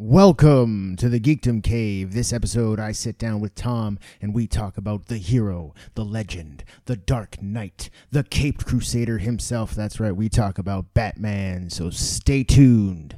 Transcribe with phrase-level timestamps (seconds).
[0.00, 2.14] Welcome to the Geekdom Cave.
[2.14, 6.62] This episode, I sit down with Tom and we talk about the hero, the legend,
[6.84, 9.74] the Dark Knight, the Caped Crusader himself.
[9.74, 13.16] That's right, we talk about Batman, so stay tuned.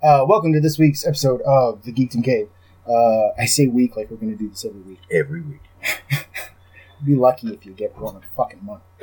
[0.00, 2.48] Uh, welcome to this week's episode of the Geekdom Cave.
[2.88, 5.00] Uh, I say week like we're going to do this every week.
[5.10, 5.60] every week.
[7.04, 8.82] Be lucky if you get one a fucking month.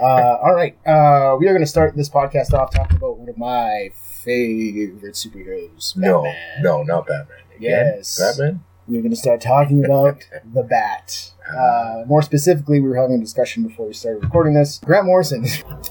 [0.00, 3.28] uh, all right, uh, we are going to start this podcast off talking about one
[3.28, 5.96] of my favorite superheroes.
[5.96, 6.62] No, Batman.
[6.62, 7.38] no, not Batman.
[7.56, 7.92] Again?
[7.96, 8.18] Yes.
[8.18, 8.64] Batman.
[8.88, 11.34] We're going to start talking about the Bat.
[11.56, 14.78] Uh, more specifically, we were having a discussion before we started recording this.
[14.78, 15.46] Grant Morrison,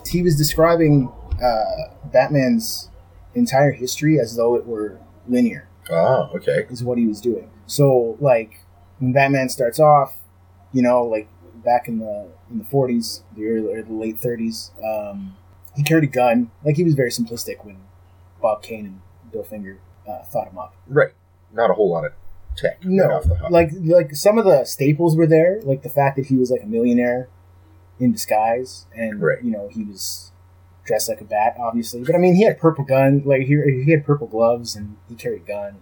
[0.05, 1.10] he was describing
[1.41, 2.90] uh, Batman's
[3.35, 5.68] entire history as though it were linear.
[5.90, 6.65] Oh, okay.
[6.70, 7.49] is what he was doing.
[7.65, 8.62] So like
[8.99, 10.18] when Batman starts off,
[10.73, 11.27] you know, like
[11.63, 15.35] back in the in the forties, the early or the late thirties, um,
[15.76, 16.51] he carried a gun.
[16.63, 17.77] Like he was very simplistic when
[18.41, 19.01] Bob Kane and
[19.32, 20.76] Bill Finger uh, thought him up.
[20.88, 21.12] Right.
[21.54, 22.13] Not a whole lot of
[22.55, 22.77] tech.
[22.84, 23.51] right No, off the hop.
[23.51, 26.63] like like some of the staples were there, like the fact that he was like
[26.63, 27.27] a millionaire
[27.99, 29.43] in disguise, and Right.
[29.43, 30.32] you know he was
[30.85, 32.04] dressed like a bat, obviously.
[32.04, 35.15] But I mean, he had purple gun, like he he had purple gloves, and he
[35.15, 35.77] carried a gun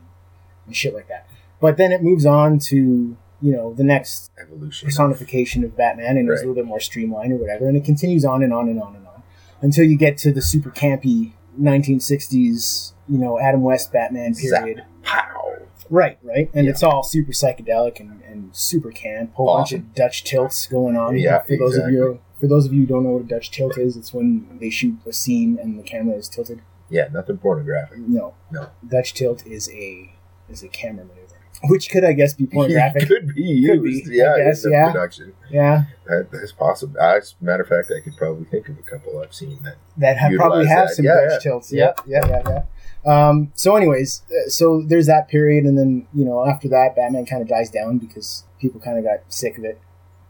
[0.66, 1.28] and shit like that.
[1.61, 4.86] But then it moves on to you know the next evolution.
[4.88, 7.83] personification of Batman, and it was a little bit more streamlined or whatever, and it
[7.86, 9.23] continues on and on and on and on
[9.61, 14.84] until you get to the super campy 1960s, you know, Adam West Batman period.
[15.03, 15.56] Pow.
[15.89, 16.72] Right, right, and Yeah.
[16.72, 19.34] it's all super psychedelic and, and super camp.
[19.34, 21.17] Whole bunch of Dutch tilts going on.
[21.17, 23.52] Yeah, for those of you for those of you who don't know what a Dutch
[23.52, 26.62] tilt is, it's when they shoot a scene and the camera is tilted.
[26.90, 28.00] Yeah, nothing pornographic.
[28.00, 28.70] No, No.
[28.88, 30.14] Dutch tilt is a
[30.50, 33.08] is a camera maneuver, which could I guess be pornographic.
[33.08, 33.72] Could be used.
[33.72, 34.91] Could be, Yeah, guess, in yeah.
[34.91, 35.34] production.
[35.52, 37.00] yeah, That, that's possible.
[37.00, 39.75] As a matter of fact, I could probably think of a couple I've seen that.
[39.97, 40.96] that have probably have that.
[40.96, 41.38] some Yeah, Dutch yeah.
[41.52, 41.72] tilts.
[41.72, 42.63] Yeah, yeah, yeah, yeah.
[43.06, 47.25] Um, so, anyways, uh, so there's that period, and then you know after that, Batman
[47.28, 49.80] kind of dies down because people kind of got sick of it.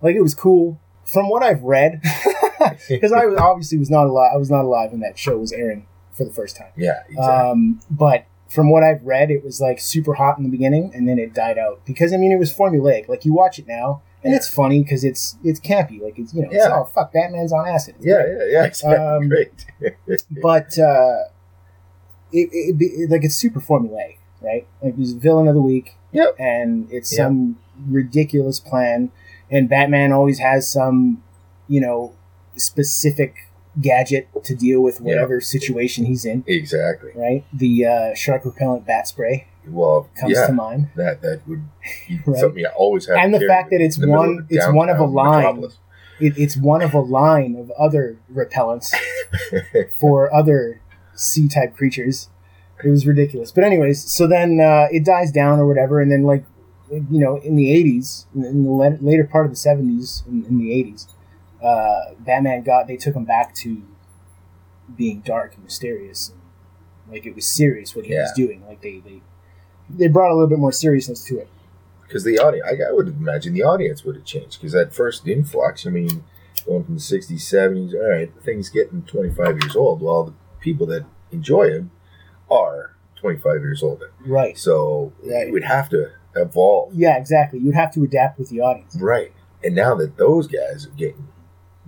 [0.01, 0.79] Like it was cool
[1.11, 2.01] from what I've read,
[2.89, 4.31] because I was obviously was not alive.
[4.33, 6.71] I was not alive when that show was airing for the first time.
[6.75, 7.23] Yeah, exactly.
[7.25, 11.07] Um, but from what I've read, it was like super hot in the beginning, and
[11.07, 13.07] then it died out because I mean it was formulaic.
[13.07, 14.37] Like you watch it now, and Yeah.
[14.37, 16.01] it's funny because it's it's campy.
[16.01, 16.73] Like it's you know, it's, Yeah.
[16.75, 17.95] oh fuck, Batman's on acid.
[17.97, 18.37] It's yeah, great.
[18.37, 18.63] yeah, yeah.
[18.65, 18.95] Exactly.
[19.05, 19.65] Um, Great.
[20.41, 21.23] but uh,
[22.31, 24.67] it, it, be like it's super formulaic, right?
[24.83, 26.35] Like there's a villain of the week, Yep.
[26.39, 27.17] and it's Yep.
[27.27, 29.11] some ridiculous plan,
[29.51, 31.23] and Batman always has some,
[31.67, 32.13] you know,
[32.55, 33.35] specific
[33.79, 36.43] gadget to deal with whatever situation he's in.
[36.47, 37.11] exactly.
[37.15, 41.63] Right, the uh, shark repellent bat spray Well, comes yeah, to mind, that that would
[42.07, 42.39] be Right.
[42.39, 43.17] something I always have.
[43.17, 45.63] And to the fact that it's in the middle one- it's one of a line.
[46.19, 48.93] it, it's one of a line of other repellents
[49.99, 50.81] for other
[51.15, 52.29] C-type creatures.
[52.83, 53.51] It was ridiculous.
[53.51, 56.43] But anyways, so then uh, it dies down or whatever, and then like
[56.91, 60.69] you know, in the '80s, in the later part of the '70s, in, in the
[60.71, 61.07] '80s,
[61.63, 63.81] uh, Batman got they took him back to
[64.95, 66.39] being dark and mysterious, and,
[67.13, 68.65] like it was serious what he was doing.
[68.67, 69.21] Like they they
[69.89, 71.47] they brought a little bit more seriousness to it.
[72.03, 75.27] because the audience, I, I would imagine the audience would have changed because that first
[75.27, 76.23] influx, I mean,
[76.65, 80.01] going from the 60s, 70s, all right, the thing's getting 25 years old.
[80.01, 81.91] Well, the people that enjoy him
[82.51, 84.11] are 25 years older.
[84.25, 84.57] Right.
[84.57, 85.47] So Right.
[85.47, 86.93] it would have to evolve.
[86.93, 87.59] Yeah, exactly.
[87.59, 88.95] You'd have to adapt with the audience.
[88.99, 89.33] Right.
[89.63, 91.27] And now that those guys are getting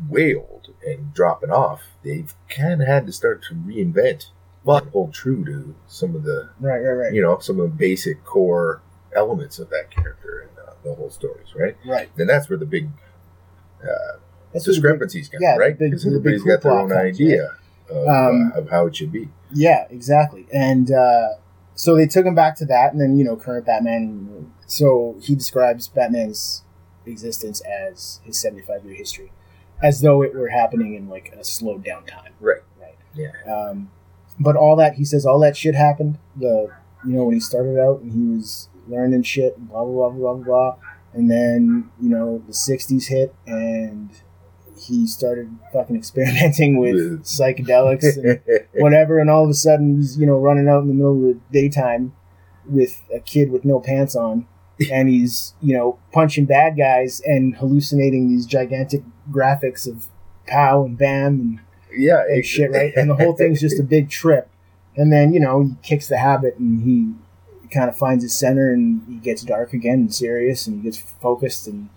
[0.10, 4.28] way old and dropping off, they've kind of had to start to reinvent,
[4.66, 7.14] but hold true to some of the, Right, right, right.
[7.14, 8.82] you know, some of the basic core
[9.16, 11.78] elements of that character and uh, the whole stories, right?
[11.86, 12.10] Right.
[12.16, 12.90] then that's where the big
[13.84, 13.88] uh,
[14.54, 15.78] That's what big- discrepancies come, yeah, right?
[15.78, 17.56] Because the big everybody's got their own comes, idea
[17.90, 19.30] of, Um, uh, of how it should be.
[19.54, 20.48] Yeah, exactly.
[20.54, 21.30] And uh,
[21.76, 24.52] so they took him back to that, and then you know, current Batman.
[24.68, 26.64] So he describes Batman's
[27.06, 29.32] existence as his seventy-five year history,
[29.82, 32.34] as though it were happening in like a slowed down time.
[32.40, 32.62] Right.
[32.80, 32.98] Right.
[33.16, 33.32] Yeah.
[33.52, 33.92] Um,
[34.40, 36.18] but all that he says, all that shit happened.
[36.36, 36.72] The
[37.06, 40.34] you know when he started out and he was learning shit, blah blah blah blah
[40.34, 40.76] blah, blah.
[41.14, 44.10] and then you know the '60s hit and.
[44.82, 48.42] He started fucking experimenting with psychedelics and
[48.82, 51.36] whatever, and all of a sudden he's you know running out in the middle of
[51.36, 52.14] the daytime
[52.66, 54.48] with a kid with no pants on,
[54.92, 60.10] and he's you know punching bad guys and hallucinating these gigantic graphics of
[60.48, 61.60] pow and bam and
[61.94, 62.94] yeah, and shit, right?
[62.96, 64.50] And the whole thing's just a big trip.
[64.96, 67.14] And then, you know, he kicks the habit and he
[67.70, 70.98] kind of finds his center and he gets dark again and serious and he gets
[70.98, 71.90] focused and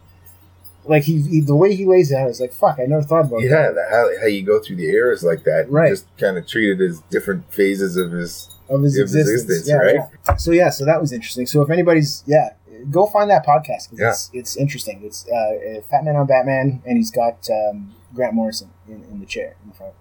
[0.86, 3.26] like he, he the way he lays it out is like fuck I never thought
[3.26, 5.90] about yeah, that the, how, how you go through the eras like that, Right.
[5.90, 8.48] Just kind of treated as different phases of his.
[8.68, 10.08] of his of his existence, existence, yeah, right?
[10.28, 10.36] yeah.
[10.36, 12.50] so yeah so that was interesting so if anybody's yeah
[12.90, 14.10] go find that podcast 'cause Yeah.
[14.10, 18.70] it's, it's interesting it's uh, Fat Man on Batman and he's got um, Grant Morrison
[18.88, 19.94] in, in the chair in front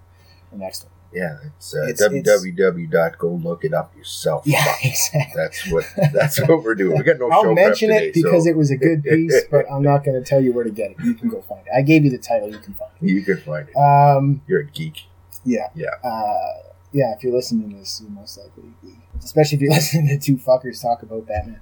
[0.51, 4.43] or next to him Yeah, it's, uh, It's- it's- Go look it up yourself.
[4.45, 6.97] yeah exactly That's what that's what we're doing.
[6.97, 9.43] We got no show I'll mention today, it because so it was a good piece,
[9.51, 10.97] but I'm not going to tell you where to get it.
[11.03, 11.71] You can go find it.
[11.75, 12.49] I gave you the title.
[12.49, 13.07] You can find it.
[13.09, 13.73] you can find it.
[13.75, 13.79] it.
[13.79, 15.03] Um, You're a geek.
[15.45, 15.89] yeah, Yeah.
[16.03, 17.13] uh, yeah.
[17.15, 18.95] If you're listening to this, you most likely, be.
[19.19, 21.59] especially if you're listening to two fuckers talk about Batman.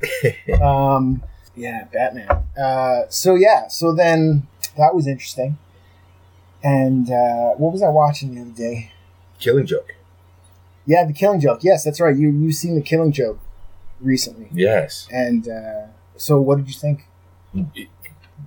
[0.62, 1.24] um,
[1.56, 2.30] yeah, Batman.
[2.58, 5.58] Uh, so yeah, so then that was interesting.
[6.64, 8.92] And uh, what was I watching the other day?
[9.42, 9.96] Killing Joke.
[10.86, 11.60] Yeah, The Killing Joke.
[11.64, 12.16] Yes, that's right.
[12.16, 13.40] You you've seen The Killing Joke
[14.00, 17.06] recently, Yes, and uh, so what did you think?
[17.54, 17.66] a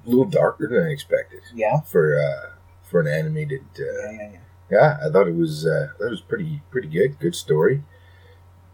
[0.06, 2.50] little darker than I expected Yeah, for uh,
[2.82, 3.62] for an animated.
[3.79, 4.38] Uh, yeah, yeah, yeah.
[4.70, 7.19] yeah, I thought it was uh, that was pretty pretty good.
[7.19, 7.85] Good story.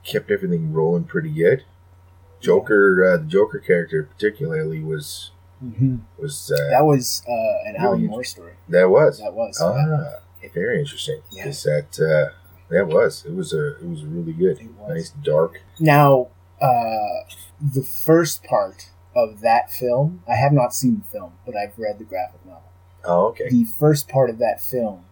[0.04, 1.64] Kept everything rolling pretty good.
[2.40, 7.98] Joker, uh, the Joker character particularly was hmm was uh, That was uh, an Alan
[7.98, 8.52] Really Moore story.
[8.68, 9.58] that was That was.
[9.60, 10.22] ah
[10.54, 11.20] very interesting.
[11.30, 11.48] Yeah.
[11.48, 12.34] Is that uh,
[12.70, 14.60] that was it was a it was really good.
[14.60, 14.88] It was.
[14.94, 15.60] Nice dark.
[15.78, 16.28] Now,
[16.60, 17.24] uh,
[17.60, 21.98] the first part of that film, I have not seen the film, but I've read
[21.98, 22.62] the graphic novel.
[23.04, 23.48] Oh, okay.
[23.48, 25.04] The first part of that film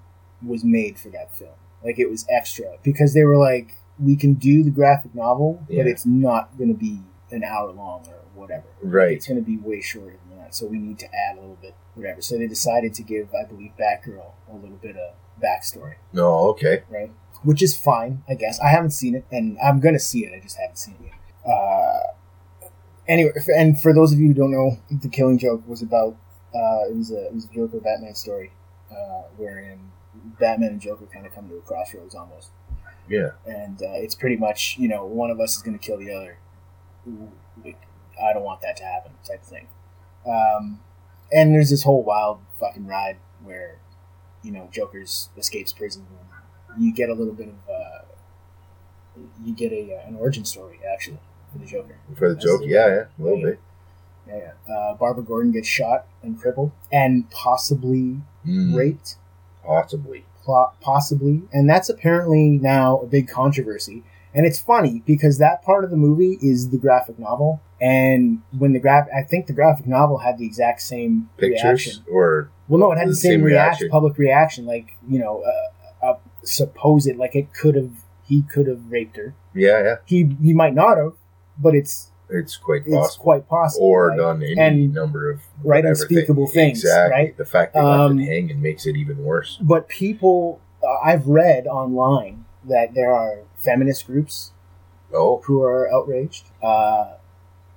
[0.45, 1.55] was made for that film.
[1.85, 5.83] Like it was extra because they were like, we can do the graphic novel, Yeah.
[5.83, 7.01] but it's not going to be
[7.31, 8.67] an hour long or whatever.
[8.83, 9.13] Right.
[9.17, 10.55] It's going to be way shorter than that.
[10.55, 12.21] So we need to add a little bit, whatever.
[12.23, 15.95] So they decided to give, I believe, Batgirl a little bit of backstory.
[16.13, 16.83] No, okay.
[16.91, 17.13] right?
[17.43, 18.59] Which is fine, I guess.
[18.61, 20.33] I haven't seen it, and I'm gonna see it.
[20.37, 21.53] I just haven't seen it yet.
[21.53, 22.01] Uh,
[23.07, 26.17] anyway, and for those of you who don't know, the Killing Joke was about
[26.55, 28.51] uh, it was a it was a Joker Batman story,
[28.91, 29.93] uh, wherein
[30.41, 32.51] Batman and Joker kind of come to a crossroads almost,
[33.09, 33.31] Yeah.
[33.47, 36.39] and uh, it's pretty much you know one of us is gonna kill the other.
[37.65, 37.81] Like,
[38.23, 39.69] I don't want that to happen, type of thing.
[40.27, 40.81] Um,
[41.33, 43.79] and there's this whole wild fucking ride where
[44.43, 46.07] you know Joker's escapes prison.
[46.75, 48.05] And you get a little bit of uh,
[49.45, 51.19] you get a uh, an origin story actually
[51.53, 51.97] for the Joker.
[52.17, 53.45] For the That's joke, the- yeah, yeah, a little yeah.
[53.47, 53.61] bit.
[54.29, 54.75] Yeah, yeah.
[54.75, 59.17] Uh, Barbara Gordon gets shot and crippled and possibly Mm, raped,
[59.65, 60.25] Possibly.
[60.81, 64.05] possibly, and that's apparently now a big controversy.
[64.35, 68.73] And it's funny because that part of the movie is the graphic novel, and when
[68.73, 72.05] the graph, I think the graphic novel had the exact same Pictures reaction.
[72.11, 73.91] or Well, no, it had the, same, same reaction, reaction.
[73.91, 75.43] public reaction, like you know,
[76.03, 77.91] uh, uh, supposed like it could have,
[78.23, 79.35] he could have raped her.
[79.55, 79.95] yeah, yeah.
[80.05, 81.15] He he might not have,
[81.59, 83.23] but it's It's quite it's possible.
[83.25, 83.87] quite possible.
[83.87, 84.19] or right?
[84.19, 86.55] done any And- number of right, unspeakable thing.
[86.75, 87.13] things, Exactly.
[87.19, 87.37] right?
[87.39, 89.59] The fact they Um, left it hanging makes it even worse.
[89.63, 94.53] But people, uh, I've read online that there are feminist groups
[95.13, 97.15] Oh, who are outraged, uh,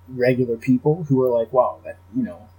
[0.10, 2.50] regular people who are like, "Wow, that you know,"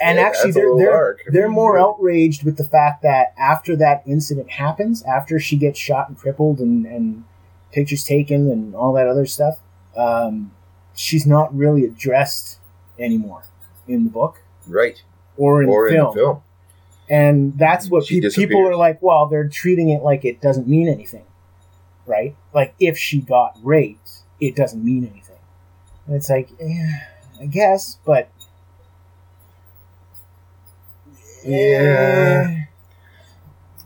[0.00, 1.22] and yeah, actually they're they're dark.
[1.26, 6.08] They're more outraged with the fact that after that incident happens, after she gets shot
[6.08, 7.24] and crippled and, and
[7.72, 9.58] pictures taken and all that other stuff,
[9.96, 10.52] um,
[10.94, 12.60] she's not really addressed
[12.98, 13.42] anymore
[13.88, 15.02] in the book right
[15.36, 16.14] or in, or the, in film.
[16.14, 16.42] the film.
[17.08, 20.88] And that's what pe- people are like, well, they're treating it like it doesn't mean
[20.88, 21.24] anything,
[22.06, 22.36] right?
[22.54, 25.36] Like if she got raped, it doesn't mean anything.
[26.06, 26.98] And it's like, eh,
[27.40, 28.28] I guess, but
[31.44, 32.46] Yeah.
[32.48, 32.58] Eh.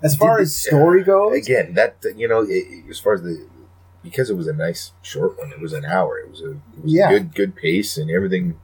[0.03, 3.47] As far Did- as story goes, Again, that you know, it, as far as the
[4.03, 6.19] because it was a nice short one, it was an hour.
[6.19, 7.09] It was a, it was Yeah.
[7.11, 8.61] a good good pace, and everything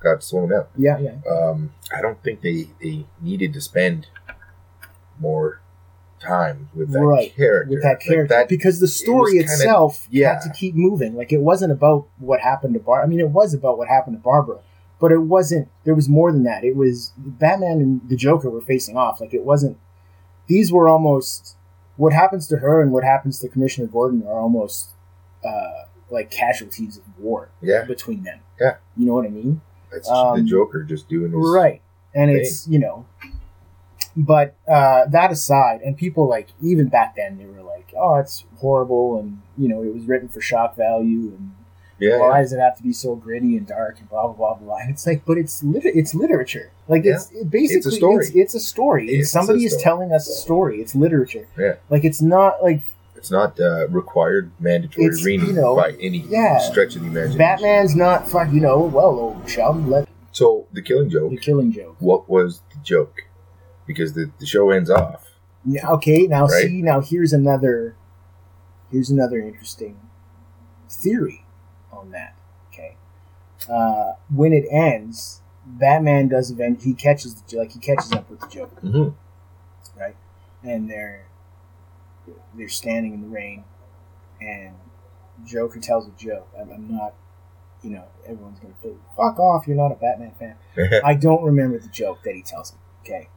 [0.00, 0.66] got slowed down.
[0.76, 4.08] yeah, yeah, Um, I don't think they they needed to spend
[5.20, 5.60] more
[6.22, 7.70] time with that Right, character.
[7.70, 10.34] with that Like, character, that- because the story kinda- itself yeah.
[10.34, 11.14] had to keep moving.
[11.16, 13.02] Like it wasn't about what happened to Bar.
[13.02, 14.58] I mean, it was about what happened to Barbara,
[15.00, 15.68] but it wasn't.
[15.84, 16.64] There was more than that.
[16.64, 19.20] It was Batman and the Joker were facing off.
[19.20, 19.76] Like it wasn't.
[20.46, 21.56] These were almost
[21.96, 24.90] what happens to her and what happens to Commissioner Gordon are almost
[25.44, 28.38] uh, like casualties of war yeah, between them.
[28.60, 28.76] Yeah.
[28.96, 29.60] you know what I mean.
[29.90, 31.82] that's Um, the Joker just doing his right
[32.14, 33.04] and it's you know
[34.16, 38.44] but uh, that aside and people like even back then they were like oh it's
[38.58, 41.52] horrible and you know it was written for shock value and
[41.98, 42.42] Yeah, Why yeah.
[42.42, 44.76] does it have to be so gritty and dark and blah blah blah blah?
[44.82, 46.70] And it's like, but it's lit- it's literature.
[46.88, 48.26] Like it's it basically story.
[48.26, 49.06] It's, it's a story.
[49.08, 50.80] It's Somebody a is telling us a story.
[50.82, 51.46] It's literature.
[51.56, 51.74] Yeah.
[51.90, 52.82] Like it's not like
[53.14, 56.58] It's not uh, required mandatory It's, reading you know, by any yeah.
[56.58, 57.38] stretch of the imagination.
[57.38, 58.52] Batman's not fuck.
[58.52, 61.30] You know, well, old chum, let So the Killing Joke.
[61.30, 61.96] the killing joke.
[62.00, 63.22] What was the joke?
[63.86, 65.28] Because the, the show ends off.
[65.64, 66.66] Yeah, okay, now Right.
[66.66, 67.94] see, now here's another,
[68.90, 70.00] here's another interesting
[70.90, 71.44] theory
[71.92, 72.34] on that.
[72.72, 72.96] Okay,
[73.70, 76.82] uh, when it ends, Batman does event.
[76.82, 80.00] He catches the like he catches up with the Joker, Mm-hmm.
[80.00, 80.16] right?
[80.64, 81.26] And they're
[82.56, 83.64] they're standing in the rain,
[84.40, 84.74] and
[85.44, 86.48] Joker tells a joke.
[86.60, 87.14] I'm, I'm not,
[87.82, 89.66] you know, everyone's gonna say, "Fuck off!
[89.68, 90.56] You're not a Batman fan."
[91.04, 92.78] I don't remember the joke that he tells him.
[93.02, 93.28] Okay,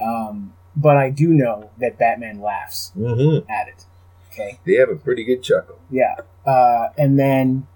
[0.00, 3.50] um, but I do know that Batman laughs mm-hmm.
[3.50, 3.84] at it.
[4.32, 5.78] Okay, They have a pretty good chuckle.
[5.90, 7.66] yeah, uh, and then,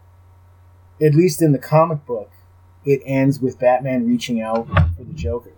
[1.01, 2.31] at least in the comic book,
[2.85, 5.53] it ends with Batman reaching out for the Joker,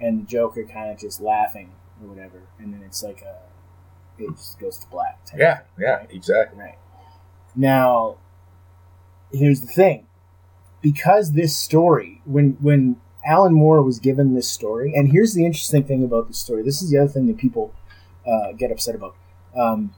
[0.00, 3.36] and the Joker kind of just laughing or whatever, and then it's like a,
[4.22, 5.24] it just goes to black.
[5.24, 6.10] type Yeah, thing, yeah, right?
[6.10, 6.58] exactly.
[6.60, 6.78] Right.
[7.56, 8.16] Now,
[9.32, 10.06] here's the thing.
[10.82, 15.84] Because this story, when when Alan Moore was given this story, and here's the interesting
[15.84, 16.62] thing about this story.
[16.62, 17.72] This is the other thing that people
[18.26, 19.14] uh, get upset about.
[19.56, 19.94] Um,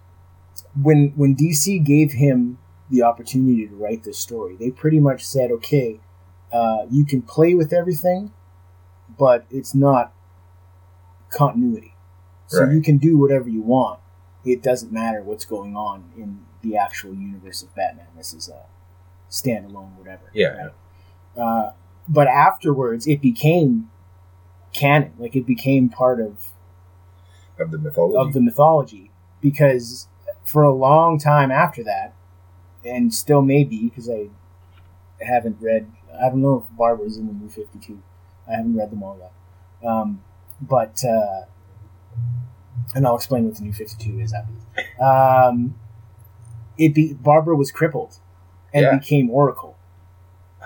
[0.80, 2.58] when when DC gave him
[2.90, 6.00] the opportunity to write this story, they pretty much said, "Okay,
[6.52, 8.32] uh, you can play with everything,
[9.18, 10.12] but it's not
[11.30, 11.94] continuity.
[12.46, 12.72] So Right.
[12.72, 14.00] you can do whatever you want.
[14.44, 18.06] It doesn't matter what's going on in the actual universe of Batman.
[18.16, 18.66] This is a
[19.28, 20.30] standalone, whatever.
[20.32, 20.56] Yeah.
[20.56, 20.72] right?
[21.36, 21.72] Uh,
[22.08, 23.90] but afterwards, it became
[24.72, 25.12] canon.
[25.18, 26.52] Like it became part of
[27.58, 28.16] Of the mythology.
[28.16, 29.10] of the mythology
[29.40, 30.08] because
[30.44, 32.14] for a long time after that,
[32.84, 34.28] and still maybe because I
[35.20, 35.90] haven't read.
[36.18, 38.02] I don't know if Barbara's in the New Fifty Two.
[38.48, 39.32] I haven't read them all yet.
[39.88, 40.22] Um,
[40.60, 41.42] but uh,
[42.94, 44.84] and I'll explain what the New Fifty Two is after this.
[45.00, 45.74] Um,
[46.78, 48.18] it be Barbara was crippled
[48.72, 48.98] and Yeah.
[48.98, 49.75] became Oracle,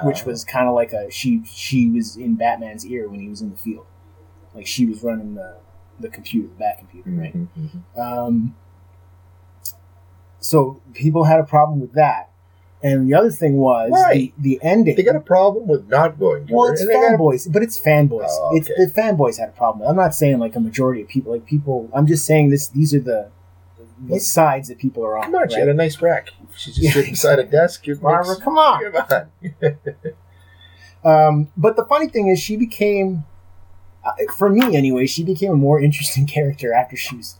[0.02, 3.40] which was kind of like a she she was in Batman's ear when he was
[3.42, 3.86] in the field,
[4.54, 5.56] like she was running the
[5.98, 7.34] the computer, the back computer, right?
[7.36, 7.98] mhm, mhm.
[8.00, 8.56] Um,
[10.40, 12.30] so people had a problem with that,
[12.82, 14.14] and the other thing was Why?
[14.14, 14.96] the, the ending.
[14.96, 17.78] They got a problem with not going to well, it's got a- fanboys, but it's
[17.78, 18.26] fanboys.
[18.30, 19.88] Oh, It's the fanboys had a problem.
[19.88, 21.32] I'm not saying like a majority of people.
[21.32, 22.68] Like people, I'm just saying this.
[22.68, 23.28] These are the
[24.08, 25.24] the sides that people are on.
[25.24, 26.30] Come on, she had a nice rack.
[26.56, 27.86] She just sitting beside a desk.
[27.88, 28.92] It Barbara, makes- come on.
[28.92, 29.28] Come
[29.62, 29.76] on.
[31.02, 33.24] Um, but the funny thing is, she became,
[34.04, 37.38] uh, for me anyway, she became a more interesting character after she was,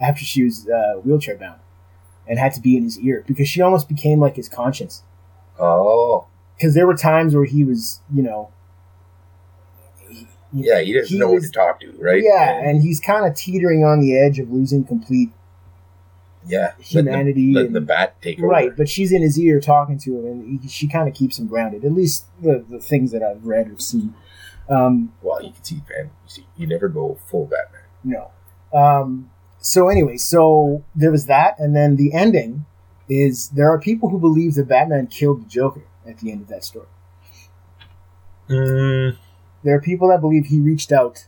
[0.00, 1.60] after she was uh, wheelchair bound,
[2.26, 5.02] and had to be in his ear because she almost became like his conscience.
[5.60, 6.26] Oh,
[6.56, 8.48] Because there were times where he was, you know,
[10.08, 10.80] he- yeah.
[10.80, 12.22] He doesn't he know was- what to talk to, right?
[12.24, 15.30] Yeah, and he's kind of teetering on the edge of losing complete
[16.46, 17.52] yeah, humanity.
[17.52, 18.48] Letting, the, letting and- the bat take over.
[18.48, 21.38] Right, but she's in his ear talking to him, and he, she kind of keeps
[21.38, 21.84] him grounded.
[21.84, 24.14] At least the, the things that I've read or seen.
[24.68, 26.06] Um, Well, you can see, man.
[26.24, 27.82] You see, you never go full Batman.
[28.04, 28.30] no.
[28.78, 32.64] Um, so anyway, so there was that, and then the ending
[33.08, 36.48] is there are people who believe that Batman killed the Joker at the end of
[36.48, 36.86] that story.
[38.48, 39.16] Mm,
[39.62, 41.26] There are people that believe he reached out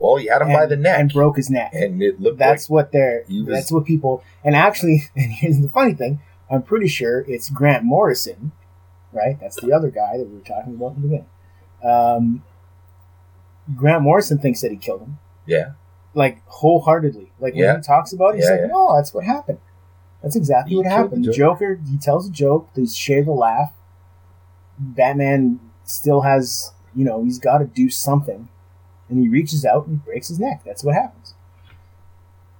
[0.00, 1.70] well, you had him and, by the neck, and broke his neck.
[1.74, 3.24] and it looked That's what they're.
[3.28, 4.24] Was, that's what people.
[4.42, 8.52] And actually, and here's the funny thing: I'm pretty sure it's Grant Morrison,
[9.12, 9.38] right?
[9.40, 11.26] That's the other guy that we were talking about in the beginning.
[11.84, 12.42] Um,
[13.76, 15.72] Grant Morrison thinks that he killed him, yeah,
[16.14, 17.30] like wholeheartedly.
[17.38, 17.76] Like when Yeah.
[17.76, 18.66] he talks about it, he's Yeah, like, yeah.
[18.68, 19.58] "No, that's what happened.
[20.22, 21.78] That's exactly He what happened." the The Joker.
[21.88, 22.68] He tells a joke.
[22.74, 23.72] They share the laugh.
[24.78, 28.48] Batman still has, you know, he's got to do something,
[29.10, 30.62] and he reaches out and he breaks his neck.
[30.64, 31.34] That's what happens.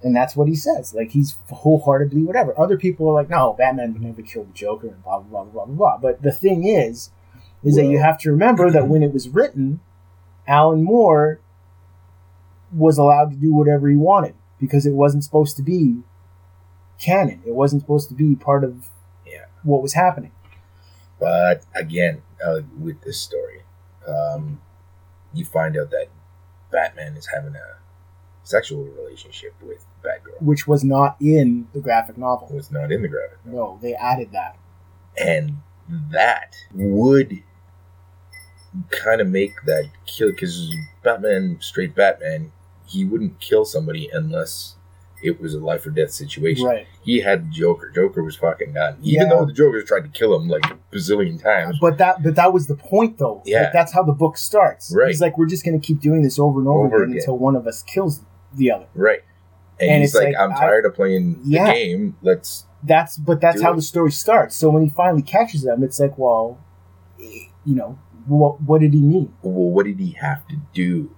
[0.03, 0.95] And that's what he says.
[0.95, 2.59] Like he's wholeheartedly whatever.
[2.59, 5.53] Other people are like, no, Batman would never kill the Joker and blah blah blah
[5.53, 5.97] blah blah blah.
[5.99, 7.11] But the thing is,
[7.63, 9.81] is that you have to remember that when it was written,
[10.49, 11.41] Alan Moore
[12.73, 15.99] was allowed to do whatever he wanted because it wasn't supposed to be
[16.99, 17.43] canon.
[17.47, 18.89] It wasn't supposed to be part of
[19.27, 19.47] Yeah.
[19.63, 20.33] what was happening.
[21.19, 23.61] but again, uh, with this story,
[24.09, 24.59] um,
[25.35, 26.07] you find out that
[26.71, 27.79] Batman is having a
[28.43, 30.41] sexual relationship with Batgirl.
[30.41, 32.49] which was not in the graphic novel.
[32.51, 33.75] It was not in the graphic, novel.
[33.75, 34.57] No, they added that.
[35.19, 35.59] and
[36.13, 37.43] that would
[38.91, 40.73] kind of make that kill because
[41.03, 42.53] Batman, straight Batman,
[42.87, 44.77] he wouldn't kill somebody unless
[45.23, 46.67] it was a life or death situation.
[46.67, 46.87] Right.
[47.03, 47.91] He had the Joker.
[47.91, 48.97] Joker was fucking done.
[49.03, 49.35] Even Yeah.
[49.35, 51.79] though the Joker tried to kill him like a bazillion times.
[51.81, 53.43] But that but that was the point though.
[53.45, 53.63] Yeah.
[53.65, 54.93] Like, that's how the book starts.
[54.95, 55.09] Right.
[55.09, 57.17] He's like, we're just gonna keep doing this over and over, Over again, again.
[57.21, 58.21] until one of us kills
[58.55, 58.87] the other.
[58.95, 59.21] Right.
[59.79, 61.67] And, And he's it's like, like, I'm I- tired of playing Yeah.
[61.67, 62.17] the game.
[62.23, 63.77] Let's That's but that's how it.
[63.77, 64.57] the story starts.
[64.57, 66.59] So when he finally catches them, it's like, well,
[67.23, 69.33] eh, you know, what what did he mean?
[69.43, 71.15] well, what did he have to do?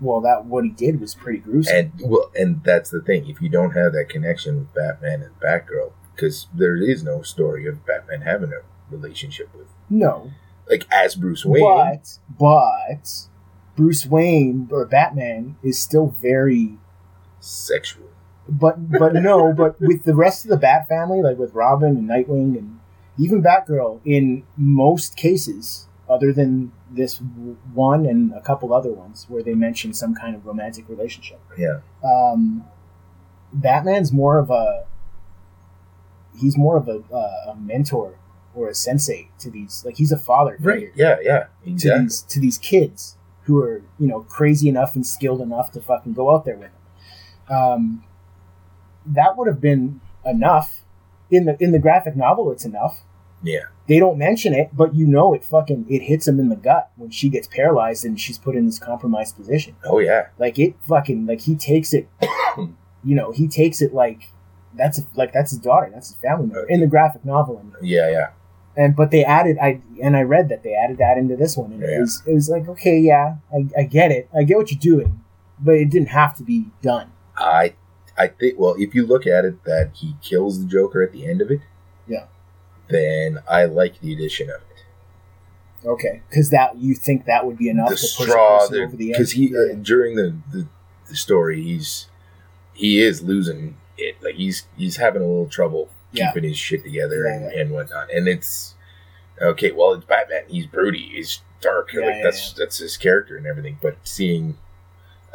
[0.00, 1.76] Well, that what he did was pretty gruesome.
[1.76, 3.28] And well, and that's the thing.
[3.28, 7.66] If you don't have that connection with Batman and Batgirl, because there is no story
[7.66, 8.60] of Batman having a
[8.94, 10.32] relationship with, no,
[10.68, 11.62] like as Bruce Wayne.
[11.64, 13.28] but but
[13.74, 16.78] Bruce Wayne or Batman is still very
[17.40, 18.08] sexual.
[18.48, 22.08] but but no, but with the rest of the Bat family, like with Robin and
[22.08, 22.80] Nightwing and
[23.18, 27.20] even Batgirl, in most cases, other than this
[27.74, 31.80] one and a couple other ones where they mention some kind of romantic relationship, Yeah.
[32.04, 32.64] um,
[33.52, 34.84] Batman's more of a
[36.38, 38.18] he's more of a, uh, a mentor
[38.54, 40.92] or a sensei to these like he's a father figure Right.
[40.94, 41.16] Yeah.
[41.22, 41.46] Yeah.
[41.78, 45.80] to these to these kids who are you know crazy enough and skilled enough to
[45.80, 46.70] fucking go out there with
[47.48, 47.54] him.
[47.56, 48.04] Um,
[49.06, 50.82] that would have been enough
[51.30, 52.50] in the in the graphic novel.
[52.50, 53.02] It's enough.
[53.42, 53.66] Yeah.
[53.88, 56.90] They don't mention it, but you know it fucking it hits him in the gut
[56.96, 59.76] when she gets paralyzed and she's put in this compromised position.
[59.84, 60.28] Oh yeah.
[60.38, 62.08] Like it fucking like he takes it.
[62.56, 64.30] you know he takes it like
[64.74, 65.88] that's like that's his daughter.
[65.92, 67.64] That's his family member in the graphic novel.
[67.80, 68.10] Yeah.
[68.10, 68.30] Yeah.
[68.76, 71.72] and but they added I and I read that they added that into this one,
[71.72, 74.70] and it was it was like okay, yeah, I, I get it, I get what
[74.72, 75.22] you're doing,
[75.60, 77.12] but it didn't have to be done.
[77.36, 77.74] I
[78.18, 81.26] I think well, if you look at it that he kills the Joker at the
[81.26, 81.60] end of it,
[82.08, 82.24] Yeah.
[82.88, 84.84] Then I like the addition of it.
[85.88, 88.82] Okay, because that you think that would be enough the to push straw, a person
[88.84, 89.14] over the edge.
[89.18, 89.72] because he Yeah.
[89.72, 90.66] uh, during the, the
[91.08, 92.08] the story, he's
[92.72, 94.16] he is losing it.
[94.22, 96.32] Like he's he's having a little trouble Yeah.
[96.32, 98.10] keeping his shit together Yeah, and, and whatnot.
[98.12, 98.74] And it's
[99.40, 99.70] okay.
[99.70, 100.42] Well, it's Batman.
[100.48, 101.10] He's broody.
[101.14, 101.90] He's dark.
[101.94, 103.78] Like that's that's his character and everything.
[103.80, 104.58] But seeing.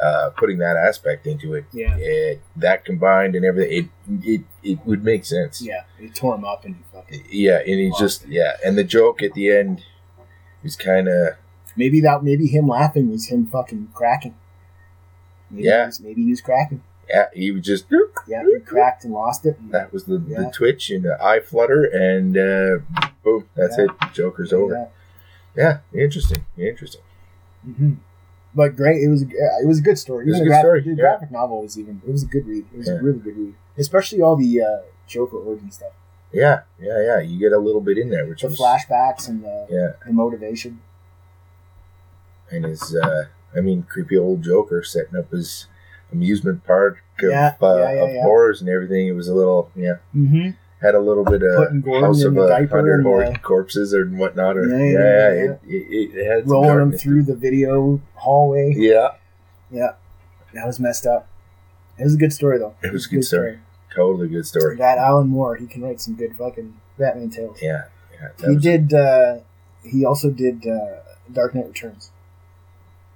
[0.02, 4.40] Uh, putting that aspect into it, yeah, it, that combined and everything, it it,
[4.70, 5.62] it would make sense.
[5.62, 8.30] yeah, they tore him up and he fucking Yeah, and he just it.
[8.30, 9.84] yeah, and the joke at the end
[10.64, 11.34] was kind of
[11.76, 14.34] maybe that maybe him laughing was him fucking cracking.
[15.50, 15.82] Maybe Yeah.
[15.82, 16.82] he was, maybe he was cracking.
[17.08, 17.84] yeah, he was just
[18.26, 19.56] Yeah, he cracked and lost it.
[19.60, 20.40] and- that was the, Yeah.
[20.42, 22.78] the twitch and the eye flutter and uh,
[23.22, 23.84] boom, that's Yeah.
[23.84, 23.90] it.
[24.14, 24.88] Joker's over.
[25.56, 27.02] Yeah, interesting, interesting.
[27.64, 27.92] hmm
[28.54, 30.26] But great, it was it was a good story.
[30.26, 30.94] It was a good graphic, story, The yeah.
[30.96, 32.64] graphic novel was even it was a good read.
[32.72, 32.94] It was Yeah.
[32.94, 35.92] a really good read, especially all the uh, Joker origin stuff,
[36.32, 37.20] Yeah, yeah, yeah.
[37.20, 40.12] You get a little bit in there, which the was flashbacks and the, yeah, the
[40.12, 40.80] motivation.
[42.50, 43.24] and his uh,
[43.56, 45.66] I mean, creepy old Joker setting up his
[46.12, 47.66] amusement park of, Yeah, uh,
[48.04, 49.08] of horrors and everything.
[49.08, 50.50] It was a little yeah, Mm-hmm.
[50.82, 53.04] Had a little bit of Putting Gordon House in of the a diaper Hundred and,
[53.04, 54.56] Hor- uh, Corpses or whatnot.
[54.56, 55.50] Or, Yeah, yeah, yeah, yeah.
[55.52, 58.74] It, it, it had Rolling to through the video hallway.
[58.76, 59.12] Yeah,
[59.70, 59.92] Yeah,
[60.54, 61.28] that was messed up.
[61.98, 62.74] It was a good story though.
[62.82, 63.58] It was a good story.
[63.94, 64.62] totally good story.
[64.62, 64.76] story.
[64.76, 67.58] That Alan Moore, he can write some good fucking Batman tales.
[67.62, 68.28] Yeah, yeah.
[68.40, 68.92] He was- did.
[68.92, 69.38] Uh,
[69.84, 71.00] he also did uh,
[71.32, 72.10] Dark Knight Returns,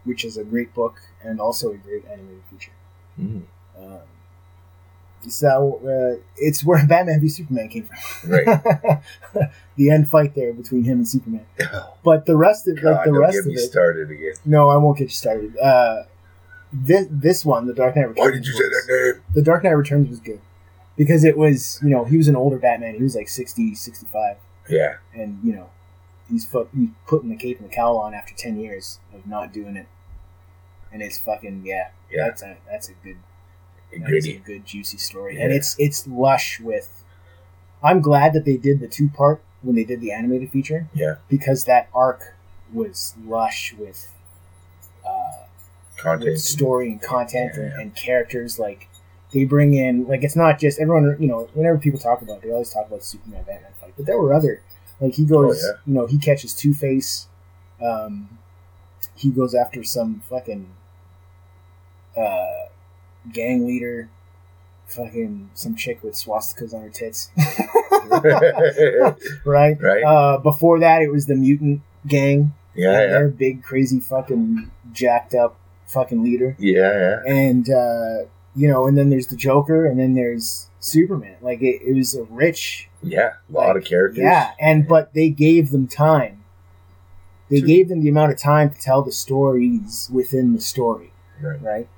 [0.04, 2.72] which is a great book and also a great animated feature.
[3.20, 3.42] Mm,
[3.78, 3.98] Um,
[5.28, 8.30] so uh, it's where Batman v Superman came from.
[8.30, 9.00] right.
[9.76, 11.46] the end fight there between him and Superman.
[12.04, 13.70] But the rest of God, like the don't rest get of me it.
[13.70, 14.34] started again.
[14.44, 15.56] No, I won't get you started.
[15.58, 16.04] Uh,
[16.72, 18.18] this this one, the Dark Knight Returns.
[18.26, 19.22] Why did you say was- that name?
[19.34, 20.40] The Dark Knight Returns was good
[20.96, 22.94] because it was you know he was an older Batman.
[22.94, 24.36] He was like 60, 65.
[24.68, 25.70] Yeah, and you know
[26.28, 29.52] he's, fu- he's putting the cape and the cowl on after 10 years of not
[29.52, 29.86] doing it
[30.92, 32.24] and it's fucking yeah yeah.
[32.24, 33.16] that's a that's a good
[34.00, 34.42] that's a Gritty.
[34.44, 35.44] good juicy story Yeah.
[35.44, 37.02] and it's it's lush with
[37.82, 41.16] i'm glad that they did the two part when they did the animated feature Yeah.
[41.28, 42.34] because that arc
[42.72, 44.12] was lush with
[45.06, 45.44] uh
[45.96, 46.30] Content.
[46.32, 47.80] with story and content Yeah, and, yeah.
[47.80, 48.88] and characters like
[49.32, 52.42] they bring in like it's not just everyone you know whenever people talk about it,
[52.42, 54.62] they always talk about Superman Batman fight but there were other
[55.00, 55.78] like he goes Oh, yeah.
[55.86, 57.26] you know he catches Two Face
[57.82, 58.38] um
[59.14, 60.68] he goes after some fucking
[62.16, 62.66] uh
[63.32, 64.08] gang leader
[64.86, 67.30] fucking some chick with swastikas on her tits
[69.44, 70.02] right Right.
[70.04, 75.34] uh before that it was the mutant gang yeah, yeah, their big crazy fucking jacked
[75.34, 76.92] up fucking leader yeah,
[77.26, 77.32] yeah.
[77.32, 81.36] and uh, you know, and then there's the Joker, and then there's Superman.
[81.42, 84.22] Like it, it was a rich, Yeah, a lot like, of characters.
[84.22, 86.42] Yeah, and but they gave them time.
[87.50, 91.12] They To- gave them the amount of time to tell the stories within the story,
[91.40, 91.60] Right.
[91.62, 91.88] right?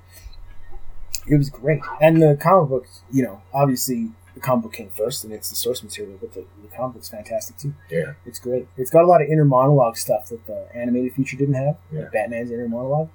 [1.29, 1.81] It was great.
[2.01, 5.55] And the comic book, you know, obviously the comic book came first, and it's the
[5.55, 7.73] source material, but the, the comic book's fantastic too.
[7.89, 8.13] Yeah.
[8.25, 8.67] It's great.
[8.77, 11.77] It's got a lot of inner monologue stuff that the animated feature didn't have.
[11.91, 12.01] Yeah.
[12.01, 13.09] Like Batman's inner monologue.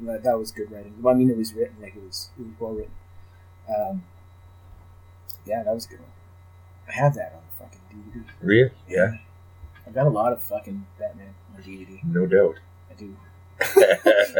[0.00, 0.94] That, that was good writing.
[1.00, 2.92] Well, I mean, it was written like it was it was well written.
[3.68, 4.04] Um,
[5.46, 6.08] yeah, that was a good one.
[6.88, 8.24] I have that on fucking DVD.
[8.40, 8.70] Really?
[8.88, 9.14] Yeah.
[9.86, 12.02] I've got a lot of fucking Batman on DVD.
[12.04, 12.56] No doubt.
[12.90, 13.16] I do.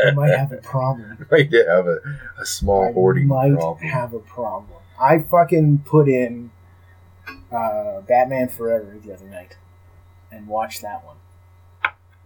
[0.06, 1.26] I might have a problem.
[1.30, 1.98] might have a,
[2.38, 3.78] a small I hoarding might problem.
[3.88, 4.80] have a problem.
[5.00, 6.50] I fucking put in
[7.50, 9.56] uh, Batman Forever the other night
[10.30, 11.16] and watched that one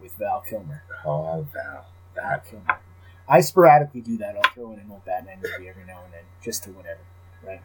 [0.01, 0.83] with Val Kilmer.
[1.05, 1.87] Oh, Val.
[2.15, 2.79] Val Kilmer.
[3.29, 4.37] I sporadically do that.
[4.37, 7.01] I'll throw in an old Batman movie every now and then, just to whatever,
[7.45, 7.61] right?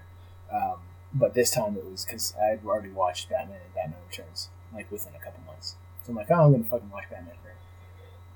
[0.51, 0.79] Um,
[1.13, 4.91] but this time it was because I had already watched Batman and Batman Returns, like
[4.91, 5.75] within a couple months.
[6.03, 7.50] So I'm like, oh, I'm gonna fucking watch Batman Forever.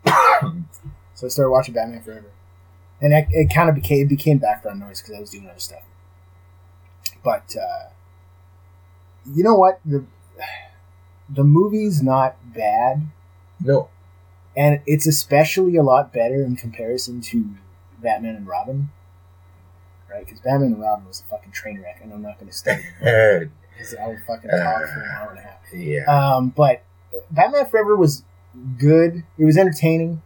[1.13, 2.31] so I started watching Batman Forever,
[3.01, 5.59] and it, it kind of became it became background noise because I was doing other
[5.59, 5.83] stuff.
[7.23, 7.89] But uh,
[9.25, 9.79] you know what?
[9.85, 10.05] The
[11.27, 13.07] the movie's not bad
[13.59, 13.89] No.
[14.55, 17.49] and it's especially a lot better in comparison to
[17.99, 18.89] Batman and Robin,
[20.11, 20.23] right?
[20.23, 22.79] Because Batman and Robin was a fucking train wreck, and I'm not going to start
[23.01, 23.45] yeah.
[23.71, 25.57] because I would fucking talk for an hour and a half.
[25.73, 26.03] Yeah.
[26.35, 26.83] Um, but
[27.31, 28.23] Batman Forever was
[28.77, 29.23] good.
[29.37, 30.21] It was entertaining.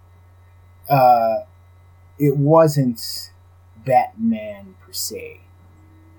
[0.90, 1.40] Uh,
[2.18, 3.32] it wasn't
[3.86, 5.42] Batman per se.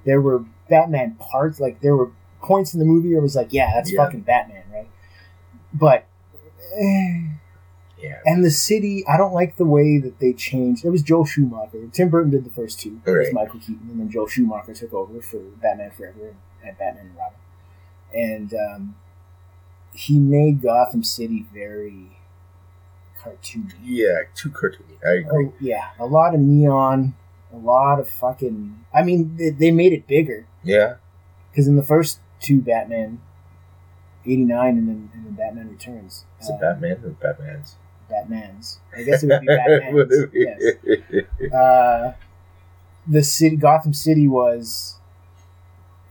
[0.05, 2.11] There were Batman parts, like there were
[2.43, 4.05] points in the movie where it was like, yeah, that's Yeah.
[4.05, 4.89] fucking Batman, right?
[5.73, 6.07] But.
[6.75, 7.23] eh,
[7.99, 8.21] yeah.
[8.25, 10.85] and the city, I don't like the way that they changed.
[10.87, 11.87] It was Joel Schumacher.
[11.93, 13.01] Tim Burton did the first two.
[13.05, 16.37] It was Michael Keaton, and then Joel Schumacher took over for Batman Forever and,
[16.69, 17.39] and Batman and Robin.
[18.15, 18.95] And um,
[19.93, 22.19] he made Gotham City very
[23.21, 23.75] cartoony.
[23.83, 24.21] Yeah.
[24.35, 24.97] Too cartoony.
[25.05, 25.47] I agree.
[25.47, 27.15] Oh yeah, a lot of neon,
[27.53, 28.85] a lot of fucking.
[28.95, 30.97] I mean, they, they made it bigger Yeah.
[31.51, 33.21] because in the first two Batman,
[34.25, 36.25] eighty nine, and then and then Batman Returns.
[36.41, 37.77] Is it uh, Batman or Batman's?
[38.09, 38.81] Batman's.
[38.97, 40.27] I guess it would be Batman's.
[41.43, 41.53] yes.
[41.53, 42.13] uh,
[43.07, 44.99] the city, Gotham City, was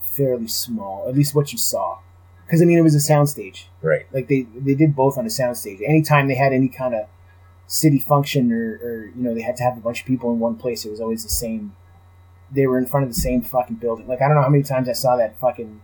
[0.02, 1.08] fairly small.
[1.08, 2.00] At least what you saw,
[2.50, 3.66] because I mean, it was a soundstage.
[3.84, 4.08] Right.
[4.12, 5.82] Like they they did both on a soundstage.
[5.88, 7.06] Anytime they had any kind of
[7.68, 10.40] city function, or, or you know, they had to have a bunch of people in
[10.40, 11.76] one place, it was always the same.
[12.52, 14.08] They were in front of the same fucking building.
[14.08, 15.80] Like I don't know how many times I saw that fucking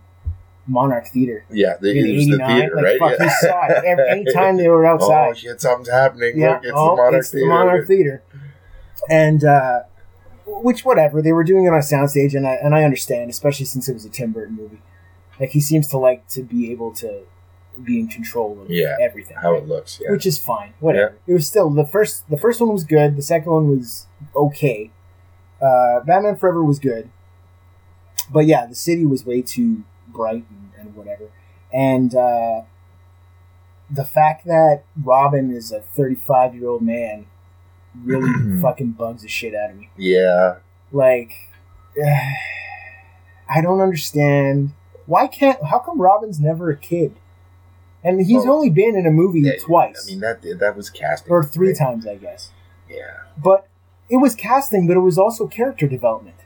[0.66, 1.76] Monarch Theater Yeah.
[1.80, 2.98] The, in it was the theater, Like right?
[2.98, 3.24] fuck, yeah.
[3.24, 5.28] you saw it every, anytime they were outside.
[5.30, 5.60] Oh shit!
[5.60, 6.36] Something's happening.
[6.36, 7.44] Yeah, Look, it's oh, the Monarch it's Theater.
[7.46, 8.22] the Monarch Theater,
[9.08, 9.80] and uh,
[10.46, 13.66] which whatever they were doing it on a soundstage, and I and I understand, especially
[13.66, 14.82] since it was a Tim Burton movie.
[15.40, 17.22] Like he seems to like to be able to
[17.82, 20.00] be in control of Yeah, everything, How it looks.
[20.02, 20.10] Yeah.
[20.10, 20.72] which is fine.
[20.80, 21.16] Whatever.
[21.26, 22.28] It was still the first.
[22.30, 23.16] The first one was good.
[23.16, 24.90] The second one was okay.
[25.60, 27.10] Uh, Batman Forever was good,
[28.30, 31.30] but yeah, the city was way too bright and, and whatever.
[31.72, 32.62] And uh,
[33.90, 37.26] the fact that Robin is a 35 year old man
[38.04, 39.90] really fucking bugs the shit out of me.
[39.96, 40.56] yeah.
[40.92, 41.32] Like,
[43.48, 44.72] I don't understand.
[45.06, 45.62] Why can't.
[45.64, 47.14] How come Robin's never a kid?
[48.04, 50.06] And he's Well, only been in a movie Yeah, twice.
[50.06, 51.32] I mean that that was casting.
[51.32, 51.76] or three right?
[51.78, 52.50] times, I guess.
[52.88, 53.22] Yeah.
[53.36, 53.66] But
[54.08, 56.36] it was casting, but it was also character development.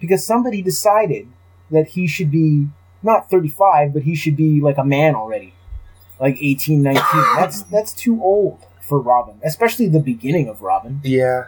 [0.00, 1.28] Because somebody decided
[1.70, 2.68] that he should be
[3.02, 5.54] not 35, but he should be like a man already.
[6.20, 7.02] Like 18, 19.
[7.36, 11.44] That's that's too old for Robin, especially the beginning of Robin, Yeah.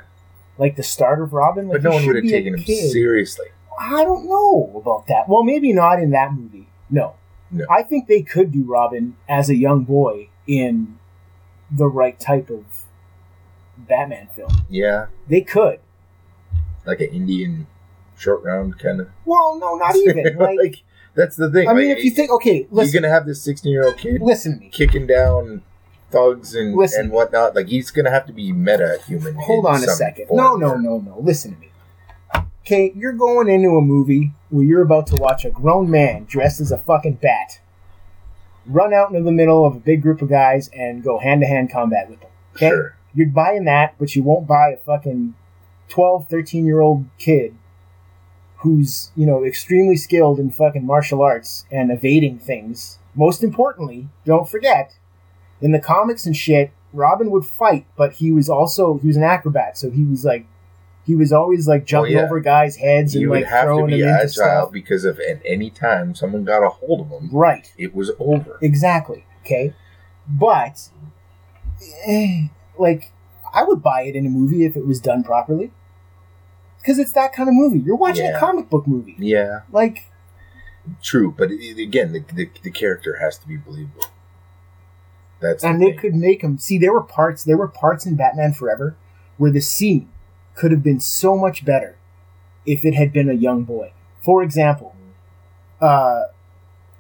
[0.59, 1.69] like the start of Robin.
[1.69, 3.47] Like But no one would have taken him seriously.
[3.81, 5.29] I don't know about that.
[5.29, 6.69] Well, maybe not in that movie.
[6.91, 7.15] No.
[7.51, 7.65] No.
[7.71, 10.99] I think they could do Robin as a young boy in
[11.71, 12.65] the right type of
[13.79, 14.51] Batman film.
[14.69, 15.07] Yeah.
[15.29, 15.81] They could.
[16.85, 17.67] Like an Indian
[18.17, 19.09] short round kind of.
[19.25, 20.37] Well, no, not even.
[20.37, 20.83] Like,
[21.15, 21.69] that's the thing.
[21.69, 23.97] I mean, like, if you think, okay, listen, you're gonna have this 16 year old
[23.97, 24.69] kid listen to me.
[24.71, 25.63] kicking down
[26.11, 27.03] thugs and Listen.
[27.07, 27.55] and whatnot.
[27.55, 29.35] Like he's gonna have to be meta human.
[29.37, 30.29] Hold on a second.
[30.29, 30.39] form.
[30.39, 31.19] No, no, no, no.
[31.21, 31.70] Listen to me.
[32.63, 36.61] Okay, you're going into a movie where you're about to watch a grown man dressed
[36.61, 37.61] as a fucking bat
[38.67, 41.47] run out into the middle of a big group of guys and go hand to
[41.47, 42.31] hand combat with them.
[42.55, 42.69] Okay?
[42.69, 42.97] Sure.
[43.15, 45.35] You're buying that, but you won't buy a fucking
[45.89, 47.57] 12, 13 year old kid
[48.59, 52.99] who's, you know, extremely skilled in fucking martial arts and evading things.
[53.15, 54.97] Most importantly, don't forget,
[55.61, 59.23] in the comics and shit, Robin would fight, but he was also, he was an
[59.23, 60.47] acrobat, so he was like,
[61.11, 62.23] he was always like jumping yeah.
[62.23, 64.73] over guys' heads You and would like have to throwing be them into agile stuff.
[64.73, 67.73] because if at any time someone got a hold of him, Right.
[67.77, 68.59] it was over.
[68.63, 69.25] Exactly.
[69.45, 69.75] Okay.
[70.29, 70.89] But,
[72.07, 72.47] eh,
[72.79, 73.11] like,
[73.53, 75.73] I would buy it in a movie if it was done properly.
[76.79, 77.79] because it's that kind of movie.
[77.81, 78.37] You're watching Yeah.
[78.37, 79.15] a comic book movie.
[79.19, 80.07] Yeah, Like,
[81.03, 81.35] true.
[81.37, 84.05] But it, again, the, the the character has to be believable.
[85.41, 86.01] That's and the they thing.
[86.01, 86.79] could make him see.
[86.79, 87.45] There were parts.
[87.45, 88.97] There were parts in Batman Forever
[89.37, 90.09] where the scene
[90.61, 91.97] could have been so much better
[92.67, 93.93] if it had been a young boy.
[94.21, 94.95] For example,
[95.81, 96.25] uh,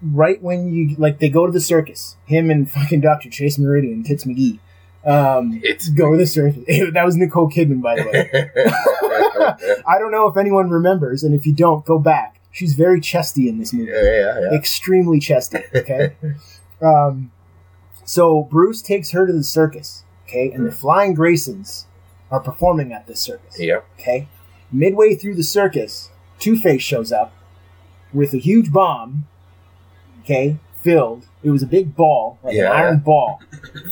[0.02, 4.02] right when you like they go to the circus, him and fucking Doctor Chase Meridian,
[4.02, 4.58] Tits McGee,
[5.04, 6.64] um, It's go to the circus.
[6.94, 9.82] that was Nicole Kidman, by the way.
[9.86, 12.40] I don't know if anyone remembers, and if you don't, go back.
[12.52, 13.92] She's very chesty in this movie.
[13.92, 14.58] yeah, yeah, yeah.
[14.58, 15.58] Extremely chesty.
[15.74, 16.16] Okay.
[16.82, 17.30] um,
[18.06, 20.04] so Bruce takes her to the circus.
[20.26, 21.86] Okay, and the Flying Graysons
[22.30, 23.58] are performing at this circus.
[23.58, 23.86] Yep.
[23.98, 24.28] Okay.
[24.72, 27.32] Midway through the circus, Two Face shows up
[28.12, 29.26] with a huge bomb.
[30.22, 31.26] Okay, filled.
[31.42, 32.66] It was a big ball, like Yeah.
[32.66, 33.40] an iron ball,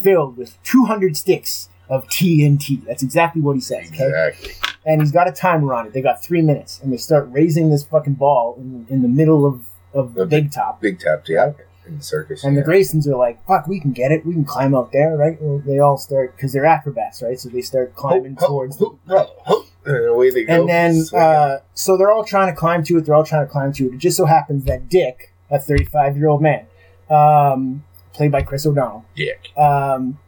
[0.03, 2.83] filled with 200 sticks of TNT.
[2.87, 3.89] That's exactly what he says.
[3.89, 4.53] Okay Exactly.
[4.85, 5.93] and he's got a timer on it.
[5.95, 9.45] They got three minutes, and they start raising this fucking ball in, in the middle
[9.47, 9.63] of
[9.95, 10.83] of The Big Top.
[10.83, 11.53] Big top, yeah,
[11.89, 12.45] in the circus.
[12.45, 12.63] And the.
[12.63, 14.25] Graysons are like, "Fuck, we can get it.
[14.27, 17.39] We can climb out there, right?" Well, they all start because they're acrobats, right?
[17.39, 18.79] So they start climbing Ho, ho, towards.
[18.79, 20.61] ho, ho, ho, and away they go.
[20.61, 23.05] and then, uh, so they're all trying to climb to it.
[23.07, 23.95] They're all trying to climb to it.
[23.95, 26.67] It just so happens that Dick, a 35 year old man,
[27.11, 29.49] um, played by Chris O'Donnell, Dick.
[29.57, 30.19] um,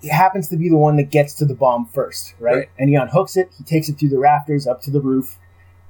[0.00, 2.54] he happens to be the one that gets to the bomb first, right?
[2.56, 2.68] Right.
[2.78, 5.38] And he unhooks it, he takes it through the rafters up to the roof,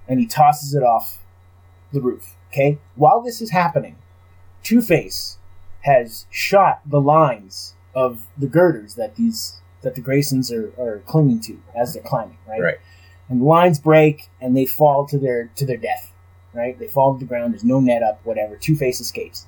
[0.08, 1.18] and he tosses it off
[1.92, 2.36] the roof.
[2.48, 2.78] Okay?
[2.96, 3.96] While this is happening,
[4.62, 5.38] Two Face
[5.82, 11.40] has shot the lines of the girders that these that the Graysons are, are clinging
[11.40, 12.60] to as they're climbing, right?
[12.60, 12.78] Right.
[13.28, 16.12] And the lines break and they fall to their to their death.
[16.54, 16.78] Right?
[16.78, 18.56] They fall to the ground, there's no net up, whatever.
[18.56, 19.46] Two Face escapes.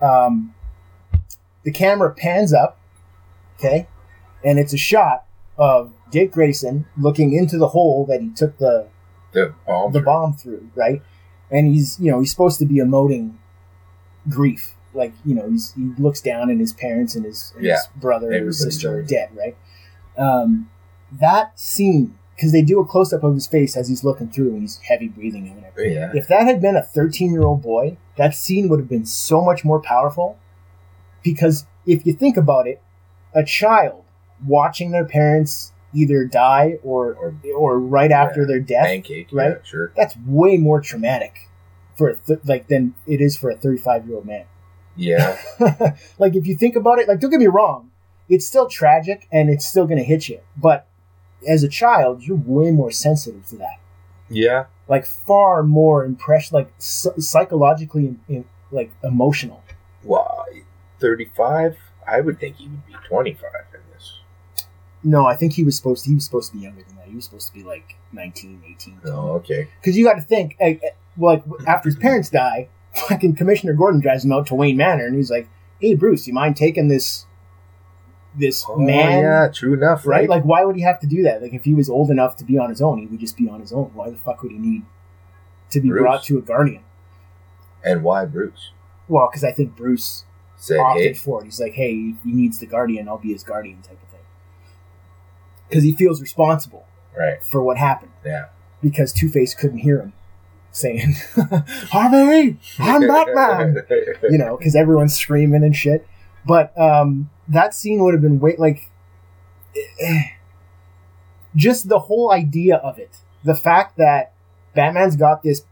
[0.00, 0.54] Um
[1.64, 2.78] the camera pans up,
[3.58, 3.86] okay,
[4.44, 5.24] and it's a shot
[5.56, 8.88] of Dick Grayson looking into the hole that he took the
[9.32, 9.92] The bomb.
[9.92, 11.02] the bomb through, right?
[11.50, 13.34] And he's you know he's supposed to be emoting
[14.28, 17.74] grief, like you know he's he looks down and his parents and his, and Yeah.
[17.76, 19.56] his brother and his sister are dead, right?
[20.16, 20.70] Um,
[21.10, 24.50] that scene because they do a close up of his face as he's looking through
[24.52, 25.84] and he's heavy breathing and whatever.
[25.84, 26.10] Yeah.
[26.14, 29.42] If that had been a 13 year old boy, that scene would have been so
[29.42, 30.38] much more powerful.
[31.22, 32.80] Because if you think about it,
[33.34, 34.04] a child
[34.46, 38.46] watching their parents either die or Or or right after Yeah.
[38.46, 39.28] their death, pancake.
[39.32, 39.50] right?
[39.58, 39.92] Yeah, sure.
[39.94, 41.48] that's way more traumatic
[41.94, 44.44] for a th- like than it is for a 35 year old man.
[44.96, 45.38] Yeah.
[46.18, 47.90] like if you think about it, like don't get me wrong,
[48.28, 50.86] it's still tragic and it's still going to hit you, but
[51.48, 53.80] as a child, you're way more sensitive to that.
[54.28, 54.66] Yeah.
[54.88, 59.62] Like far more impression, like psy- psychologically, in, in, like emotional.
[60.02, 60.46] Well,
[61.00, 61.76] 35?
[62.06, 64.20] I would think he would be 25 in this.
[65.04, 66.10] No, I think he was supposed to.
[66.10, 67.06] He was supposed to be younger than that.
[67.06, 69.00] He was supposed to be like 19, 18.
[69.06, 69.68] Oh, okay.
[69.80, 70.56] Because you got to think,
[71.16, 72.68] like after his parents die,
[73.08, 75.48] fucking Commissioner Gordon drives him out to Wayne Manor, and he's like,
[75.80, 77.26] "Hey, Bruce, you mind taking this,
[78.34, 80.20] this Oh, man?" yeah, true enough, right?
[80.20, 80.28] right?
[80.28, 81.42] Like, why would he have to do that?
[81.42, 83.48] Like, if he was old enough to be on his own, he would just be
[83.48, 83.90] on his own.
[83.94, 84.82] Why the fuck would he need
[85.70, 86.00] to be Bruce.
[86.02, 86.82] brought to a guardian?
[87.84, 88.70] and why Bruce?
[89.08, 90.24] Well, because I think Bruce
[90.56, 91.46] Said, opted hey, for it.
[91.46, 93.08] He's like, "Hey, he needs the guardian.
[93.08, 94.20] I'll be his guardian," type of thing.
[95.68, 96.86] Because he feels responsible
[97.18, 97.42] right.
[97.42, 98.12] for what happened.
[98.24, 98.46] Yeah.
[98.80, 100.12] Because Two Face couldn't hear him
[100.72, 101.14] saying,
[101.90, 103.76] "Harvey, I'm Batman."
[104.30, 106.06] you know, because everyone's screaming and shit.
[106.44, 108.90] But um, that scene would have been way like
[110.00, 110.22] eh,
[111.54, 113.18] just the whole idea of it.
[113.44, 114.32] The fact that
[114.74, 115.64] Batman's got this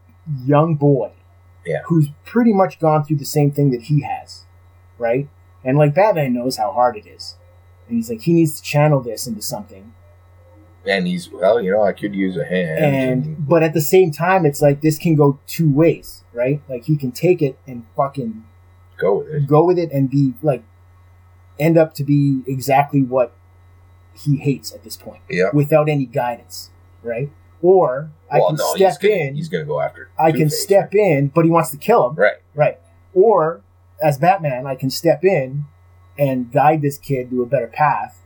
[0.45, 1.11] young boy,
[1.65, 1.81] Yeah.
[1.85, 4.45] who's pretty much gone through the same thing that he has,
[4.97, 5.27] right?
[5.63, 7.35] And like Batman knows how hard it is,
[7.87, 9.93] and he's like he needs to channel this into something.
[10.85, 12.83] And he's, well, you know, I could use a hand.
[12.83, 16.61] And but at the same time, it's like this can go two ways, right?
[16.69, 18.43] Like he can take it and fucking
[18.97, 19.47] go with it.
[19.47, 20.63] go with it and be like
[21.59, 23.33] end up to be exactly what
[24.13, 25.49] he hates at this point Yeah.
[25.53, 26.69] without any guidance
[27.01, 30.09] right or i can no, he's step gonna, in He's going to go after.
[30.19, 32.35] i can step in but he wants to kill him Right.
[32.55, 32.79] right
[33.13, 33.61] or
[34.03, 35.65] as batman i can step in
[36.17, 38.21] and guide this kid to a better path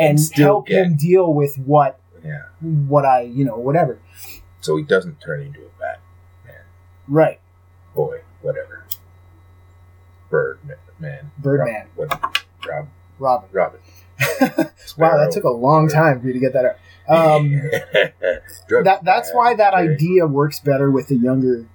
[0.00, 2.42] and, still help get- him deal with what Yeah.
[2.60, 3.98] what i you know whatever
[4.60, 6.00] So he doesn't turn into a bat
[6.44, 6.54] man,
[7.08, 7.40] right
[7.94, 8.84] boy, whatever.
[10.30, 10.58] Bird
[11.00, 11.30] man.
[11.38, 11.86] Birdman.
[11.96, 12.44] Rob, what?
[12.68, 12.88] Rob.
[13.18, 13.80] robin Robin.
[14.98, 16.76] wow that took a long time for you to get that out
[17.08, 17.50] um
[18.84, 21.66] that that's why that idea works better with a younger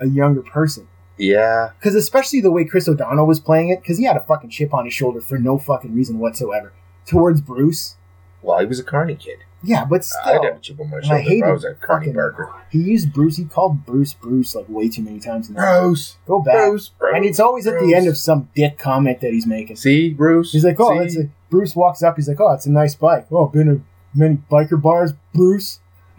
[0.00, 0.88] a younger person
[1.18, 1.70] Yeah.
[1.78, 4.72] because especially the way chris o'donnell was playing it because he had a fucking chip
[4.72, 6.72] on his shoulder for no fucking reason whatsoever
[7.06, 7.96] towards bruce
[8.42, 9.38] Well, he was a carny kid.
[9.62, 11.64] Yeah, but I'd still, have a chip on my I shoulder if hated I was
[11.64, 13.36] a Carney fucking- he used Bruce.
[13.36, 15.48] He called Bruce Bruce like way too many times.
[15.50, 16.54] In the Bruce, Go back.
[16.68, 17.12] Bruce, Bruce.
[17.14, 19.76] and it's always at the end of some dick comment that he's making.
[19.76, 20.52] See, Bruce.
[20.52, 22.16] He's like, oh, that's a, Bruce walks up.
[22.16, 23.26] He's like, oh, it's a nice bike.
[23.30, 23.82] Oh, been to
[24.14, 25.80] many biker bars, Bruce.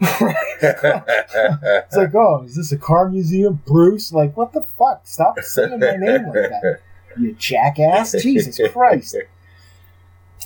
[0.62, 4.12] It's like, oh, is this a car museum, Bruce?
[4.12, 5.00] Like, what the fuck?
[5.04, 6.80] Stop saying my name like that,
[7.18, 8.12] you jackass!
[8.22, 9.16] Jesus Christ!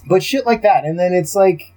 [0.07, 1.73] But shit like that, and then it's like,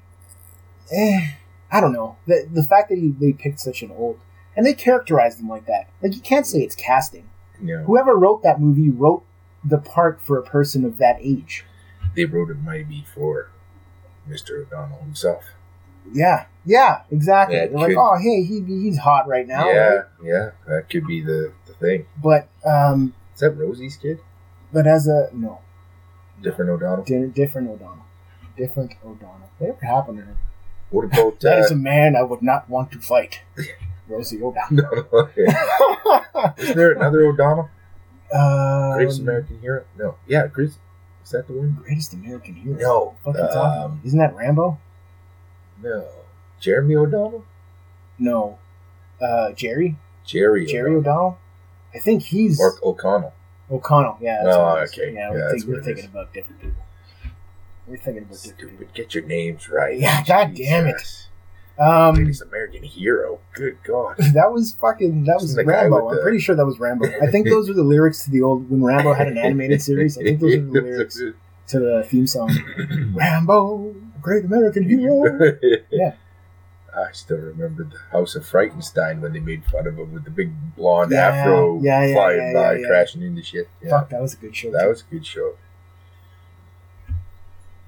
[0.91, 1.31] eh,
[1.71, 2.17] I don't know.
[2.27, 4.19] The the fact that he, they picked such an old
[4.55, 7.29] and they characterized him like that, like you can't say it's casting.
[7.61, 9.23] No, Whoever wrote that movie wrote
[9.63, 11.65] the part for a person of that age.
[12.15, 13.49] they wrote it maybe for
[14.29, 14.61] Mr.
[14.65, 15.43] O'Donnell himself.
[16.11, 17.57] Yeah, yeah, exactly.
[17.57, 19.69] Yeah, like, could- oh, hey, he, he's hot right now.
[19.69, 20.05] yeah, right?
[20.23, 22.05] yeah, that could be the, the thing.
[22.21, 24.19] But um, Is that Rosie's kid?
[24.71, 25.59] but as a no,
[26.41, 27.03] Different O'Donnell.
[27.03, 28.05] di- different O'Donnell,
[28.59, 29.49] different O'Donnell.
[29.57, 30.37] Whatever happened to her?
[30.91, 33.41] What about That uh, a man I would not want to fight.
[34.07, 35.29] Rosie O'Donnell.
[36.57, 37.69] Isn't there another O'Donnell?
[38.33, 39.85] um, Greatest American Hero?
[39.97, 40.15] No.
[40.27, 40.79] Yeah, Greatest.
[41.23, 41.77] Is that the one?
[41.83, 42.77] Greatest American hero.
[42.79, 43.15] No.
[43.23, 43.85] What are you talking about?
[43.85, 44.79] Um, Isn't that Rambo?
[45.81, 46.07] no.
[46.59, 47.45] Jeremy O'Donnell?
[48.17, 48.57] No.
[49.21, 49.95] Uh, Jerry?
[50.25, 50.65] Jerry.
[50.65, 51.37] Jerry O'Donnell?
[51.95, 53.33] I think he's Mark O'Connell.
[53.71, 54.17] O'Connell.
[54.19, 54.41] Yeah.
[54.43, 54.91] That's Oh, is.
[54.91, 55.13] okay.
[55.13, 56.09] Yeah, Yeah, we're, that's think, what we're it thinking is.
[56.09, 56.83] about different people.
[57.89, 58.69] We're thinking about different people.
[58.77, 58.93] Stupid.
[58.93, 59.97] Get your names right.
[59.99, 60.97] Yeah, God damn it.
[60.99, 61.25] Jesus.
[61.79, 63.39] Um, Greatest American Hero.
[63.53, 64.17] Good God.
[64.33, 65.23] that was fucking.
[65.23, 66.09] That was Isn't the guy Rambo.
[66.09, 67.07] I'm the- pretty sure that was Rambo.
[67.21, 70.17] I think those were the lyrics to the old when Rambo had an animated series.
[70.17, 71.21] I think those are the lyrics
[71.67, 72.51] to the theme song.
[73.13, 75.23] Rambo, great American hero.
[75.91, 76.13] Yeah.
[76.95, 80.31] I still remember the House of Frightenstein when they made fun of him with the
[80.31, 83.69] big blonde Yeah, afro yeah, yeah, flying by, crashing into shit.
[83.81, 84.71] Yeah, Fuck, that was a good show.
[84.71, 84.89] that too.
[84.89, 85.53] was a good show.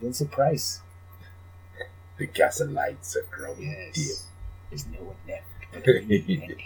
[0.02, 0.82] Vincent Price.
[2.18, 3.62] The gaslights are growing
[3.96, 4.28] Yes.
[4.70, 6.58] There's no one left but me and him.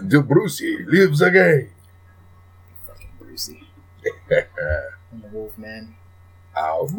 [0.00, 0.08] dim.
[0.10, 1.70] The Brucey lives again.
[2.86, 3.62] Fucking Brucey
[4.30, 5.94] and the Wolf Man.
[6.54, 6.90] Fuck.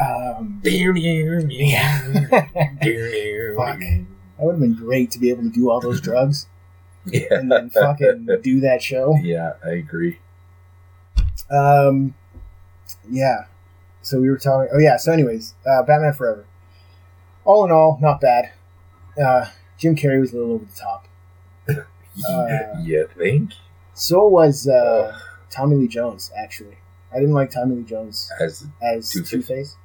[0.00, 2.00] Um, yeah.
[3.56, 3.78] Fuck.
[3.80, 4.06] That
[4.38, 6.46] would have been great to be able to do all those drugs
[7.04, 7.26] Yeah.
[7.32, 9.14] and then fucking do that show.
[9.22, 10.18] Yeah, I agree.
[11.50, 12.14] Um,
[13.10, 13.44] yeah.
[14.02, 14.70] So we were talking.
[14.72, 14.96] Oh yeah.
[14.96, 16.46] So anyways, uh, Batman Forever.
[17.44, 18.52] All in all, not bad.
[19.20, 19.46] Uh,
[19.78, 21.08] Jim Carrey was a little over the top.
[22.28, 23.52] Uh, you think?
[23.94, 26.30] So was uh, Tommy Lee Jones.
[26.36, 26.76] Actually,
[27.10, 29.30] I didn't like Tommy Lee Jones As as Two-Face.
[29.30, 29.76] Two Face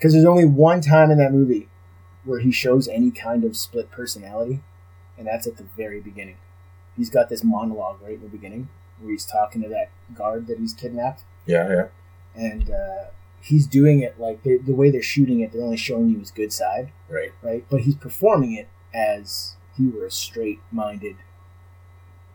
[0.00, 1.68] because there's only one time in that movie
[2.24, 4.60] where he shows any kind of split personality,
[5.18, 6.38] and that's at the very beginning.
[6.96, 8.68] He's got this monologue right in the beginning
[8.98, 11.22] where he's talking to that guard that he's kidnapped.
[11.46, 11.86] yeah, yeah.
[12.34, 13.04] and uh,
[13.42, 15.52] he's doing it like they, the way they're shooting it.
[15.52, 17.32] They're only showing you his good side, Right.
[17.42, 17.64] right?
[17.70, 21.16] But he's performing it as he were a straight-minded,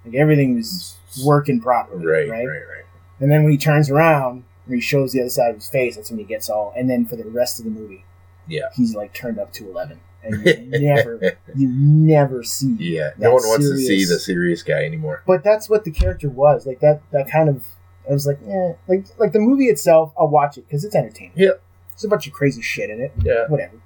[0.06, 2.46] like everything was working properly, Right, right?
[2.48, 2.86] right, right.
[3.20, 5.96] And then when he turns around and he shows the other side of his face,
[5.96, 6.74] that's when he gets all.
[6.76, 8.04] And then for the rest of the movie,
[8.48, 8.70] Yeah.
[8.76, 12.76] he's like turned up to eleven, and you never, you never see.
[12.80, 15.24] Yeah, no one wants to see the serious guy anymore.
[15.26, 16.80] But that's what the character was like.
[16.82, 17.64] That that kind of.
[18.10, 21.34] I was like, yeah, Like like the movie itself, I'll watch it because it's entertaining.
[21.36, 21.52] Yeah.
[21.94, 23.12] it's a bunch of crazy shit in it.
[23.24, 23.78] Yeah, Whatever.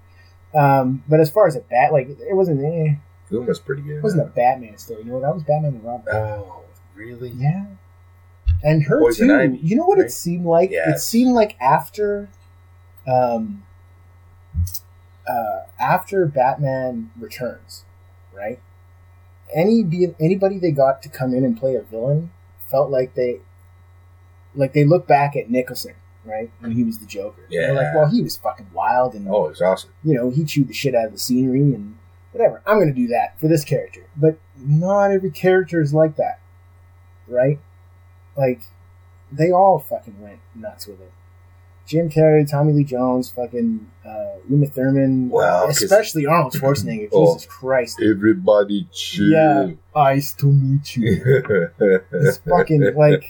[0.53, 2.63] Um, but as far as a bat, like it wasn't.
[2.63, 2.95] Eh,
[3.31, 3.97] Uma's pretty good.
[3.97, 5.03] it wasn't a Batman story.
[5.03, 6.05] You know, that was Batman and Robin.
[6.13, 6.63] Oh,
[6.95, 7.29] really?
[7.29, 7.65] Yeah.
[8.63, 9.35] And her Poison too.
[9.35, 10.71] Ivy, you know what it seemed like?
[10.71, 12.27] It seemed like after,
[13.07, 13.63] um,
[15.27, 17.85] uh, after Batman Returns,
[18.33, 18.59] right?
[19.53, 22.31] Any be anybody they got to come in and play a villain
[22.69, 23.39] felt like they,
[24.55, 25.93] like they look back at Nicholson,
[26.25, 27.43] right, when he was the Joker.
[27.67, 29.91] They're like, well, he was fucking wild and Oh, it's awesome.
[30.03, 31.97] you know, he chewed the shit out of the scenery and
[32.31, 32.61] whatever.
[32.65, 34.05] I'm going to do that for this character.
[34.15, 36.39] But not every character is like that.
[37.27, 37.59] Right?
[38.35, 38.61] Like,
[39.31, 41.11] they all fucking went nuts with it.
[41.89, 47.09] Jim Carrey, Tommy Lee Jones, fucking uh, Uma Thurman, Well, especially Arnold Schwarzenegger.
[47.11, 47.33] Oh.
[47.33, 47.99] Jesus Christ.
[47.99, 49.29] Everybody chill.
[49.31, 49.71] Yeah.
[49.95, 51.19] Nice to meet you.
[52.11, 53.25] It's fucking like,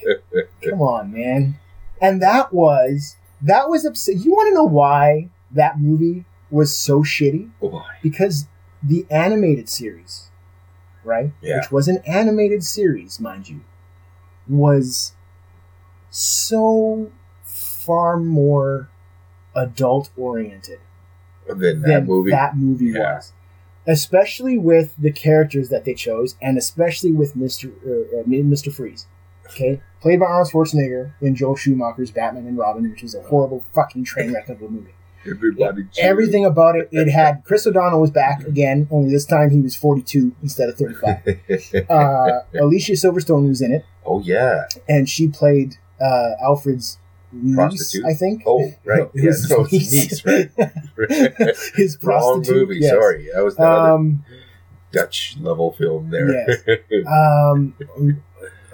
[0.62, 1.58] come on, man.
[2.02, 4.17] And that was, that was upset.
[4.17, 7.50] You want to know why that movie was so shitty?
[7.60, 7.86] Why?
[8.04, 8.48] because
[8.84, 10.31] the animated series,
[11.06, 11.58] right, Yeah.
[11.60, 13.62] which was an animated series, mind you,
[14.50, 15.13] was
[16.10, 17.12] so
[17.90, 18.87] far more
[19.56, 20.77] adult oriented
[21.48, 22.29] Than that movie.
[22.29, 23.15] that movie Yeah.
[23.15, 23.33] was.
[23.87, 29.08] Especially with the characters that they chose, and especially with Mister uh, uh, Mister Freeze,
[29.48, 33.63] okay, played by Arnold Schwarzenegger in Joel Schumacher's Batman and Robin, which is a horrible
[33.73, 34.94] fucking train wreck of a movie.
[35.25, 36.06] Everybody cheer.
[36.08, 36.87] Everything about it.
[36.92, 40.75] It had Chris O'Donnell was back again, only this time he was 42 instead of
[40.77, 41.40] 35.
[41.90, 44.65] Uh, Alicia Silverstone was in it, oh yeah.
[44.87, 47.00] and she played uh, Alfred's
[47.32, 48.06] niece, Prostitute?
[48.06, 48.44] I think.
[48.46, 49.00] Oh right.
[49.04, 49.21] No, yeah.
[49.23, 49.92] his No, it's niece.
[49.92, 50.52] niece, right?
[51.75, 52.56] His Wrong prostitute.
[52.69, 52.80] movie.
[52.82, 52.92] yes.
[52.92, 54.25] Sorry, that was the other Um,
[54.92, 56.48] Dutch level film there.
[57.08, 57.73] um,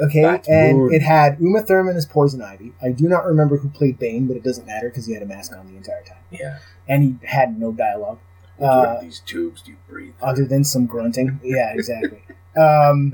[0.02, 2.72] okay, and it had Uma Thurman as Poison Ivy.
[2.82, 5.26] I do not remember who played Bane, but it doesn't matter because he had a
[5.26, 6.60] mask on the entire time, yeah.
[6.88, 8.20] and he had no dialogue.
[8.62, 10.14] Uh, these tubes do you breathe?
[10.18, 10.28] through?
[10.30, 11.42] other than some grunting.
[11.44, 12.22] Yeah, exactly.
[12.58, 13.14] um,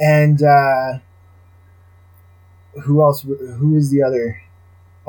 [0.00, 0.98] and uh,
[2.82, 3.22] who else?
[3.22, 4.42] Who is the other?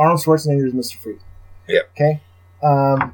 [0.01, 0.97] Arnold Schwarzenegger is Mr.
[0.97, 1.21] Freeze.
[1.67, 1.81] Yeah.
[1.95, 2.21] Okay.
[2.63, 3.13] Um,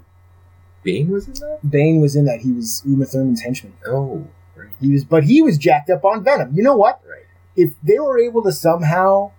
[0.83, 1.59] Bane was in that?
[1.69, 2.39] Bane was in that.
[2.41, 3.73] He was Uma Thurman's henchman.
[3.85, 4.25] Oh,
[4.55, 4.69] right.
[4.79, 6.53] He was, but he was jacked up on Venom.
[6.55, 7.01] You know what?
[7.07, 7.25] Right.
[7.55, 9.31] If they were able to somehow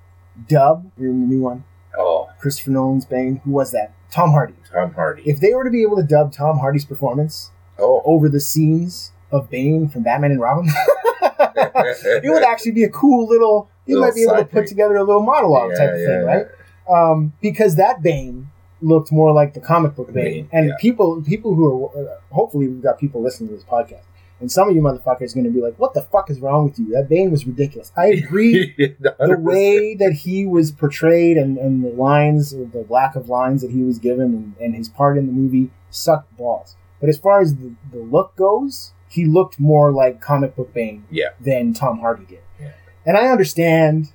[0.46, 1.64] dub in the new one,
[1.96, 3.92] Oh, Christopher Nolan's Bane, who was that?
[4.11, 4.55] Tom Hardy.
[4.72, 5.22] Tom Hardy.
[5.24, 8.03] If they were to be able to dub Tom Hardy's performance oh.
[8.05, 10.66] over the scenes of Bane from Batman and Robin,
[11.22, 13.68] it would actually be a cool little.
[13.86, 14.66] You might be able to put thing.
[14.68, 16.44] together a little monologue type of Yeah, thing, yeah.
[16.89, 20.74] Um, because that Bane looked more like the comic book Bane, Bane, and yeah.
[20.80, 24.05] people, people who are uh, hopefully we've got people listening to this podcast,
[24.41, 26.64] and some of you motherfuckers are going to be like, "What the fuck is wrong
[26.64, 26.93] with you?
[26.93, 28.74] That Bane was ridiculous." I agree.
[29.01, 33.62] the way that he was portrayed and, and the lines or the lack of lines
[33.62, 36.76] that he was given and, and his part in the movie sucked balls.
[37.01, 41.05] But as far as the, the look goes, he looked more like comic book Bane
[41.11, 41.28] Yeah.
[41.41, 42.41] than Tom Hardy did.
[42.61, 42.72] Yeah.
[43.07, 44.12] And I understand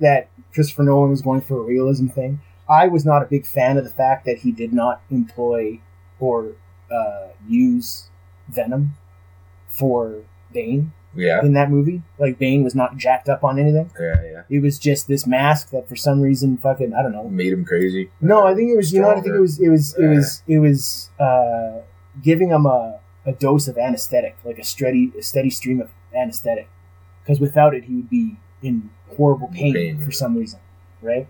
[0.00, 2.40] that Christopher Nolan was going for a realism thing.
[2.68, 5.80] I was not a big fan of the fact that he did not employ
[6.18, 6.52] or
[6.90, 8.08] uh, use
[8.48, 8.94] Venom
[9.68, 11.40] for Bane Yeah.
[11.42, 12.02] in that movie.
[12.18, 13.90] Like Bane was not jacked up on anything.
[14.00, 14.42] Yeah, yeah.
[14.48, 17.28] It was just this mask that for some reason fucking I don't know.
[17.28, 18.10] Made him crazy.
[18.20, 20.42] No, I think it was you know I think it was it was it was
[20.46, 21.80] it was uh,
[22.22, 26.68] giving him a, a dose of anesthetic, like a steady a steady stream of anesthetic.
[27.22, 30.04] Because without it he would be in horrible pain, Pain.
[30.04, 30.60] for some reason.
[31.02, 31.26] Right?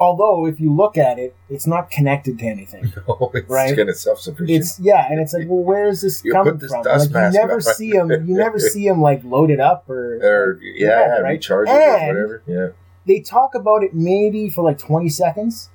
[0.00, 2.92] Although if you look at it, it's not connected to anything.
[3.08, 3.76] No, it's Right.
[3.76, 4.50] kind of self-sufficient.
[4.50, 6.84] It's yeah, and it's like, well, where is this You coming this from?
[6.84, 7.60] Like you never on.
[7.62, 8.10] see him.
[8.10, 11.30] You never see him like loaded up or or yeah, Yeah, right.
[11.32, 11.76] recharge And-
[12.16, 12.42] or whatever.
[12.46, 12.68] Yeah.
[13.06, 15.70] they talk about it maybe for like 20 seconds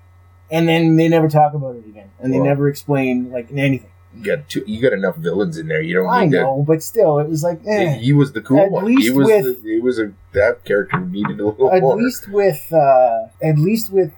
[0.51, 4.23] and then they never talk about it again and they never explain like anything You
[4.23, 5.81] got two, you got enough villains in there.
[5.81, 7.69] You don't i need know but still it was like to.
[7.69, 7.93] eh.
[7.95, 8.87] He was the cool At one.
[8.87, 9.25] he least was.
[9.27, 11.95] with- the, he was a that character needed a little at more.
[11.97, 14.11] least with uh at least with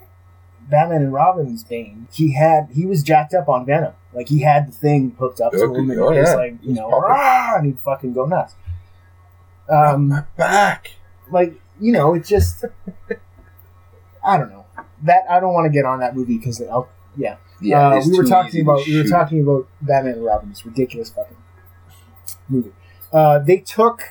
[0.67, 4.67] batman and robin's bane he had he was jacked up on venom like he had
[4.67, 5.79] the thing hooked up to Okay.
[5.79, 6.35] him and Oh, he was yeah.
[6.35, 6.89] like you know.
[6.89, 8.55] "Rah!" and he'd fucking go nuts
[9.69, 10.91] my um back.
[11.31, 12.65] like you know it just
[14.23, 14.65] i don't know
[15.03, 17.35] that i don't want to get on that movie because I'll Yeah,
[17.73, 21.37] uh, we were talking about we were talking about Batman and Robin, this ridiculous fucking
[22.49, 22.71] movie.
[23.11, 24.01] Uh, they took.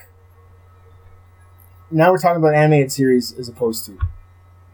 [1.91, 3.99] Now we're talking about animated series as opposed to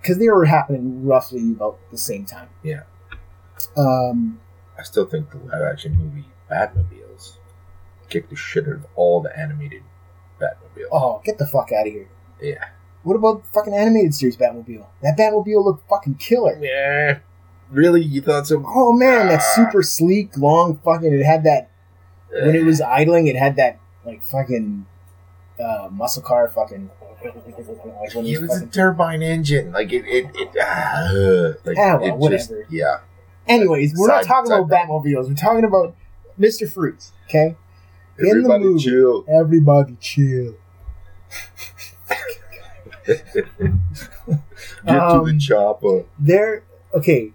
[0.02, 2.50] because they were happening roughly about the same time.
[2.64, 2.84] Yeah.
[3.78, 4.40] Um,
[4.78, 7.38] I still think the live action movie Batmobiles
[8.10, 9.84] kicked the shit out of all the animated
[10.40, 10.88] Batmobiles.
[10.92, 12.10] oh, get the fuck out of here!
[12.42, 12.66] Yeah.
[13.04, 14.86] What about the fucking animated series Batmobile?
[15.02, 16.58] That Batmobile looked fucking killer.
[16.62, 17.20] Yeah.
[17.72, 18.02] Really?
[18.04, 18.62] You thought so?
[18.68, 19.54] Oh man, that Ah.
[19.56, 21.12] super sleek, long fucking.
[21.14, 21.70] It had that
[22.32, 23.28] when it was idling.
[23.28, 24.86] It had that like fucking
[25.64, 26.90] uh, muscle car fucking.
[27.24, 29.72] Like when it It was was a turbine engine.
[29.72, 32.66] Like it, it, it ah, like Ah, well, it whatever.
[32.70, 32.98] yeah.
[33.48, 35.28] Anyways, we're not talking side about Batmobiles.
[35.28, 35.96] We're talking about
[36.40, 36.72] Mr.
[36.72, 37.12] Freeze.
[37.28, 37.56] Okay,
[38.18, 38.84] In the Everybody movie.
[38.84, 39.26] chill.
[39.30, 40.56] everybody chill.
[43.08, 43.26] Get
[44.88, 46.06] to Um, the chopper.
[46.20, 46.64] There.
[46.94, 47.32] Okay,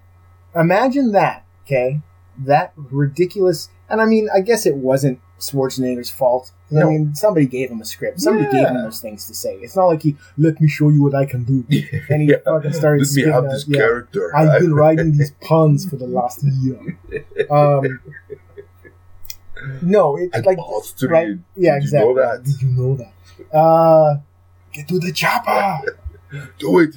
[0.57, 1.44] imagine that.
[1.64, 2.00] Okay,
[2.38, 3.68] that ridiculous.
[3.88, 6.52] And I mean, I guess it wasn't Schwarzenegger's fault.
[6.72, 8.20] I mean, somebody gave him a script.
[8.20, 9.54] Somebody gave him those things to say.
[9.57, 11.64] It's not like he let me show you what I can do.
[12.11, 12.36] And he Yeah.
[12.44, 13.78] fucking started Let me have out- this yeah.
[13.78, 14.34] character.
[14.36, 16.98] I've been writing these puns for the last year.
[17.50, 18.00] Um,
[19.82, 20.59] no, it's I like
[21.02, 21.28] right?
[21.28, 21.42] you.
[21.57, 22.09] Yeah, Did exactly.
[22.11, 22.44] You know that?
[22.44, 23.57] Did you know that?
[23.57, 24.16] Uh,
[24.72, 25.98] get to the chopper.
[26.59, 26.96] Do it.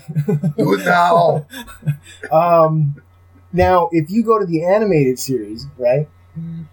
[0.57, 1.45] Do it now.
[2.32, 2.95] um,
[3.52, 6.08] now, if you go to the animated series, right,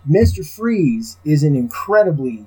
[0.04, 2.46] Mister Freeze is an incredibly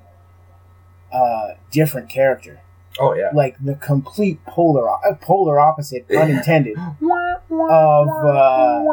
[1.12, 2.62] uh, different character.
[3.00, 3.30] Oh yeah.
[3.34, 8.84] Like the complete polar uh, polar opposite, unintended, of uh,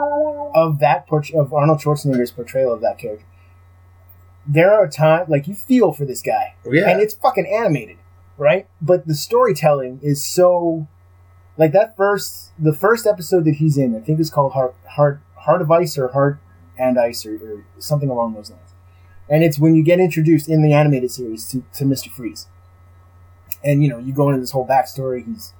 [0.55, 3.25] of that port- of Arnold Schwarzenegger's portrayal of that character.
[4.47, 6.89] There are times like you feel for this guy, Yeah.
[6.89, 7.97] and it's fucking animated,
[8.39, 8.69] right?
[8.81, 10.87] But the storytelling is so
[11.57, 15.21] like that first the first episode that he's in, I think it's called Heart Heart
[15.47, 16.41] Heart of Ice or Heart
[16.79, 18.75] and ice or, or something along those lines.
[19.29, 22.11] And it's when you get introduced in the animated series to, to Mr.
[22.11, 22.47] Freeze.
[23.65, 25.25] And you know, you go into this whole backstory.
[25.25, 25.55] He's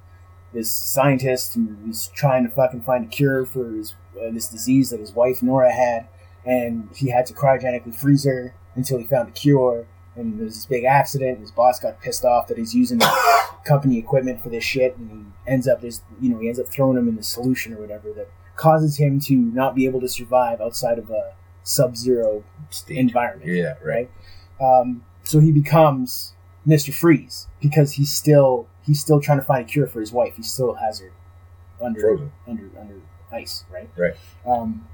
[0.53, 4.91] this scientist who is trying to fucking find a cure for his, uh, this disease
[4.91, 6.07] that his wife Nora had,
[6.45, 9.85] and he had to cryogenically freeze her until he found a cure.
[10.15, 11.31] And there's this big accident.
[11.31, 12.99] And his boss got pissed off that he's using
[13.65, 16.67] company equipment for this shit, and he ends up this, you know, he ends up
[16.67, 20.09] throwing him in the solution or whatever that causes him to not be able to
[20.09, 21.33] survive outside of a
[21.63, 22.43] sub-zero
[22.89, 24.09] environment Yeah, right.
[24.61, 26.33] um, so he becomes
[26.65, 30.35] Mister Freeze because he's still he's still trying to find a cure for his wife.
[30.37, 31.11] He still has her
[31.81, 32.31] under Frozen.
[32.47, 32.95] under under
[33.31, 33.89] ice, right?
[33.97, 34.13] Right.
[34.45, 34.87] Um,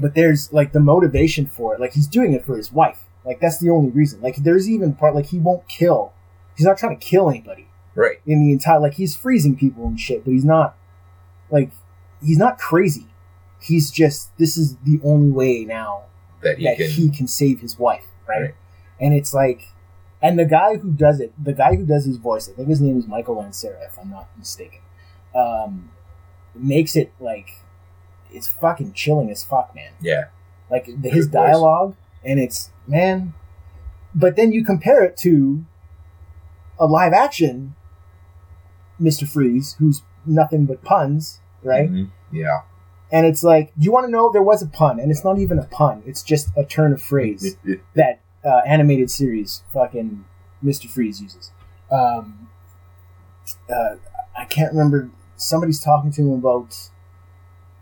[0.00, 1.80] but there's like the motivation for it.
[1.80, 3.00] Like he's doing it for his wife.
[3.24, 4.20] Like that's the only reason.
[4.20, 6.12] Like there's even part like he won't kill.
[6.56, 8.20] He's not trying to kill anybody Right.
[8.26, 8.80] in the entire.
[8.80, 10.76] Like he's freezing people and shit, but he's not
[11.50, 11.70] like
[12.24, 13.06] he's not crazy.
[13.60, 16.04] He's just this is the only way now
[16.42, 16.90] That he that can.
[16.90, 18.40] he can save his wife, right?
[18.42, 18.54] Right.
[19.00, 19.68] And it's like,
[20.22, 22.80] and the guy who does it, the guy who does his voice, I think his
[22.80, 24.80] name is Michael Ansara, if I'm not mistaken,
[25.34, 25.90] um,
[26.54, 27.48] makes it like
[28.30, 29.92] it's fucking chilling as fuck, man.
[30.00, 30.24] yeah.
[30.70, 31.32] Like the, his voice.
[31.32, 31.94] dialogue,
[32.24, 33.34] and it's man.
[34.14, 35.64] But then you compare it to
[36.78, 37.74] a live action
[38.98, 41.90] Mister Freeze, who's nothing but puns, right?
[41.90, 42.10] Mhm.
[42.30, 42.62] Yeah.
[43.12, 45.58] And it's like, you want to know there was a pun, and it's not even
[45.58, 46.02] a pun.
[46.06, 47.56] It's just a turn of phrase
[47.94, 50.24] that uh, animated series fucking
[50.64, 50.88] Mr.
[50.90, 51.52] Freeze uses.
[51.92, 52.48] Um,
[53.70, 53.96] uh,
[54.36, 55.10] I can't remember.
[55.36, 56.76] Somebody's talking to him about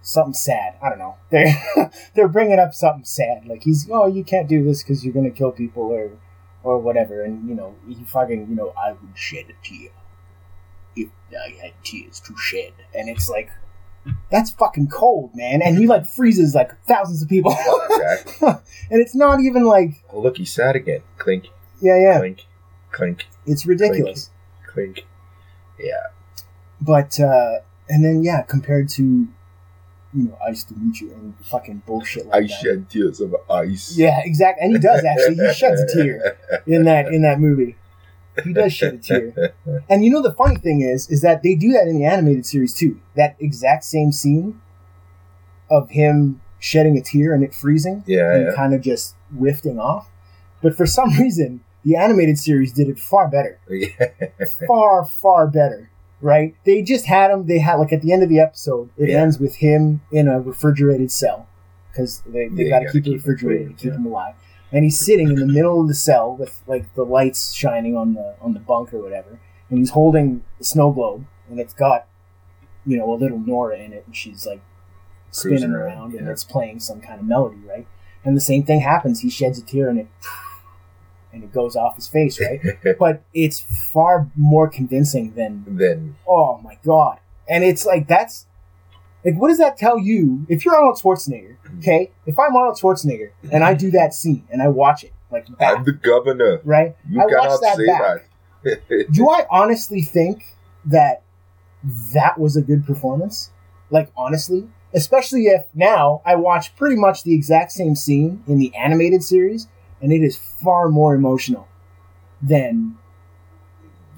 [0.02, 0.74] something sad.
[0.82, 1.16] I don't know.
[1.30, 5.14] They're they're bringing up something sad, like he's oh you can't do this because you're
[5.14, 6.10] gonna kill people or
[6.62, 9.90] or whatever, and you know he fucking you know I would shed a tear
[10.96, 13.50] if I had tears to shed, and it's like.
[14.30, 15.62] That's fucking cold, man.
[15.62, 17.52] And he like freezes like thousands of people.
[17.52, 18.16] Okay.
[18.90, 21.02] and it's not even like Oh, look, he's sad again.
[21.18, 21.48] Clink,
[21.80, 22.18] yeah, yeah.
[22.18, 22.46] clink,
[22.90, 24.30] clink, It's ridiculous.
[24.66, 25.06] clink.
[25.78, 26.06] Yeah.
[26.80, 29.02] But uh and then yeah, compared to
[30.14, 32.50] you know, Ice to meet you and fucking bullshit like I that.
[32.62, 33.96] shed tears of ice.
[33.96, 34.64] Yeah, exactly.
[34.66, 35.36] And he does actually.
[35.46, 36.36] He sheds a tear
[36.66, 37.76] in that in that movie.
[38.44, 39.54] He does shed a tear.
[39.90, 42.46] And you know the funny thing is, is that they do that in the animated
[42.46, 43.00] series too.
[43.16, 44.60] That exact same scene
[45.70, 48.54] of him shedding a tear and it freezing Yeah, and yeah.
[48.54, 50.08] kind of just whiffing off.
[50.62, 53.58] But for some reason, the animated series did it far better.
[53.68, 53.88] yeah.
[54.66, 56.54] far, far better, right?
[56.64, 57.46] They just had him.
[57.46, 59.22] They had like at the end of the episode, it Yeah.
[59.22, 61.48] ends with him in a refrigerated cell
[61.90, 64.34] because they, they gotta, gotta keep it keep refrigerated to keep him alive.
[64.72, 68.14] And he's sitting in the middle of the cell with like the lights shining on
[68.14, 72.06] the on the bunk or whatever, and he's holding the snow globe, and it's got
[72.86, 74.62] you know a little Nora in it, and she's like
[75.30, 77.86] spinning Cruising around, around, and it's playing some kind of melody, right?
[78.24, 79.20] And the same thing happens.
[79.20, 80.08] He sheds a tear, and it
[81.34, 82.60] and it goes off his face, right?
[82.98, 87.18] but it's far more convincing than then oh my god
[87.48, 88.46] and it's like that's
[89.24, 91.78] like what does that tell you if you're arnold schwarzenegger mm-hmm.
[91.78, 93.96] okay if i'm arnold schwarzenegger and i do mm-hmm.
[93.96, 96.60] that scene and i watch it like back, I'm the governor.
[96.64, 98.28] right You I cannot that say back.
[98.64, 99.08] that.
[99.12, 101.22] do i honestly think that
[102.12, 103.50] that was a good performance
[103.90, 108.74] like honestly especially if now i watch pretty much the exact same scene in the
[108.74, 109.68] animated series
[110.00, 111.68] and it is far more emotional
[112.42, 112.96] than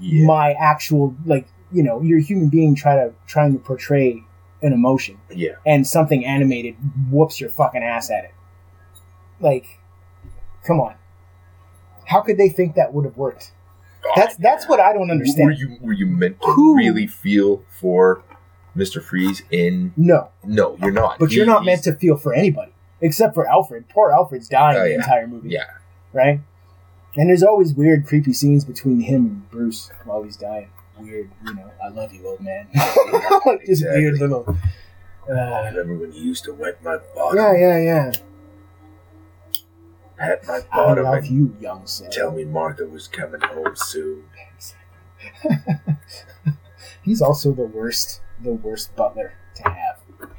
[0.00, 0.26] yeah.
[0.26, 4.22] my actual like you know you're a human being try to trying to portray
[4.64, 5.52] an emotion yeah.
[5.66, 6.74] and something animated
[7.10, 8.32] whoops your fucking ass at it
[9.40, 9.78] like
[10.66, 10.94] come on
[12.06, 13.52] how could they think that would have worked
[14.16, 15.46] that's that's what i don't understand.
[15.46, 18.22] Were you were you meant to Who- really feel for
[18.76, 19.00] Mr.
[19.00, 21.18] Freeze in no No, you're not.
[21.20, 24.78] but He- you're not meant to feel for anybody except for alfred poor alfred's dying
[24.78, 25.64] Oh, the entire movie Yeah.
[26.12, 26.40] right
[27.16, 31.55] and there's always weird creepy scenes between him and bruce while he's dying weird you
[31.55, 34.01] know i love you old man like just Exactly.
[34.03, 34.57] weird little
[35.26, 38.12] I uh, remember when you used to wet my bottom, Yeah, yeah, yeah.
[40.18, 41.07] pat my bottom.
[41.07, 42.11] I love you, young son.
[42.11, 44.24] tell me Martha was coming home soon.
[47.03, 50.30] He's also the worst, the worst butler to have,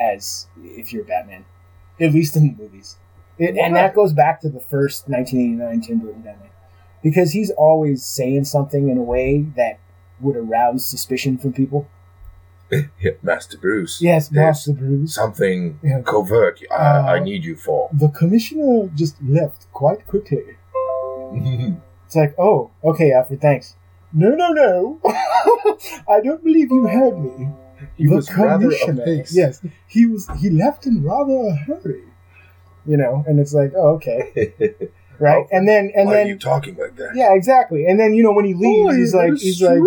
[0.00, 1.44] as if you're Batman,
[2.00, 2.98] at least in the movies.
[3.38, 6.50] It, and that goes back to the first 1989 Tim Burton Batman,
[7.02, 9.78] because he's always saying something in a way that
[10.20, 11.88] would arouse suspicion from people.
[13.00, 14.02] Yeah, Master Bruce.
[14.02, 15.14] Yes, Master Bruce.
[15.14, 16.02] Something Yeah.
[16.02, 17.88] covert I, Uh, I need you for.
[17.94, 20.44] The commissioner just left quite quickly.
[22.06, 23.76] It's like, oh, okay, Alfred, thanks.
[24.14, 24.98] No, no, no.
[26.08, 27.50] I don't believe you heard me.
[27.96, 29.36] He the was rather apace.
[29.36, 30.26] Yes, he was.
[30.40, 32.04] He left in rather a hurry.
[32.86, 34.50] You know, and it's like, oh, okay,
[35.18, 35.44] right?
[35.44, 37.12] Oh, and then, and Why then, are you talking like that?
[37.14, 37.86] yeah, exactly.
[37.86, 39.80] And then, you know, when he leaves, Boy, he's like, that's he's like,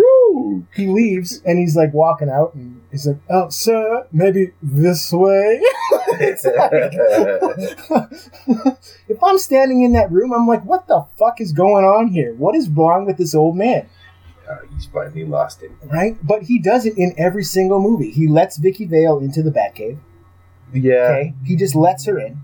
[0.74, 5.60] he leaves, and he's like walking out, and he's like, oh, sir, maybe this way.
[6.20, 6.44] it's
[7.90, 8.12] like,
[9.08, 12.34] if I'm standing in that room, I'm like, what the fuck is going on here?
[12.34, 13.88] What is wrong with this old man?
[14.48, 15.70] Uh, he's finally lost it.
[15.84, 16.16] Right?
[16.22, 18.10] But he does it in every single movie.
[18.10, 19.98] He lets Vicki Vale into the Batcave.
[20.72, 22.40] Yeah, Okay, he just lets her in.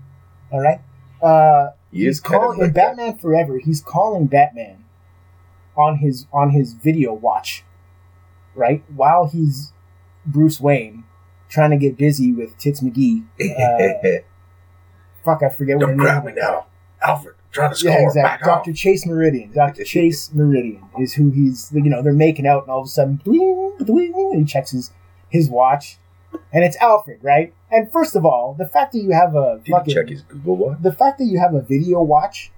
[0.51, 0.79] All right.
[1.21, 2.97] Uh, he he's is kind of calling in like that.
[2.97, 3.59] Batman Forever.
[3.59, 4.85] He's calling Batman
[5.75, 7.63] on his on his video watch,
[8.55, 8.83] right?
[8.93, 9.73] While he's
[10.25, 11.05] Bruce Wayne
[11.49, 13.25] trying to get busy with Tits McGee.
[13.41, 14.21] Uh,
[15.25, 16.67] fuck, I forget what her Don't grab me now,
[17.01, 17.35] Alfred.
[17.37, 17.91] I'm trying to score.
[17.91, 18.45] Yeah, exactly.
[18.45, 18.73] Doctor.
[18.73, 19.51] Chase Meridian.
[19.51, 21.71] Doctor Chase Meridian is who he's.
[21.73, 24.91] You know, they're making out, and all of a sudden, dwing, and he checks his
[25.29, 25.97] his watch,
[26.53, 27.53] and it's Alfred, right?
[27.71, 30.57] And first of all, the fact that you have a Did fucking check his Google
[30.57, 30.77] watch?
[30.81, 32.51] the fact that you have a video watch,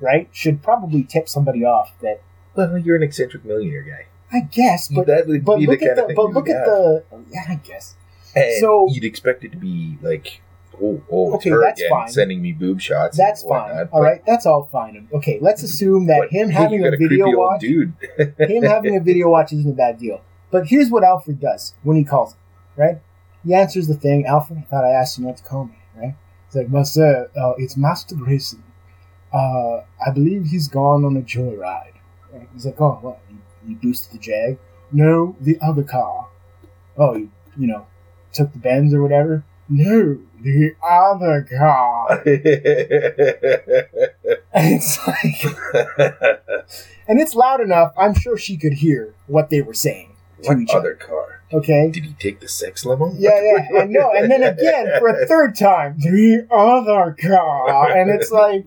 [0.00, 1.92] right, should probably tip somebody off.
[2.02, 2.20] That
[2.54, 4.06] Well, you're an eccentric millionaire guy.
[4.30, 6.56] I guess, but that would but be the look kind at the but look at
[6.56, 6.66] have.
[6.66, 7.96] the yeah, I guess.
[8.36, 10.42] And so- you'd expect it to be like,
[10.82, 12.08] oh, oh, Okay, that's fine.
[12.08, 13.16] sending me boob shots.
[13.16, 13.88] That's fine.
[13.90, 15.08] All right, that's all fine.
[15.12, 15.66] Okay, let's mm-hmm.
[15.66, 17.94] assume that but, him hey, having a video watch, dude.
[18.38, 20.20] him having a video watch isn't a bad deal.
[20.50, 22.34] But here's what Alfred does when he calls,
[22.78, 23.00] right?
[23.44, 24.24] He answers the thing.
[24.26, 26.14] Alfred, I thought I asked you not to call me, right?
[26.46, 28.62] He's like, sir, uh, it's Master Grayson.
[29.32, 31.92] Uh, I believe he's gone on a joyride.
[32.32, 32.48] Right?
[32.54, 33.20] He's like, oh, what?
[33.30, 34.58] You, you boosted the Jag?
[34.90, 36.28] No, the other car.
[36.96, 37.86] Oh, you, you know,
[38.32, 39.44] took the Benz or whatever?
[39.68, 42.22] No, the other car.
[44.54, 45.44] And it's like,
[47.06, 47.92] and it's loud enough.
[47.96, 50.94] I'm sure she could hear what they were saying to what each other other.
[50.94, 51.37] car?
[51.52, 51.90] Okay.
[51.90, 53.12] Did he take the sex limo?
[53.16, 58.10] Yeah, yeah, and no, and then again for a third time, the other car, and
[58.10, 58.66] it's like,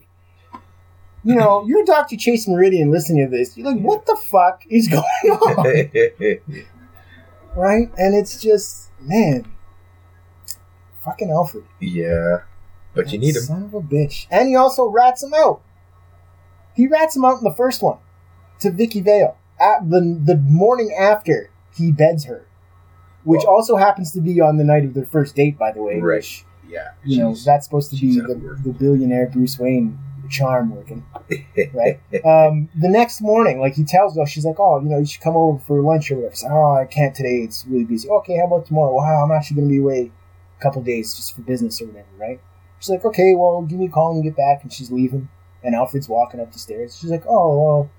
[1.24, 3.56] you know, you're Doctor Chase Meridian listening to this.
[3.56, 5.66] You're like, what the fuck is going on,
[7.56, 7.92] right?
[7.98, 9.52] And it's just, man,
[11.06, 11.66] fucking Alfred.
[11.80, 12.38] yeah,
[12.96, 13.44] but you need him.
[13.44, 14.26] Son of a bitch.
[14.32, 15.62] And he also rats him out.
[16.76, 18.00] He rats him out in the first one
[18.60, 19.38] to Vicki Vale.
[19.60, 22.48] At the, the morning after he beds her.
[23.24, 25.82] Which Well- also happens to be on the night of their first date, by the
[25.82, 26.00] way.
[26.00, 26.18] Right.
[26.18, 29.98] Which, Yeah, you know, that's supposed to be the, the billionaire Bruce Wayne
[30.30, 31.06] charm working.
[31.74, 32.00] Right?
[32.26, 35.22] um, the next morning, like he tells her, she's like, oh, you know, you should
[35.22, 36.36] come over for lunch or whatever.
[36.36, 37.38] She's like, oh, I can't today.
[37.44, 38.10] It's really busy.
[38.10, 38.94] Okay, how about tomorrow?
[38.96, 40.12] Wow, I'm actually going to be away
[40.60, 42.40] a couple days just for business or whatever, right?
[42.80, 44.64] She's like, okay, well, give me a call and get back.
[44.64, 45.30] And she's leaving.
[45.64, 46.98] And Alfred's walking up the stairs.
[46.98, 47.90] She's like, oh, well.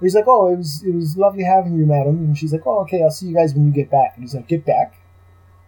[0.00, 2.16] He's like, oh, it was it was lovely having you, madam.
[2.18, 4.12] And she's like, oh, okay, I'll see you guys when you get back.
[4.14, 4.94] And he's like, get back?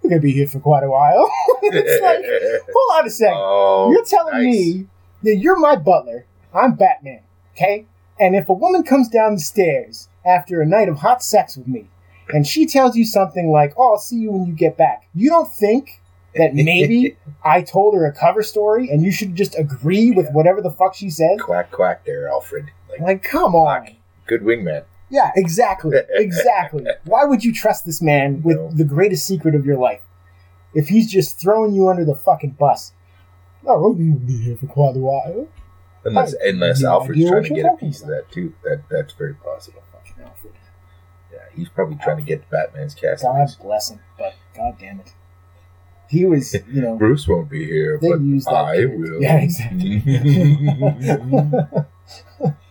[0.03, 1.31] We're going to be here for quite a while.
[1.63, 3.37] it's like, hold on a second.
[3.39, 4.43] oh, You're telling nice.
[4.43, 4.87] me
[5.23, 6.27] that you're my butler.
[6.53, 7.23] I'm Batman,
[7.55, 7.87] okay?
[8.19, 11.69] And if a woman comes down the stairs after a night of hot sex with
[11.69, 11.89] me,
[12.29, 15.29] and she tells you something like, "Oh, I'll see you when you get back," you
[15.29, 16.01] don't think
[16.35, 20.61] that maybe I told her a cover story, and you should just agree with whatever
[20.61, 21.41] the fuck she said?
[21.41, 22.71] quack quack there, Alfred.
[22.91, 23.83] Like Like, come on.
[23.83, 23.95] Quack.
[24.39, 24.85] Good wingman.
[25.11, 26.87] Yeah, exactly, exactly.
[27.05, 28.71] Why would you trust this man with No.
[28.71, 30.01] the greatest secret of your life
[30.75, 32.93] if he's just throwing you under the fucking bus?
[33.67, 35.49] Oh, we'll be here for quite a while.
[36.05, 38.55] Unless I- unless Alfred's trying to get a piece of that too.
[38.65, 39.83] That that's very possible.
[39.93, 40.55] Fucking Alfred.
[41.33, 43.23] Yeah, he's probably trying to get Batman's cast.
[43.23, 45.13] God bless him, but god damn it.
[46.09, 48.15] He was, you know, Bruce won't be here, but
[48.49, 48.99] I character.
[48.99, 49.23] will.
[49.23, 50.03] Yeah, exactly.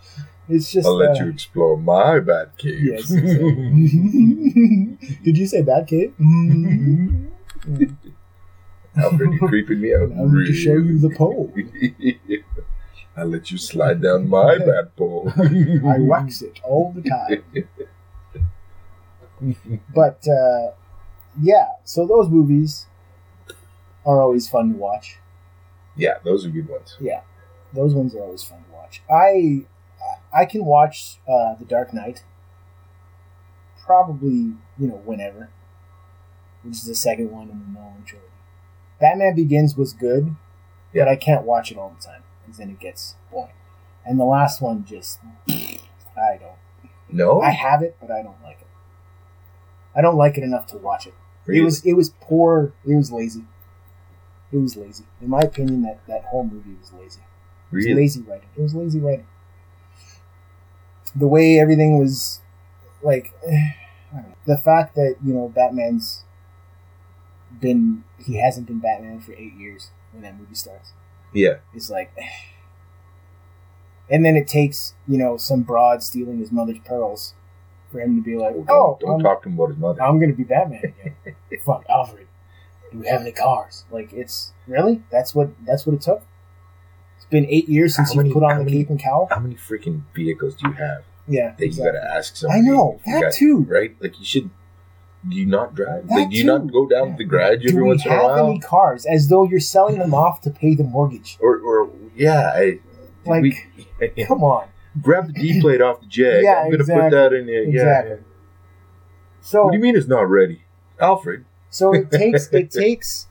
[0.54, 0.88] it's just.
[0.88, 2.84] I'll let uh, you explore my bat cave.
[2.84, 3.08] Yes.
[5.24, 6.18] Did you say bad kid?
[6.18, 7.28] Mm-hmm.
[8.98, 10.12] Alfred, you're creeping me out.
[10.12, 11.54] I need to show you the pole.
[13.16, 15.32] I'll let you slide down my bat pole.
[15.38, 17.44] I wax it all the time.
[19.94, 20.72] But uh,
[21.40, 22.88] yeah, so those movies
[24.06, 25.18] are always fun to watch.
[25.96, 26.98] Yeah, those are good ones.
[27.00, 27.22] Yeah,
[27.74, 29.02] those ones are always fun to watch.
[29.10, 29.66] I
[30.34, 32.24] I can watch uh, The Dark Knight
[33.86, 35.50] probably you know whenever,
[36.64, 38.28] which is the second one in the Nolan trilogy.
[39.00, 40.36] Batman Begins was good,
[40.94, 41.06] Yeah.
[41.06, 43.54] but I can't watch it all the time because then it gets boring.
[44.06, 45.20] And the last one just
[45.50, 46.58] I don't.
[47.12, 48.68] No, I have it, but I don't like it.
[49.96, 51.14] I don't like it enough to watch it.
[51.46, 51.62] Really?
[51.62, 52.74] It was it was poor.
[52.86, 53.46] It was lazy.
[54.52, 55.06] It was lazy.
[55.22, 57.20] In my opinion, that that whole movie was lazy.
[57.72, 58.02] It was really.
[58.02, 58.50] lazy writing.
[58.56, 59.26] It was lazy writing.
[61.16, 62.42] The way everything was,
[63.04, 63.76] like, I
[64.14, 64.36] don't know.
[64.46, 66.24] the fact that you know Batman's
[67.60, 70.94] been he hasn't been Batman for eight years when that movie starts.
[71.34, 71.58] Yeah.
[71.74, 72.12] It's like,
[74.10, 77.34] and then it takes you know some broad stealing his mother's pearls
[77.92, 80.02] for him to be like, Oh, oh, don't, don't talk to him about his mother.
[80.02, 80.82] I'm gonna be Batman
[81.26, 81.36] again.
[81.66, 82.28] Fuck Alfred.
[82.92, 83.86] Do we have any cars?
[83.92, 86.24] Like it's really that's what that's what it took.
[87.32, 89.28] Been eight years since you put on the many- cape and cowl.
[89.32, 91.86] How many freaking vehicles do you have Yeah, that exactly.
[91.88, 92.60] you got to ask somebody?
[92.60, 93.66] I know that got- too.
[93.70, 93.96] Right?
[94.00, 94.50] Like you should.
[95.30, 96.08] Do you not drive?
[96.08, 96.48] That like, do you too.
[96.48, 98.48] not go down to the garage every once in a have while?
[98.50, 99.06] any cars?
[99.06, 101.38] As though you're selling them off to pay the mortgage.
[101.40, 102.80] Or, or yeah, I,
[103.26, 103.56] Like, we,
[104.26, 104.68] come on.
[105.02, 106.44] grab the D plate off the Jag.
[106.44, 107.04] Yeah, I'm gonna exactly.
[107.04, 107.62] put that in there.
[107.64, 108.16] Exactly.
[108.16, 108.22] Yeah.
[109.42, 110.64] So What do you mean it's not ready,
[111.00, 111.46] Alfred?
[111.70, 113.28] So it takes it takes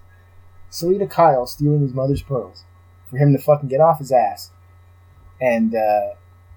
[0.70, 2.64] Selina Kyle stealing his mother's pearls
[3.10, 4.50] for him to fucking get off his ass
[5.40, 6.10] and uh,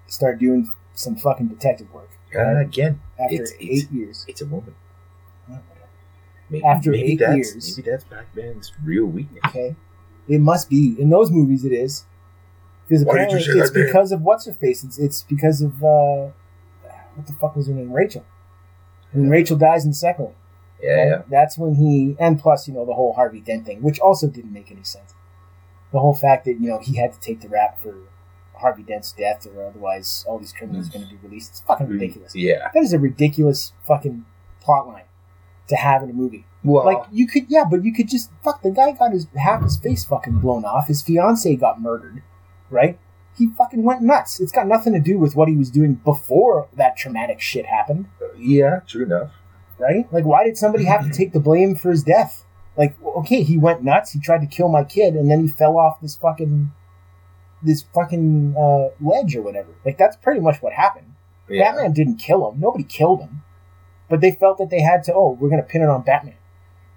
[0.06, 4.24] start doing some fucking detective work Uh, again, after It's- it's- eight years.
[4.28, 4.74] it's a woman.
[5.50, 5.58] Oh.
[6.50, 7.76] Maybe, After maybe eight that's, years.
[7.78, 9.42] maybe that's Batman's real weakness.
[9.46, 9.76] Okay,
[10.28, 11.64] it must be in those movies.
[11.64, 12.04] It is
[12.86, 14.84] because Why did you apparently it's because of what's her face.
[14.84, 16.30] It's it's because of uh,
[17.14, 17.92] what the fuck was her name?
[17.92, 18.24] Rachel.
[19.12, 20.34] When Rachel dies in the second one.
[20.82, 21.22] Yeah, yeah.
[21.30, 24.52] That's when he, and plus, you know, the whole Harvey Dent thing, which also didn't
[24.52, 25.14] make any sense.
[25.94, 27.94] The whole fact that, you know, he had to take the rap for
[28.54, 31.52] Harvey Dent's death or otherwise all these criminals are going to be released.
[31.52, 32.34] It's fucking mm, ridiculous.
[32.34, 32.68] Yeah.
[32.74, 34.26] That is a ridiculous fucking
[34.60, 35.04] plot line
[35.68, 36.46] to have in a movie.
[36.64, 39.62] Well, Like, you could, yeah, but you could just, fuck, the guy got his, half
[39.62, 40.88] his face fucking blown off.
[40.88, 42.24] His fiance got murdered,
[42.70, 42.98] right?
[43.38, 44.40] He fucking went nuts.
[44.40, 48.06] It's got nothing to do with what he was doing before that traumatic shit happened
[48.20, 49.30] uh, yeah, true enough.
[49.78, 50.12] right?
[50.12, 52.44] Like, why did somebody have to take the blame for his death?
[52.76, 54.12] Like, okay, he went nuts.
[54.12, 56.72] He tried to kill my kid, and then he fell off this fucking
[57.62, 59.70] this fucking uh, ledge or whatever.
[59.84, 61.14] Like, that's pretty much what happened.
[61.48, 61.64] Yeah.
[61.72, 62.60] Batman didn't kill him.
[62.60, 63.42] Nobody killed him,
[64.08, 65.14] but they felt that they had to.
[65.14, 66.34] Oh, we're gonna pin it on Batman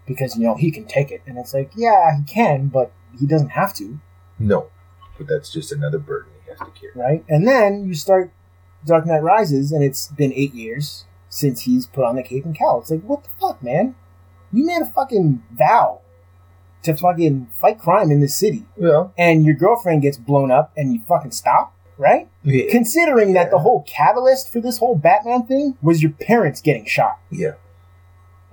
[0.06, 3.26] because you know he can take it, and it's like, yeah, he can, but he
[3.28, 4.00] doesn't have to,
[4.40, 4.68] No,
[5.18, 6.94] but that's just another burden he has to carry.
[6.96, 7.26] right?
[7.28, 8.32] And then you start
[8.86, 12.58] Dark Knight Rises, and it's been eight years since he's put on the cape and
[12.58, 12.80] cowl.
[12.80, 13.96] It's like, what the fuck, man?
[14.58, 16.02] You made a fucking vow
[16.84, 20.94] to fucking fight crime in this city, Well, and your girlfriend gets blown up, and
[20.94, 22.28] you fucking stop, right?
[22.44, 22.72] yeah.
[22.72, 27.20] Considering that the whole catalyst for this whole Batman thing was your parents getting shot.
[27.30, 27.52] yeah.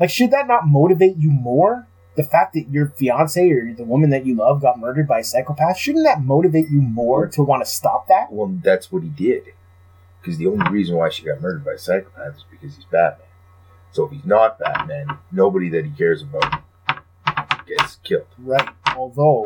[0.00, 1.86] Like, should that not motivate you more?
[2.16, 5.24] The fact that your fiance or the woman that you love got murdered by a
[5.24, 8.30] psychopath, shouldn't that motivate you more to want to stop that?
[8.32, 9.44] Well, that's what he did.
[10.20, 13.23] Because the only reason why she got murdered by a psychopath is because he's Batman.
[13.94, 16.62] So if he's not Batman, nobody that he cares about
[17.64, 18.26] gets killed.
[18.38, 18.68] Right.
[18.96, 19.44] Although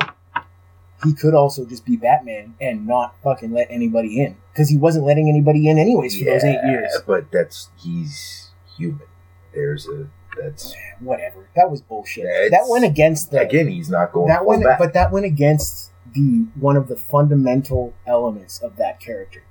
[1.04, 5.04] he could also just be Batman and not fucking let anybody in because he wasn't
[5.04, 6.96] letting anybody in anyways for those eight years.
[7.06, 9.06] But that's he's human.
[9.52, 10.08] There's a
[10.40, 11.50] that's Whatever.
[11.54, 12.24] That was bullshit.
[12.50, 14.78] That went against the again he's not going that went, back.
[14.78, 19.42] but that went against the one of the fundamental elements of that character.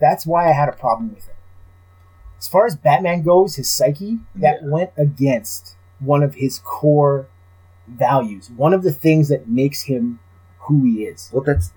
[0.00, 1.34] That's why I had a problem with it.
[2.42, 4.68] As far as Batman goes, his psyche that Yeah.
[4.68, 7.28] went against one of his core
[7.86, 10.18] values, one of the things that makes him
[10.62, 11.30] who he is.
[11.32, 11.70] Well, that's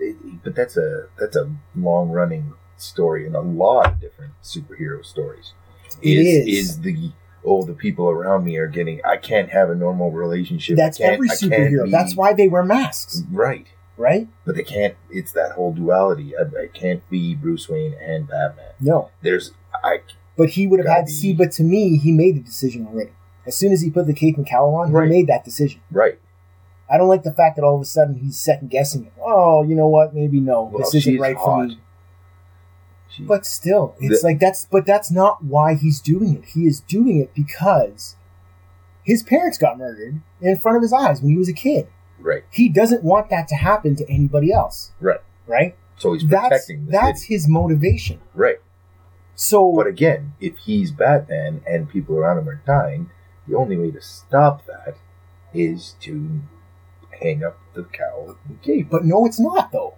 [0.43, 5.53] but that's a that's a long running story in a lot of different superhero stories.
[6.01, 6.70] It is, is.
[6.70, 7.11] is the
[7.43, 10.78] oh the people around me are getting I can't have a normal relationship.
[10.78, 11.86] That's I can't, every superhero.
[11.86, 13.68] be- That's why they wear masks, right.
[13.97, 14.28] right?
[14.45, 14.95] But they can't.
[15.11, 16.34] It's that whole duality.
[16.36, 18.74] I, I can't be Bruce Wayne and Batman.
[18.80, 19.51] No, There's
[19.84, 19.99] I
[20.38, 21.10] but he would have Gotta had.
[21.10, 23.12] See, but to me, he made the decision already.
[23.46, 25.06] As soon as he put the cape and cowl on, Right.
[25.06, 25.82] he made that decision.
[25.92, 26.20] right.
[26.88, 29.14] I don't like the fact that all of a sudden he's second guessing it.
[29.20, 30.14] Oh, you know what?
[30.14, 31.46] Maybe no, Well, this isn't she's right hot.
[31.46, 31.80] for me.
[33.10, 34.66] She, But still, it's The- like that's.
[34.66, 36.46] But that's not why he's doing it.
[36.46, 38.16] He is doing it because
[39.04, 41.88] his parents got murdered in front of his eyes when he was a kid.
[42.20, 44.92] right, He doesn't want that to happen to anybody else.
[45.00, 45.20] right.
[45.48, 45.76] Right.
[45.98, 47.34] So he's That's protecting the that's city.
[47.36, 48.20] his motivation.
[48.34, 48.58] Right.
[49.36, 53.10] So But again, if he's Batman and people around him are dying,
[53.48, 54.98] the only way to stop that
[55.54, 56.42] is to
[57.22, 58.90] hang up the cowl and cape.
[58.90, 59.96] But no, it's not though.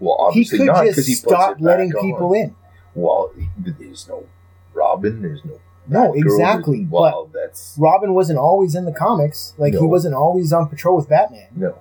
[0.00, 2.02] Well, He obviously could not just because he stop letting on.
[2.02, 2.54] people in.
[2.94, 4.26] Well, there's no
[4.72, 5.22] Robin.
[5.22, 6.86] There's no No, Batgirl, exactly.
[6.90, 9.54] Well, that's Robin wasn't always in the comics.
[9.58, 11.48] Like he wasn't always on patrol with Batman.
[11.54, 11.78] no.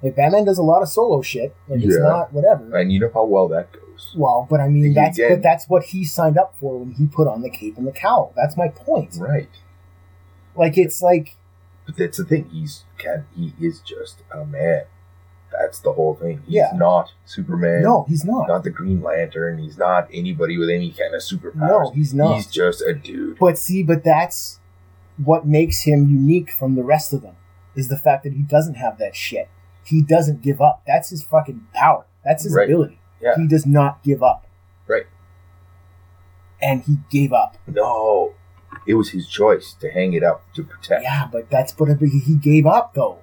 [0.00, 1.56] Like Batman does a lot of solo shit.
[1.66, 2.76] Like it's not whatever.
[2.76, 3.82] And you know how well that goes.
[4.16, 7.26] Well, but I mean that's but that's what he signed up for when he put
[7.28, 8.32] on the cape and the cowl.
[8.36, 9.16] That's my point.
[9.18, 9.48] Right.
[10.54, 11.36] Like it's like
[11.86, 12.48] But that's the thing.
[12.50, 14.82] He's can he is just a man.
[15.50, 16.42] That's the whole thing.
[16.46, 16.72] He's Yeah.
[16.74, 17.82] not Superman.
[17.82, 18.48] no, he's not.
[18.48, 19.58] Not the Green Lantern.
[19.58, 21.56] He's not anybody with any kind of superpowers.
[21.56, 22.34] No, he's not.
[22.36, 23.38] He's just a dude.
[23.38, 24.60] But see, but that's
[25.16, 27.34] what makes him unique from the rest of them
[27.74, 29.48] is the fact that he doesn't have that shit.
[29.84, 30.82] He doesn't give up.
[30.86, 32.04] That's his fucking power.
[32.24, 32.68] That's his Right.
[32.68, 33.00] ability.
[33.20, 33.36] Yeah.
[33.36, 34.46] He does not give up.
[34.86, 35.06] Right.
[36.60, 37.56] And he gave up.
[37.66, 38.34] No,
[38.86, 41.02] it was his choice to hang it up to protect.
[41.02, 43.20] Yeah, but that's but he gave up though.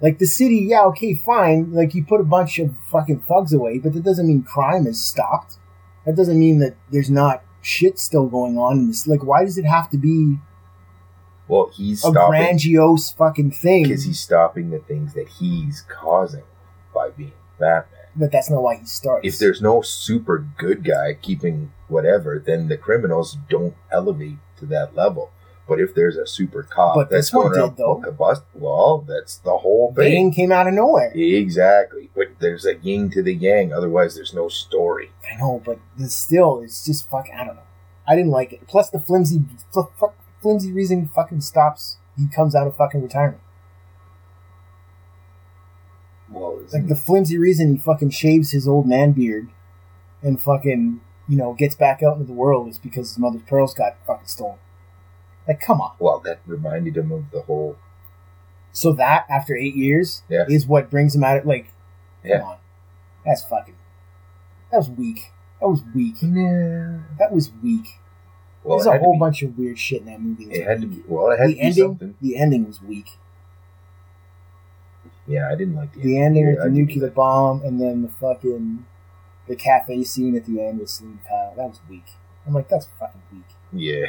[0.00, 1.72] Like the city, yeah, okay, fine.
[1.72, 5.02] Like you put a bunch of fucking thugs away, but that doesn't mean crime is
[5.02, 5.56] stopped.
[6.04, 9.06] That doesn't mean that there's not shit still going on in this.
[9.06, 10.38] Like, why does it have to be
[11.48, 13.84] Well, he's a stopping grandiose fucking thing?
[13.84, 16.44] because he's stopping the things that he's causing
[16.94, 17.95] by being Batman.
[18.16, 19.26] But that's not why he starts.
[19.26, 24.94] If there's no super good guy keeping whatever, then the criminals don't elevate to that
[24.96, 25.30] level.
[25.68, 27.96] But if there's a super cop But that's going around did, though.
[27.96, 30.04] poking a bust, well, that's the whole thing.
[30.04, 31.12] Bane came out of nowhere.
[31.14, 32.08] Exactly.
[32.14, 33.72] But there's a yin to the yang.
[33.72, 35.10] Otherwise, there's no story.
[35.30, 37.34] I know, but still, it's just fucking.
[37.34, 37.62] I don't know.
[38.06, 38.66] I didn't like it.
[38.68, 39.42] Plus, the flimsy,
[39.72, 41.98] fl- fuck, flimsy reason he fucking stops.
[42.16, 43.40] He comes out of fucking retirement.
[46.32, 49.48] Like the flimsy reason he fucking shaves his old man beard,
[50.22, 53.74] and fucking you know gets back out into the world is because his mother's pearls
[53.74, 54.58] got fucking stolen.
[55.46, 55.92] Like, come on.
[56.00, 57.76] well, that reminded him of the whole.
[58.72, 60.44] So that after eight years Yeah.
[60.48, 61.38] is what brings him out.
[61.38, 61.68] Of, like,
[62.24, 62.40] Yeah.
[62.40, 62.56] come on,
[63.24, 63.74] that's fucking.
[64.72, 65.32] That was weak.
[65.60, 66.16] That was weak.
[66.20, 66.98] Yeah.
[67.18, 68.00] That was weak.
[68.64, 70.44] Well, There's a whole be- bunch of weird shit in that movie.
[70.50, 71.02] It had to be.
[71.06, 71.84] Well, it had the to be ending.
[71.84, 72.14] something.
[72.20, 73.10] The ending was weak.
[75.28, 78.08] Yeah, I didn't like the, The ending Yeah, with the nuclear bomb, and then the
[78.08, 78.84] fucking
[79.48, 81.52] the cafe scene at the end with Selina Kyle.
[81.56, 82.04] That was weak.
[82.46, 83.44] I'm like, that's fucking weak.
[83.72, 84.06] Yeah.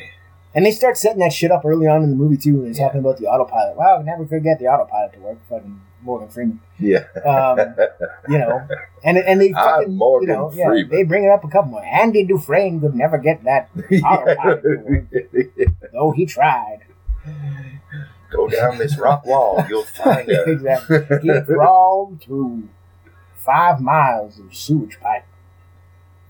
[0.56, 2.74] And they start setting that shit up early on in the movie too, when they're
[2.74, 2.86] Yeah.
[2.88, 3.76] talking about the autopilot.
[3.78, 5.38] Wow, we never could get the autopilot to work.
[5.50, 7.06] Fucking Morgan Freeman, Yeah.
[7.26, 7.58] um,
[8.30, 8.62] you know,
[9.04, 10.90] and and they I'm fucking, Morgan you know, yeah, Freeman.
[10.92, 11.84] they bring it up a couple more.
[11.84, 13.70] Andy Dufresne could never get that,
[14.04, 16.80] Autopilot to though he tried.
[18.30, 19.66] Go down this rock wall.
[19.70, 20.44] You'll find a.
[20.44, 21.06] exactly.
[21.22, 22.70] He crawled through
[23.36, 25.26] five miles of sewage pipe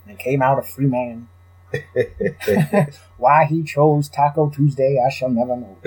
[0.07, 1.27] and came out a free man.
[3.17, 5.77] Why he chose Taco Tuesday, I shall never know.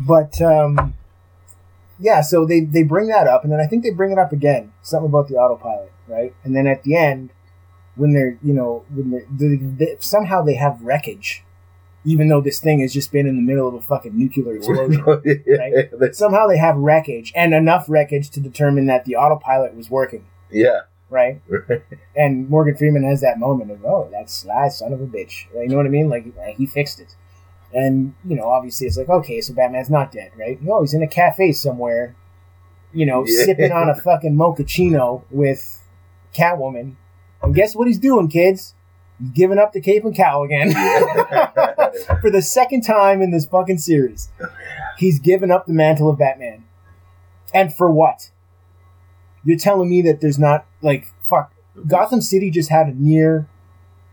[0.00, 0.94] But um,
[1.98, 4.32] yeah, so they they bring that up, and then I think they bring it up
[4.32, 6.34] again, something about the autopilot, right?
[6.42, 7.30] And then at the end,
[7.96, 11.44] when they're you know when they're, they, they, somehow they have wreckage,
[12.04, 15.02] even though this thing has just been in the middle of a fucking nuclear explosion.
[15.04, 20.26] That's- somehow they have wreckage and enough wreckage to determine that the autopilot was working,
[20.50, 20.80] yeah.
[21.10, 21.40] right?
[22.16, 25.46] And Morgan Freeman has that moment of, oh, that sly ah, son of a bitch.
[25.54, 25.62] Right?
[25.62, 26.08] You know what I mean?
[26.08, 27.14] Like, like, he fixed it.
[27.72, 30.60] And, you know, obviously it's like, okay, so Batman's not dead, right?
[30.60, 32.16] No, he's in a cafe somewhere,
[32.92, 33.44] you know, Yeah.
[33.44, 35.80] sipping on a fucking mochaccino with
[36.34, 36.96] Catwoman.
[37.42, 38.74] And guess what he's doing, kids?
[39.20, 40.72] He's giving up the cape and cowl again.
[42.20, 44.30] For the second time in this fucking series.
[44.98, 46.64] He's given up the mantle of Batman.
[47.52, 48.30] And for what?
[49.44, 51.52] You're telling me that there's not, like, fuck.
[51.86, 53.48] Gotham City just had a near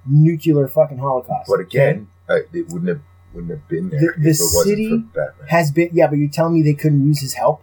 [0.06, 1.48] nuclear fucking holocaust.
[1.50, 1.90] But okay?
[1.90, 3.02] again, I, it wouldn't have
[3.34, 5.04] wouldn't have been there The- the city
[5.50, 7.62] has been yeah, but you're telling me they couldn't use his help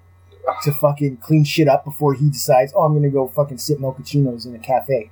[0.62, 4.44] to fucking clean shit up before he decides, oh, I'm gonna go fucking sip mochaccino's
[4.46, 5.10] in a cafe.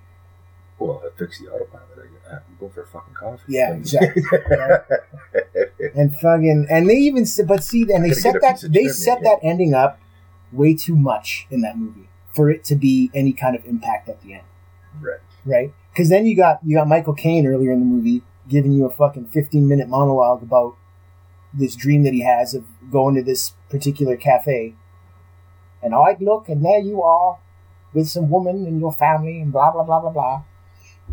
[0.78, 1.88] well, I fixed the autopilot.
[2.60, 3.42] Going for a fucking coffee.
[3.48, 4.22] Yeah, exactly.
[5.94, 8.54] And fucking and they even s- but see and they Gotta set get a that
[8.54, 9.30] piece of they trim, set yeah.
[9.30, 9.98] that ending up
[10.52, 14.20] way too much in that movie for it to be any kind of impact at
[14.22, 14.44] the end,
[15.00, 15.18] right.
[15.44, 15.72] right?
[15.92, 18.90] Because then you got you got Michael Caine earlier in the movie giving you a
[18.90, 20.76] fucking 15 minute monologue about
[21.52, 24.74] this dream that he has of going to this particular cafe,
[25.82, 27.38] and I'd look and there you are
[27.92, 30.42] with some woman and your family and blah blah blah blah blah.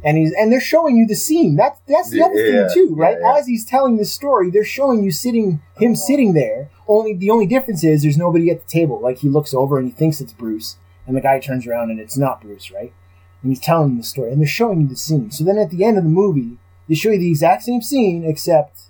[0.04, 1.56] And he's and they're showing you the scene.
[1.56, 3.18] That's that's the other Yeah, thing too, right?
[3.20, 3.40] yeah, yeah.
[3.40, 6.70] As he's telling this story, they're showing you sitting him sitting there.
[6.88, 9.00] Only the only difference is there's nobody at the table.
[9.02, 12.00] Like he looks over and he thinks it's Bruce, and the guy turns around and
[12.00, 12.94] it's not Bruce, right?
[13.42, 15.32] And he's telling the story, and they're showing you the scene.
[15.32, 18.24] So then at the end of the movie, they show you the exact same scene,
[18.26, 18.82] except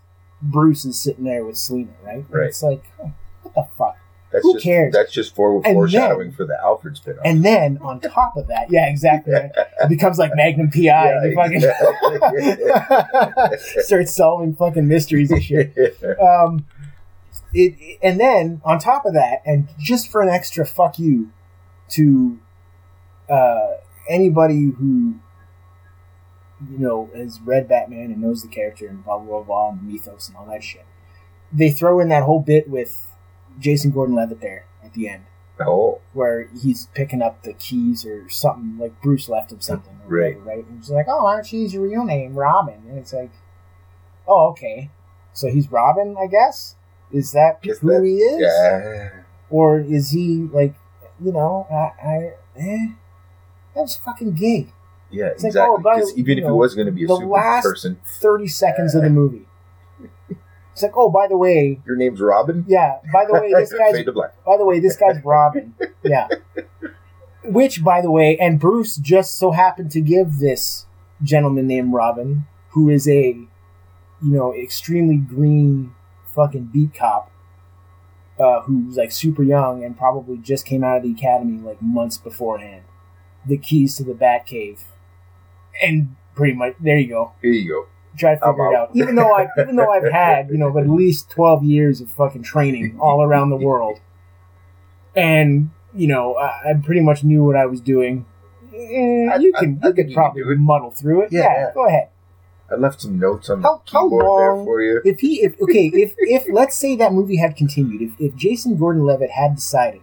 [0.42, 2.18] Bruce is sitting there with Selina, right?
[2.26, 2.48] And Right.
[2.48, 3.12] It's like, oh,
[3.44, 3.98] what the fuck?
[4.32, 4.94] That's Who just, cares?
[4.94, 7.22] That's just for, And foreshadowing then- for the Alfred spinoff.
[7.26, 9.34] And then on top of that, yeah, exactly.
[9.34, 9.50] right?
[9.56, 10.80] It becomes like Magnum PI.
[10.84, 11.62] Yeah, and you fucking
[13.84, 15.76] starts solving fucking mysteries and shit.
[16.22, 16.66] Um,
[17.54, 21.32] it, and then on top of that, and just for an extra fuck you
[21.90, 22.38] to
[23.28, 23.78] uh,
[24.08, 25.16] anybody who
[26.70, 29.84] you know has read Batman and knows the character and blah blah blah and the
[29.94, 30.86] mythos and all that shit,
[31.52, 33.04] they throw in that whole bit with
[33.60, 35.24] Jason Gordon-Levitt there at the end
[35.62, 40.16] oh, where he's picking up the keys or something like Bruce left him something, or
[40.18, 40.38] Right.
[40.40, 40.66] whatever, right?
[40.66, 43.32] And he's like, "Oh, why don't you use your real name, Robin?" And it's like,
[44.26, 44.90] "Oh, okay."
[45.34, 46.76] So he's Robin, I guess.
[47.12, 48.40] Is that Guess who that- he is?
[48.42, 49.10] Yeah.
[49.50, 50.76] Or is he like,
[51.22, 52.88] you know, I, I eh,
[53.76, 54.68] that was fucking gay.
[55.12, 55.76] Yeah, It's like, exactly.
[55.78, 58.00] oh, by- even if know, it was going to be a the super last- person,
[58.06, 59.46] Thirty seconds of the movie.
[60.80, 62.64] It's like, oh, by the way, your name's Robin.
[62.66, 63.00] yeah.
[63.12, 64.34] By the way, this guy's Fade to black.
[64.46, 65.76] By the way, this guy's Robin.
[66.06, 66.30] Yeah.
[67.44, 70.86] Which, by the way, and Bruce just so happened to give this
[71.22, 73.50] gentleman named Robin, who is a, you
[74.22, 75.94] know, extremely green
[76.34, 77.30] fucking beat cop,
[78.40, 82.18] uh, who's like super young and probably just came out of the academy like months
[82.18, 82.84] beforehand,
[83.46, 84.84] the keys to the Batcave,
[85.84, 87.34] and pretty much there you go.
[87.42, 87.88] Here you go.
[88.20, 88.90] Try to I'm figure it out.
[88.94, 92.44] Even though I, even though I've had you know at least twelve years of fucking
[92.44, 94.00] training all around the world,
[95.16, 98.26] and you know I, I pretty much knew what I was doing.
[98.74, 100.60] Eh, I- you can I you could you probably it.
[100.60, 101.32] muddle through it.
[101.32, 102.10] Yeah, Yeah, go ahead.
[102.72, 105.02] I left some notes on How- the how long- there for you.
[105.04, 108.78] If he, if okay, if if let's say that movie had continued, if if Jason
[108.78, 110.02] Gordon-Levitt had decided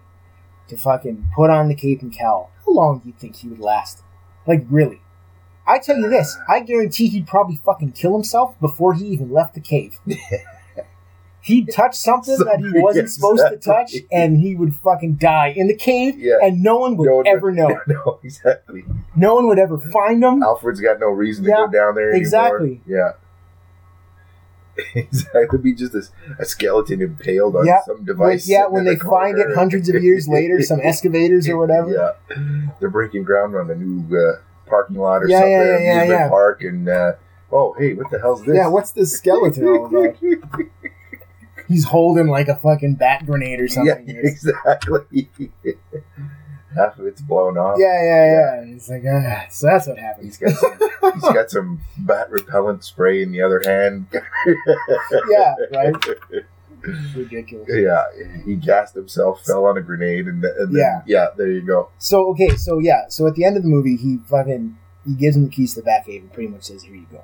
[0.67, 3.59] to fucking put on the cape and cowl, how long do you think he would
[3.59, 4.01] last?
[4.45, 4.99] Like really?
[5.67, 9.53] I tell you this, I guarantee he'd probably fucking kill himself before he even left
[9.53, 9.99] the cave.
[11.41, 14.07] He'd touch something that he wasn't supposed to touch, exactly.
[14.11, 16.39] and he would fucking die in the cave, Yeah.
[16.43, 17.79] and no one would No one ever know.
[17.87, 18.83] no, exactly.
[19.15, 20.43] No one would ever find him.
[20.43, 22.15] Alfred's got no reason to Yeah, go down there anymore.
[22.17, 22.81] exactly.
[22.85, 23.11] Yeah.
[24.93, 25.57] Exactly.
[25.59, 26.03] Be just a,
[26.39, 28.47] a skeleton impaled on Yeah, some When- device.
[28.49, 31.89] yeah, when they the find it hundreds of years later, some excavators or whatever.
[31.91, 32.35] Yeah,
[32.79, 34.37] they're breaking ground on a new uh,
[34.67, 36.29] parking lot or Yeah, something, yeah, yeah, amusement yeah.
[36.29, 37.11] park, and uh,
[37.51, 38.55] oh, hey, what the hell's this?
[38.55, 40.15] Yeah, what's this skeleton all about?
[41.67, 44.07] He's holding like a fucking bat grenade or something.
[44.07, 45.29] yeah, exactly.
[46.75, 47.77] Half of it's blown off.
[47.79, 48.61] Yeah, yeah, yeah.
[48.61, 50.25] And it's like, ah, so that's what happened.
[50.27, 50.77] He's got some,
[51.13, 54.05] he's got some bat repellent spray in the other hand.
[55.29, 55.95] Yeah, right.
[57.15, 57.67] Ridiculous.
[57.71, 58.03] Yeah,
[58.45, 61.01] he gassed himself, fell on a grenade, and, th- and then, Yeah.
[61.05, 61.89] yeah, there you go.
[61.97, 65.35] So okay, so yeah, so at the end of the movie, he fucking he gives
[65.37, 67.23] him the keys to the Batcave and pretty much says, "Here you go,"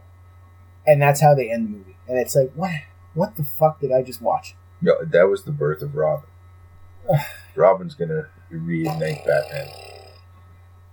[0.88, 1.96] and that's how they end the movie.
[2.08, 2.72] And it's like, what?
[3.14, 4.56] What the fuck did I just watch?
[4.82, 6.28] No, that was the birth of Robin.
[7.56, 9.68] Robin's gonna reignite Batman.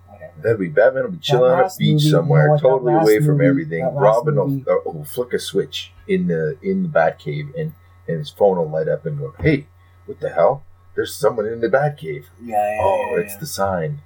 [0.08, 0.32] Whatever.
[0.42, 3.20] That'll be Batman will be chilling on a beach movie, you somewhere, know totally away
[3.20, 3.84] from everything.
[3.94, 7.72] Robin will, uh, will flick a switch in the in the Batcave, and
[8.10, 9.66] and his phone will light up and go, "Hey,
[10.06, 10.64] what the hell?
[10.94, 13.40] There's someone in the Batcave." Yeah, yeah, Oh, yeah, it's yeah.
[13.40, 14.02] the sign,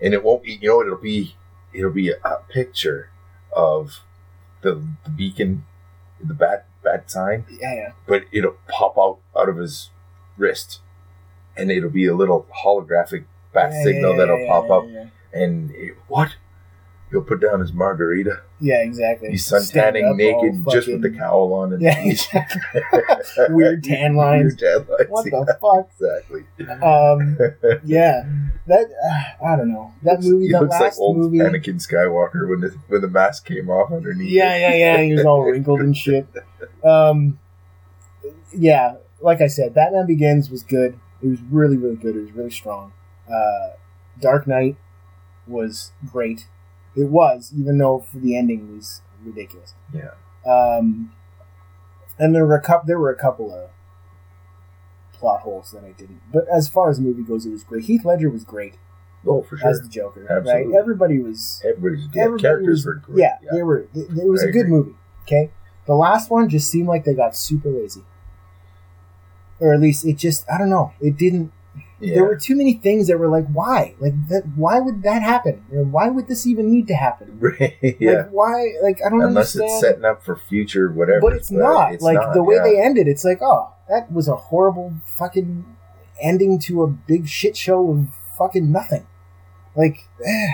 [0.00, 0.58] and it won't be.
[0.60, 1.36] You know, it'll be.
[1.72, 3.10] It'll be a, a picture
[3.54, 4.00] of
[4.62, 5.64] the, the beacon,
[6.22, 7.92] the bat bat sign, yeah, yeah.
[8.06, 9.90] but it'll pop out out of his
[10.38, 10.80] wrist,
[11.56, 14.84] and it'll be a little holographic bat signal that'll pop up,
[15.32, 16.36] and it, what?
[17.16, 18.42] He'll put down his margarita.
[18.60, 19.30] Yeah, exactly.
[19.30, 21.72] He's suntanning naked, just with the cowl on.
[21.72, 22.82] And Yeah, exactly.
[23.48, 24.60] Weird tan lines.
[24.60, 25.08] Weird tan lines.
[25.08, 25.88] What yeah, the fuck?
[25.98, 26.44] Exactly.
[26.82, 27.38] Um,
[27.86, 28.22] yeah,
[28.66, 30.48] that uh, I don't know that movie.
[30.48, 31.38] he That looks like old movie.
[31.38, 34.28] Anakin Skywalker when the when the mask came off underneath.
[34.28, 35.02] Yeah, yeah, yeah.
[35.02, 36.28] He was all wrinkled and shit.
[36.84, 37.38] Um,
[38.54, 41.00] yeah, like I said, Batman Begins was good.
[41.22, 42.14] It was really, really good.
[42.14, 42.92] It was really strong.
[43.26, 43.70] Uh,
[44.20, 44.76] Dark Knight
[45.46, 46.46] was great.
[46.96, 49.74] It was, even though for the ending was ridiculous.
[49.92, 50.12] Yeah.
[50.50, 51.12] Um,
[52.18, 52.86] and there were a couple.
[52.86, 53.70] There were a couple of
[55.12, 56.20] plot holes that I didn't.
[56.32, 57.84] But as far as the movie goes, it was great.
[57.84, 58.74] Heath Ledger was great
[59.26, 59.68] Oh, for sure.
[59.68, 60.26] as the Joker.
[60.30, 60.72] Absolutely.
[60.72, 60.78] Right?
[60.80, 63.18] Everybody was Everybody's yeah, Everybody characters was- were great.
[63.18, 63.80] yeah, they were.
[63.94, 64.70] It, it was I a good agree.
[64.72, 64.94] movie.
[65.22, 65.50] Okay,
[65.86, 68.04] the last one just seemed like they got super lazy,
[69.58, 70.48] or at least it just.
[70.50, 70.92] I don't know.
[71.00, 71.52] It didn't.
[71.98, 72.16] Yeah.
[72.16, 73.94] There were too many things that were like, why?
[73.98, 74.42] Like that?
[74.54, 75.64] Why would that happen?
[75.72, 77.40] Or why would this even need to happen?
[77.98, 78.12] yeah.
[78.12, 78.74] Like why?
[78.82, 79.70] Like I don't Unless understand.
[79.70, 81.20] it's setting up for future whatever.
[81.20, 81.94] but it's not.
[81.94, 82.62] it's like not, the way yeah.
[82.64, 83.08] they ended.
[83.08, 85.64] It's like, oh, that was a horrible fucking
[86.20, 89.06] ending to a big shit show of fucking nothing.
[89.74, 90.48] Like, eh.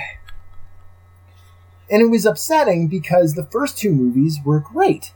[1.90, 5.12] and it was upsetting because the first two movies were great,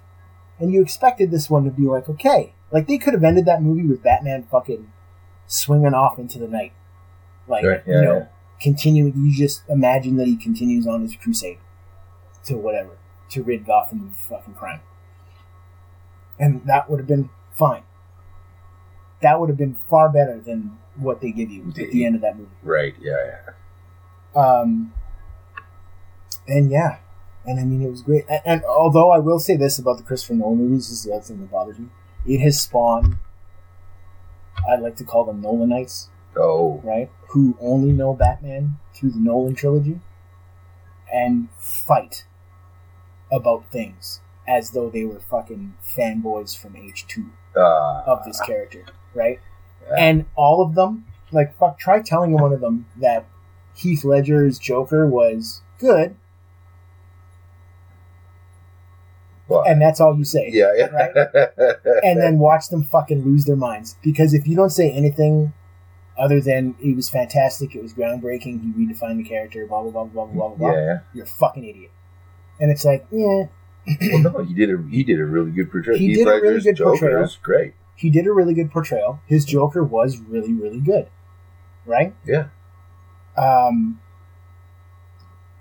[0.59, 3.63] and you expected this one to be like okay, like they could have ended that
[3.63, 4.91] movie with Batman fucking
[5.47, 6.73] swinging off into the night,
[7.49, 8.27] like Right, yeah, you know, yeah.
[8.61, 9.13] continue.
[9.15, 11.59] You just imagine that he continues on his crusade
[12.45, 12.97] to whatever
[13.31, 14.81] to rid Gotham of fucking crime,
[16.39, 17.83] and that would have been fine.
[19.23, 22.21] That would have been far better than what they give you at the end of
[22.23, 22.51] that movie.
[22.63, 22.95] Right.
[23.01, 23.17] Yeah.
[24.35, 24.41] Yeah.
[24.41, 24.93] Um,
[26.47, 26.99] and yeah,
[27.45, 28.25] and I mean it was great.
[28.29, 31.13] And, and although I will say this about the Christopher Nolan movies, this is the
[31.13, 31.87] other thing that bothers me.
[32.27, 33.17] It has spawned.
[34.69, 36.81] I like to call them Nolanites, Oh.
[36.85, 37.11] right?
[37.29, 40.01] Who only know Batman through the Nolan trilogy,
[41.13, 42.25] and fight
[43.31, 48.85] about things as though they were fucking fanboys from age two Uh, of this character,
[49.15, 49.41] right?
[49.89, 49.95] Yeah.
[49.99, 53.25] And all of them, like, fuck, try telling one of them that
[53.75, 56.17] Heath Ledger's Joker was good,
[59.49, 60.51] and that's all you say.
[60.53, 61.47] yeah, yeah.
[62.03, 63.97] And then watch them fucking lose their minds.
[64.03, 65.53] Because if you don't say anything
[66.19, 70.05] other than it was fantastic, it was groundbreaking, he redefined the character, blah, blah, blah,
[70.05, 70.99] blah, blah, blah, blah, yeah.
[71.13, 71.91] you're a fucking idiot.
[72.59, 73.45] And it's like, yeah,
[74.01, 75.99] Well, no, he did a he did a really good portrayal.
[75.99, 77.21] He Heath did a really good Joker portrayal.
[77.21, 77.75] was great.
[77.97, 79.21] he did a really good portrayal.
[79.27, 81.09] His Joker was really, really good,
[81.85, 82.15] right?
[82.27, 82.47] Yeah.
[83.37, 84.01] Um,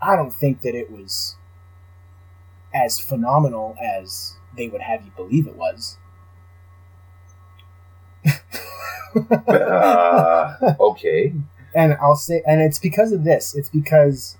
[0.01, 1.35] I don't think that it was
[2.75, 5.97] as phenomenal as they would have you believe it was.
[9.15, 11.33] Uh, okay.
[11.73, 13.55] and I'll say, and it's because of this.
[13.55, 14.37] It's because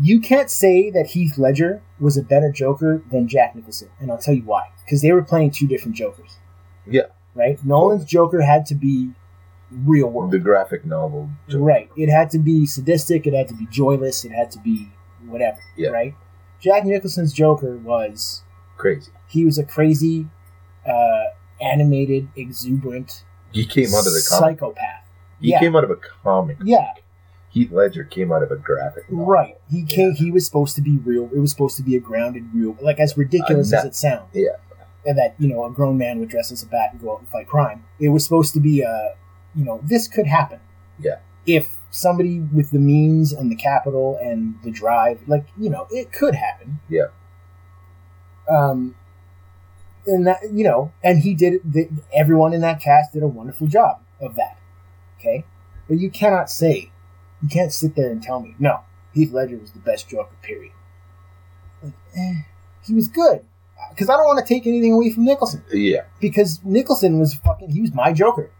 [0.00, 4.18] you can't say that Heath Ledger was a better Joker than Jack Nicholson, and I'll
[4.18, 4.68] tell you why.
[4.84, 6.38] Because they were playing two different Jokers.
[6.86, 7.06] Yeah.
[7.34, 7.62] Right.
[7.64, 9.10] Nolan's Joker had to be
[9.70, 10.30] real world.
[10.30, 11.30] The graphic novel.
[11.48, 11.62] Joker.
[11.64, 11.90] Right.
[11.96, 13.26] It had to be sadistic.
[13.26, 14.24] It had to be joyless.
[14.24, 14.90] It had to be
[15.26, 15.58] whatever.
[15.76, 15.90] Yeah.
[15.90, 16.14] Right.
[16.60, 18.42] Jack Nicholson's Joker was
[18.76, 19.10] Crazy.
[19.28, 20.28] he was a crazy,
[20.86, 21.24] uh,
[21.60, 24.58] animated, exuberant He came out of the comic.
[24.58, 25.04] psychopath.
[25.40, 25.60] He yeah.
[25.60, 26.56] came out of a comic.
[26.64, 26.92] Yeah.
[27.50, 29.26] Heath Ledger came out of a graphic novel.
[29.26, 29.56] Right.
[29.70, 30.12] He came.
[30.14, 31.30] He was supposed to be real.
[31.32, 34.28] It was supposed to be a grounded, real, like as ridiculous Uh, as it sounds.
[34.34, 34.50] yeah.
[35.06, 37.20] And that you know a grown man would dress as a bat and go out
[37.20, 37.84] and fight crime.
[37.98, 39.14] It was supposed to be a,
[39.54, 40.60] you know, this could happen.
[40.98, 41.20] Yeah.
[41.46, 46.12] If somebody with the means and the capital and the drive, like you know, it
[46.12, 46.80] could happen.
[46.88, 47.06] Yeah.
[48.48, 48.94] Um.
[50.06, 51.60] And that you know, and he did.
[51.64, 54.58] The, everyone in that cast did a wonderful job of that.
[55.18, 55.44] Okay,
[55.86, 56.90] but you cannot say,
[57.42, 58.80] you can't sit there and tell me no.
[59.12, 60.34] Heath Ledger was the best Joker.
[60.42, 60.72] Period.
[61.82, 62.42] Like, eh,
[62.84, 63.44] he was good
[63.90, 66.02] because I don't want to take anything away from Nicholson Yeah.
[66.20, 67.70] because Nicholson was fucking.
[67.70, 68.50] He was my Joker.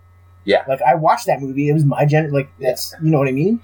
[0.49, 0.65] Yeah.
[0.67, 1.69] Like I watched that movie.
[1.69, 2.31] It was my gen.
[2.33, 3.61] Like that's you know what I mean.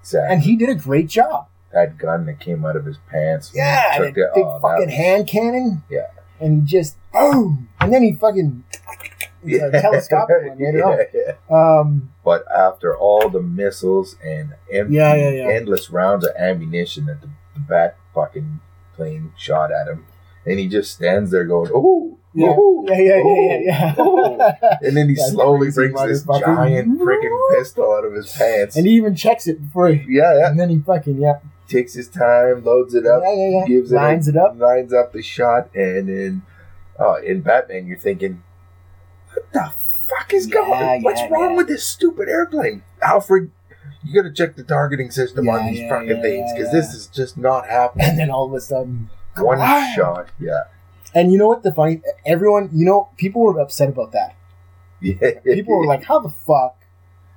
[0.00, 0.34] Exactly.
[0.34, 1.46] And he did a great job.
[1.72, 3.52] that gun that came out of his pants.
[3.54, 5.82] Yeah, took that big oh, fucking was- hand cannon.
[5.88, 6.08] Yeah.
[6.40, 8.64] And he just boom, and then he fucking
[9.46, 10.98] a telescopic one later on.
[11.14, 11.78] Yeah, yeah.
[11.80, 15.48] Um, But after all the missiles and empty, Yeah, yeah, yeah.
[15.54, 18.60] endless rounds of ammunition that the, the bat fucking
[18.96, 20.04] plane shot at him,
[20.44, 22.56] and he just stands there going, "Oh, yeah,
[22.88, 24.78] yeah, yeah, yeah, yeah, oh." yeah.
[24.82, 28.76] and then he slowly brings this giant freaking pistol out of his pants.
[28.76, 31.94] and he even checks it before he, yeah, yeah, and then he fucking yeah, takes
[31.94, 33.66] his time, loads it up, yeah, yeah.
[33.66, 34.58] gives lines it, it up.
[34.58, 36.42] lines up the shot, and then
[36.98, 38.42] oh, in Batman, you're thinking,
[39.32, 39.72] what the
[40.08, 41.02] fuck is Yeah, going?
[41.02, 41.56] What's yeah, wrong yeah.
[41.56, 43.50] with this stupid airplane, Alfred?
[44.02, 46.80] You got to check the targeting system on these yeah, fucking yeah, things because yeah.
[46.80, 48.06] this is just not happening.
[48.06, 49.08] And then all of a sudden,
[49.38, 49.58] One
[49.94, 50.64] shot, yeah,
[51.14, 52.02] and you know what the funny?
[52.26, 54.36] Everyone, you know, people were upset about that.
[55.00, 55.32] yeah.
[55.44, 56.76] People were like, "How the fuck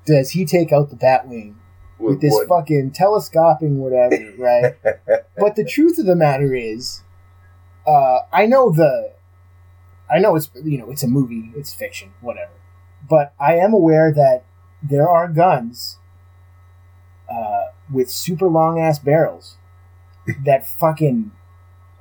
[0.05, 1.55] does he take out the Batwing
[1.99, 4.75] with this what- fucking telescoping whatever?" Right?
[5.37, 7.03] but the truth of the matter is,
[7.85, 9.11] uh, I know the,
[10.09, 12.51] I know it's you know it's a movie, it's fiction, whatever.
[13.09, 14.43] But I am aware that
[14.81, 15.97] there are guns
[17.29, 19.57] uh, with super long ass barrels
[20.45, 21.31] that fucking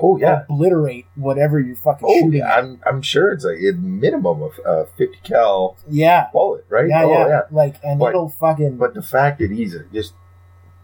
[0.00, 0.42] oh yeah.
[0.48, 2.40] obliterate whatever you're fucking Oh shooting.
[2.40, 2.58] yeah, at.
[2.64, 6.88] I'm I'm sure it's like a minimum of uh, fifty cal yeah, bullet, right?
[6.88, 10.12] yeah, oh yeah, Like, and But- it'll fucking But the fact that he's just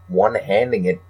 [0.07, 1.01] one handing it,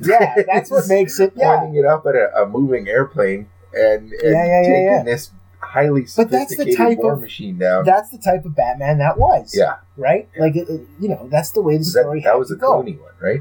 [0.00, 0.34] yeah.
[0.46, 1.58] That's what makes it yeah.
[1.60, 5.02] pointing it up at a, a moving airplane and, and Yeah, yeah, yeah, taking yeah.
[5.04, 5.30] this
[5.62, 7.84] highly But that's the sophisticated type war of- machine down.
[7.84, 9.54] That's the type of Batman that was.
[9.56, 10.28] yeah, Right.
[10.38, 12.20] Like, it, it- you know, that's the way the that, story.
[12.22, 12.56] that had was a.
[12.56, 13.40] Clooney one, right?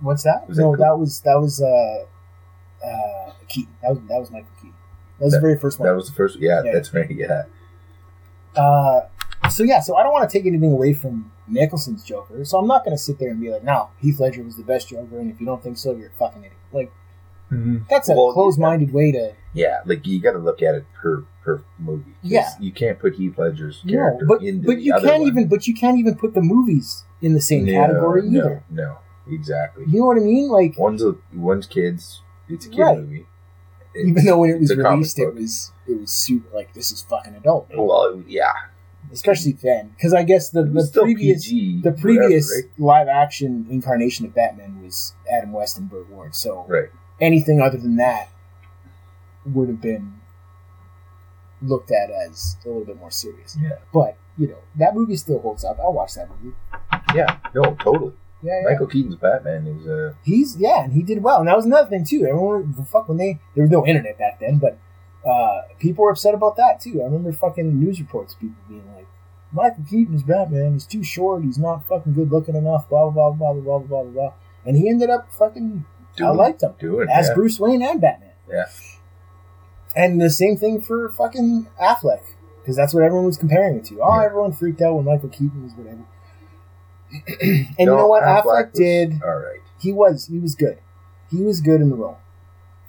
[0.00, 0.48] What's that?
[0.48, 2.06] Was that no, that was that was uh,
[2.84, 3.74] uh, Keaton.
[3.82, 4.74] That was that was Michael Keaton.
[5.18, 5.88] That was the very first one.
[5.88, 6.38] That was the first.
[6.38, 6.72] Yeah, Yeah.
[6.72, 7.10] that's right.
[7.10, 7.42] Yeah,
[8.56, 9.02] Uh,
[9.50, 12.44] so yeah, so I don't want to take anything away from Nicholson's Joker.
[12.44, 14.62] So I'm not going to sit there and be like, no, Heath Ledger was the
[14.62, 16.52] best Joker, and if you don't think so, you're a fucking idiot.
[16.72, 16.92] Like
[17.88, 19.32] that's a Well, closed-minded way to.
[19.54, 19.80] yeah.
[19.84, 22.12] Like you got to look at it per per movie.
[22.22, 22.48] Yeah.
[22.60, 25.22] you can't put Heath Ledger's character No, but into but you can't one.
[25.28, 28.64] even but you can't even put the movies in the same no, category no, either.
[28.70, 28.98] No,
[29.28, 29.84] exactly.
[29.88, 30.48] You know what I mean?
[30.48, 32.22] Like One's a one's kids.
[32.50, 32.98] It's a kid Right.
[32.98, 33.26] movie.
[33.96, 35.34] even though when it was it's a comic released, it book.
[35.34, 38.52] was it was super like this is fucking adult, Well, yeah.
[39.12, 42.68] especially then because I guess the It was the still previous PG, the previous whatever,
[42.78, 46.34] live action incarnation of Batman was Adam West and Burt Ward.
[46.34, 46.80] So right?
[46.82, 46.88] right.
[47.20, 48.28] anything other than that
[49.46, 50.14] would have been
[51.62, 53.56] looked at as a little bit more serious.
[53.60, 53.78] Yeah.
[53.92, 55.78] But you know that movie still holds up.
[55.80, 56.56] I'll watch that movie.
[57.14, 58.12] Yeah, no, totally.
[58.42, 58.70] Yeah, yeah.
[58.70, 61.38] Michael Keaton's Batman is uh He's yeah, and he did well.
[61.40, 62.24] And that was another thing too.
[62.26, 64.58] Everyone, the fuck, when they there was no internet back then.
[64.58, 64.78] but
[65.28, 67.00] uh, people were upset about that too.
[67.02, 69.06] I remember fucking news reports, people being like,
[69.52, 70.72] Michael Keaton's Batman.
[70.74, 71.42] He's too short.
[71.42, 72.88] He's not fucking good looking enough.
[72.88, 74.32] Blah blah blah blah blah blah blah blah.
[74.64, 75.84] And he ended up fucking.
[76.20, 77.34] I liked him doing as yeah.
[77.34, 78.30] Bruce Wayne and Batman.
[78.48, 78.66] Yeah.
[79.96, 82.22] And the same thing for fucking Affleck,
[82.60, 84.00] because that's what everyone was comparing it to.
[84.00, 84.26] Oh, Yeah.
[84.26, 86.04] everyone freaked out when Michael Keaton was whatever.
[87.40, 89.20] And you know what Affleck, was did?
[89.22, 89.60] All right.
[89.80, 90.78] He was he was good.
[91.30, 92.18] He was good in the role.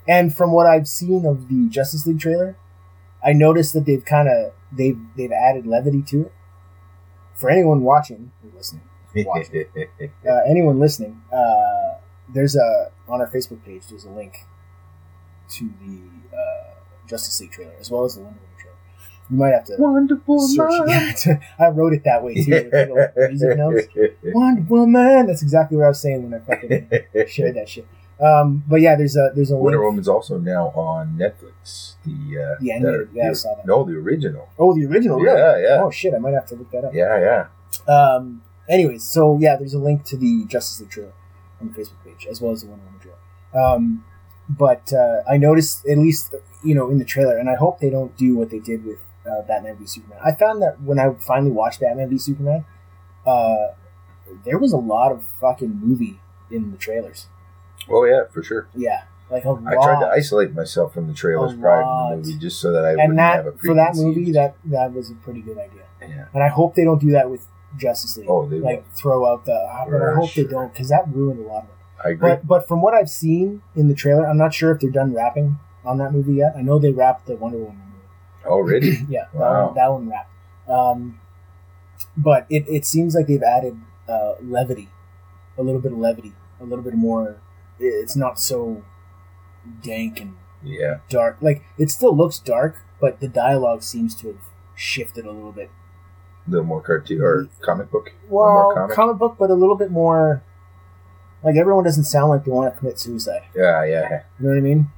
[0.07, 2.57] And from what I've seen of the Justice League trailer,
[3.23, 6.33] I noticed that they've kind of they've they've added levity to it.
[7.35, 8.83] For anyone watching or listening,
[9.15, 9.47] Watch
[10.27, 11.95] uh, anyone listening, uh,
[12.33, 13.87] there's a on our Facebook page.
[13.89, 14.45] There's a link
[15.49, 16.73] to the uh,
[17.07, 18.50] Justice League trailer as well as the Wonder Woman.
[19.31, 20.89] You might have to Wonderful search.
[21.25, 22.51] Yeah, I wrote it that way too.
[22.51, 23.87] With little music notes.
[24.25, 25.25] Wonder Woman.
[25.27, 27.87] That's exactly what I was saying when I fucking shared that shit.
[28.19, 29.81] Um, but yeah, there's a there's a Wonder.
[29.81, 31.93] Woman's also now on Netflix.
[32.03, 33.65] The uh, The that- yeah, I saw that.
[33.65, 34.49] No, the original.
[34.59, 35.39] Oh, the original, really?
[35.39, 36.93] Yeah, yeah, Oh shit, I might have to look that up.
[36.93, 37.47] yeah,
[37.87, 37.91] yeah.
[37.93, 41.13] Um, anyways, so yeah, there's a link to the Justice League trailer
[41.61, 43.65] on the Facebook page, as well as the Wonder Woman trailer.
[43.65, 44.03] Um,
[44.49, 47.89] but uh, I noticed, at least you know, in the trailer, and I hope they
[47.89, 48.99] don't do what they did with
[49.29, 50.19] uh, Batman v Superman.
[50.23, 52.65] I found that when I finally watched Batman v Superman,
[53.25, 53.67] uh,
[54.45, 56.19] there was a lot of fucking movie
[56.49, 57.27] in the trailers.
[57.89, 58.67] Oh yeah, for sure.
[58.75, 59.67] Yeah, like a lot.
[59.67, 62.85] I tried to isolate myself from the trailers prior to the movie just so that
[62.85, 65.83] I wouldn't and have a for that movie, that that was a pretty good idea.
[66.01, 66.25] yeah.
[66.33, 67.45] And I hope they don't do that with
[67.77, 68.27] Justice League.
[68.29, 69.85] Oh, they like throw out the.
[69.89, 71.75] but I hope they don't because that ruined a lot of it.
[72.03, 72.29] I agree.
[72.29, 75.13] But but from what I've seen in the trailer, I'm not sure if they're done
[75.13, 76.53] wrapping on that movie yet.
[76.55, 77.81] I know they wrapped the Wonder Woman.
[78.45, 79.05] Already?
[79.09, 79.65] yeah, that, Wow.
[79.67, 80.29] one, that one wrapped.
[80.67, 81.19] Um,
[82.17, 84.89] but it, it seems like they've added uh, levity,
[85.57, 87.37] a little bit of levity, a little bit more.
[87.79, 88.83] It's not so
[89.81, 90.99] dank and yeah.
[91.09, 91.37] dark.
[91.41, 94.37] Like it still looks dark, but the dialogue seems to have
[94.75, 95.69] shifted a little bit.
[96.47, 98.13] A little more cartoon or comic book.
[98.29, 98.95] Well, more comic.
[98.95, 99.17] comic?
[99.17, 100.43] book, but a little bit more.
[101.43, 103.43] Like everyone doesn't sound like they want to commit suicide.
[103.55, 104.23] Yeah, yeah.
[104.39, 104.91] You know what I mean?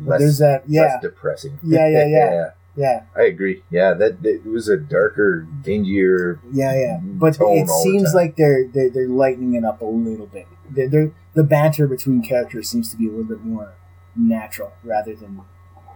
[0.00, 0.64] Less, There's that.
[0.66, 1.58] Yeah, less depressing.
[1.62, 2.30] Yeah, yeah, yeah.
[2.32, 2.50] yeah.
[2.76, 3.62] yeah, I agree.
[3.70, 6.40] Yeah, that, it was a darker, dingier.
[6.52, 7.00] yeah, yeah.
[7.02, 10.46] But it seems like they're, they're they're lightening it up a little bit.
[10.68, 13.74] They're, they're, the banter between characters seems to be a little bit more
[14.16, 15.42] natural rather than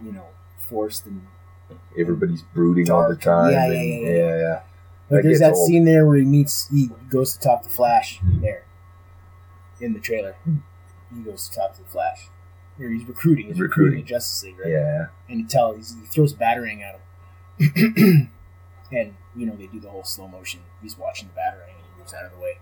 [0.04, 0.26] you know
[0.58, 1.26] forced and
[1.98, 3.52] everybody's brooding all the time.
[3.52, 4.36] Yeah, yeah, yeah, yeah, yeah.
[4.36, 4.60] yeah.
[5.10, 5.66] Like there's that old.
[5.66, 8.64] scene there where he meets, he goes to talk to Flash there
[9.80, 10.36] in the trailer.
[10.44, 10.56] Hmm.
[11.14, 12.28] He goes to talk to Flash.
[12.80, 13.46] Or he's recruiting.
[13.46, 14.04] He's recruiting, Recruiting.
[14.04, 14.70] the Justice League, right?
[14.70, 17.00] Yeah, And you tell he throws a batarang at
[17.58, 18.30] him.
[18.92, 20.60] and, you know, they do the whole slow motion.
[20.80, 22.58] He's watching the batarang and he moves out of the way.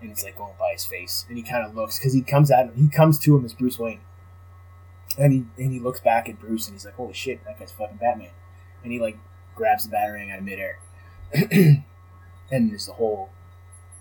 [0.00, 1.24] And it's like going by his face.
[1.28, 3.52] And he kind of looks, because he comes at him, he comes to him as
[3.54, 4.00] Bruce Wayne.
[5.18, 7.72] And he, and he looks back at Bruce and he's like, holy shit, that guy's
[7.72, 8.30] fucking Batman.
[8.84, 9.18] And he, like,
[9.54, 10.78] grabs the batarang out of midair.
[11.32, 13.30] and there's the whole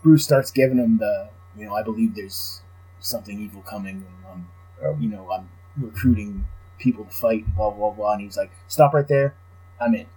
[0.03, 2.61] Bruce starts giving him the you know I believe there's
[2.99, 4.47] something evil coming and I'm
[4.83, 6.47] Um, you know I'm recruiting
[6.79, 9.35] people to fight blah blah blah and he's like stop right there
[9.79, 10.07] I'm in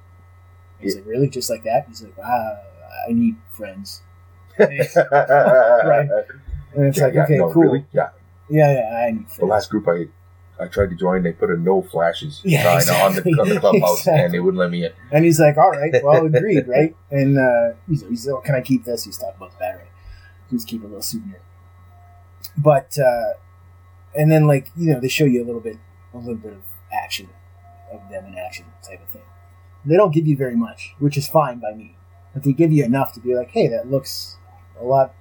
[0.80, 2.56] he's like really just like that he's like ah
[3.09, 4.02] I need friends
[4.59, 4.70] right.
[6.74, 7.86] and it's Yeah, like yeah, okay no, cool Really?
[7.93, 8.10] Yeah.
[8.51, 10.06] yeah yeah I need friends The last group I
[10.60, 13.55] I tried to join, they put a no flashes Yeah, sign on the on the
[13.55, 13.59] exactly.
[13.60, 14.93] clubhouse, and they wouldn't let me in.
[15.12, 16.97] And he's like, all right, well, agreed, right?
[17.12, 19.05] And uh, he's, he's like, can I keep this?
[19.05, 19.86] He's talking about the battery.
[20.51, 21.40] Just keep a little souvenir.
[22.56, 23.35] But, uh,
[24.16, 25.78] and then, like, you know, they show you a little bit,
[26.14, 26.62] a little bit of
[26.93, 27.28] action,
[27.93, 29.22] of them in action type of thing.
[29.85, 31.97] They don't give you very much, which is fine by me.
[32.35, 34.36] But they give you enough to be like, hey, that looks
[34.80, 35.14] a lot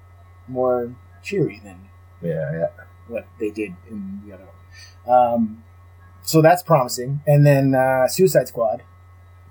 [0.48, 0.94] more
[1.24, 1.88] cheery than
[2.22, 2.68] Yeah, yeah.
[3.08, 4.46] what they did in the other
[5.06, 5.16] one.
[5.18, 5.64] Um,
[6.24, 7.22] so that's promising.
[7.26, 8.84] And then uh, Suicide Squad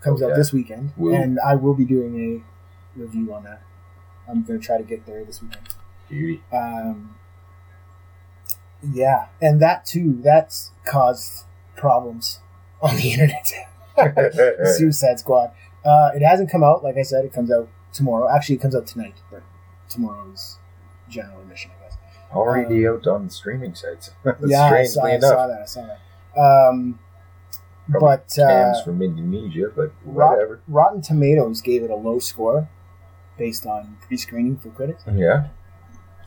[0.00, 1.14] comes Oh, out this weekend, Woo.
[1.14, 2.14] and I will be doing
[2.96, 3.62] a review on that.
[4.28, 5.68] I'm going to try to get there this weekend.
[6.08, 6.42] Beauty.
[6.52, 7.14] Um,
[8.92, 11.44] yeah, and that too, that's caused
[11.76, 12.40] problems
[12.80, 13.52] on the internet.
[14.76, 15.50] Suicide Squad.
[15.84, 18.28] Uh, it hasn't come out, like I said, it comes out tomorrow.
[18.28, 19.42] Actually, it comes out tonight, but
[19.88, 20.58] tomorrow's
[21.08, 21.96] general admission, I guess.
[22.34, 24.10] Already out on streaming sites.
[24.46, 25.62] yeah, I saw, I saw that.
[25.62, 26.40] I saw that.
[26.40, 26.98] Um,
[27.88, 30.60] but uh, from Indonesia, but whatever.
[30.66, 32.68] Rotten Tomatoes gave it a low score
[33.38, 35.48] based on pre-screening for critics, Yeah.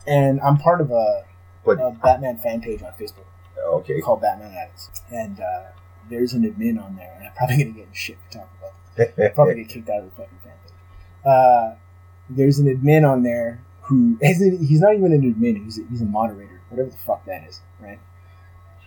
[0.06, 1.24] and I'm part of a,
[1.64, 3.26] But a Batman fan page on Facebook
[3.64, 4.00] okay.
[4.00, 5.66] called Batman Addicts, and uh,
[6.08, 9.16] there's an admin on there, and I'm probably gonna get in shit for talking about
[9.16, 9.32] this.
[9.34, 10.74] Probably get kicked out of the fucking fan page.
[11.24, 11.74] Uh,
[12.28, 14.64] there's an admin on there who isn't.
[14.64, 15.64] He's not even an admin.
[15.64, 18.00] He's a, he's a moderator, whatever the fuck that is, right?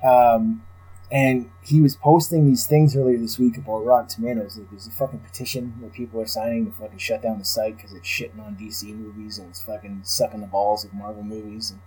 [0.04, 0.64] Um,
[1.12, 4.58] and he was posting these things earlier this week about Rotten Tomatoes.
[4.58, 7.78] Like, there's a fucking petition where people are signing to fucking shut down the site
[7.78, 11.70] because it's shitting on DC movies and it's fucking sucking the balls of Marvel movies
[11.70, 11.80] and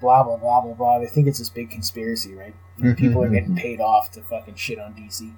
[0.00, 0.98] blah blah blah blah blah.
[0.98, 2.54] They think it's this big conspiracy, right?
[2.78, 5.32] And people are getting paid off to fucking shit on DC,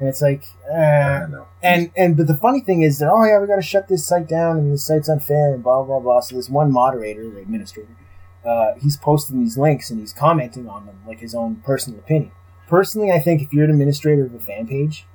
[0.00, 1.46] and it's like, I uh, know.
[1.62, 4.06] and and but the funny thing is, they're oh yeah, we got to shut this
[4.06, 6.20] site down and this site's unfair and blah blah blah.
[6.20, 7.96] So this one moderator, the administrator,
[8.44, 12.32] uh, he's posting these links and he's commenting on them like his own personal opinion.
[12.68, 15.06] Personally, I think if you're an administrator of a fan page,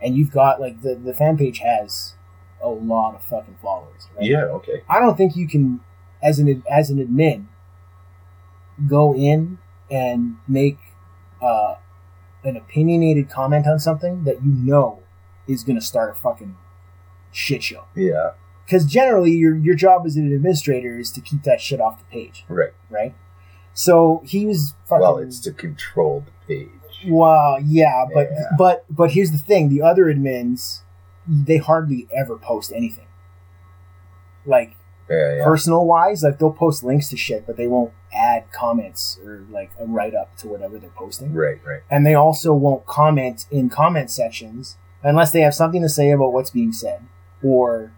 [0.00, 2.14] and you've got like the the fan page has
[2.62, 4.24] a lot of fucking followers, right?
[4.24, 4.82] yeah, okay.
[4.88, 5.80] I don't think you can,
[6.22, 7.46] as an as an admin,
[8.88, 9.58] go in
[9.90, 10.78] and make
[11.42, 11.76] uh,
[12.42, 15.02] an opinionated comment on something that you know
[15.46, 16.56] is going to start a fucking
[17.32, 17.84] shit show.
[17.94, 18.32] Yeah,
[18.64, 22.04] Because generally, your your job as an administrator is to keep that shit off the
[22.06, 22.72] page, right.
[22.90, 23.14] right?
[23.74, 25.00] So he was fucking.
[25.02, 26.70] Well, it's to control the page.
[27.06, 28.44] Well, yeah, but Yeah.
[28.56, 30.80] but but here's the thing: the other admins,
[31.26, 33.06] they hardly ever post anything.
[34.46, 34.76] Like
[35.10, 35.44] Yeah, yeah.
[35.44, 39.70] personal wise, like they'll post links to shit, but they won't add comments or like
[39.80, 41.32] a write up to whatever they're posting.
[41.34, 41.82] Right, right.
[41.90, 46.32] And they also won't comment in comment sections unless they have something to say about
[46.32, 47.02] what's being said
[47.42, 47.92] or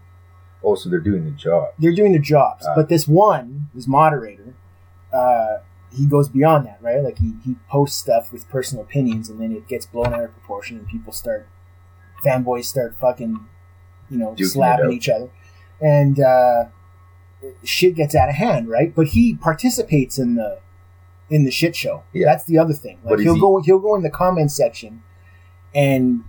[0.63, 1.69] Oh, so they're doing the job.
[1.79, 2.65] they're doing the jobs.
[2.67, 2.73] Ah.
[2.75, 4.55] but this one, this moderator,
[5.13, 5.57] uh,
[5.95, 7.01] he goes beyond that, right?
[7.01, 10.31] Like he, he posts stuff with personal opinions and then it gets blown out of
[10.33, 11.47] proportion and people start
[12.25, 13.45] fanboys start fucking
[14.09, 15.29] you know, Duking slapping each other.
[15.79, 16.65] And uh
[17.63, 18.93] shit gets out of hand, right?
[18.95, 20.59] But he participates in the
[21.29, 22.03] in the shit show.
[22.13, 22.25] Yeah.
[22.25, 22.99] That's the other thing.
[23.03, 25.03] Like he'll he- go he'll go in the comment section
[25.75, 26.23] and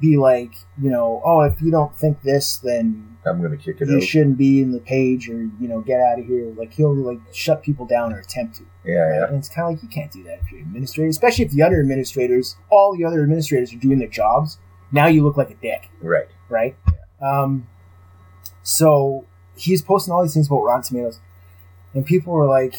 [0.00, 3.80] be like, you know, oh, if you don't think this, then I'm going to kick
[3.80, 4.02] it you out.
[4.02, 7.18] shouldn't be in the page or you know get out of here like he'll like
[7.32, 9.14] shut people down or attempt to Yeah, right?
[9.18, 9.26] yeah.
[9.26, 11.50] and it's kind of like you can't do that if you're an administrator especially if
[11.50, 14.58] the other administrators all the other administrators are doing their jobs
[14.90, 16.28] now you look like a dick Right.
[16.48, 16.76] right
[17.20, 17.66] um
[18.62, 19.26] so
[19.60, 21.20] he's posting all these things about rotten tomatoes
[21.94, 22.74] and people were like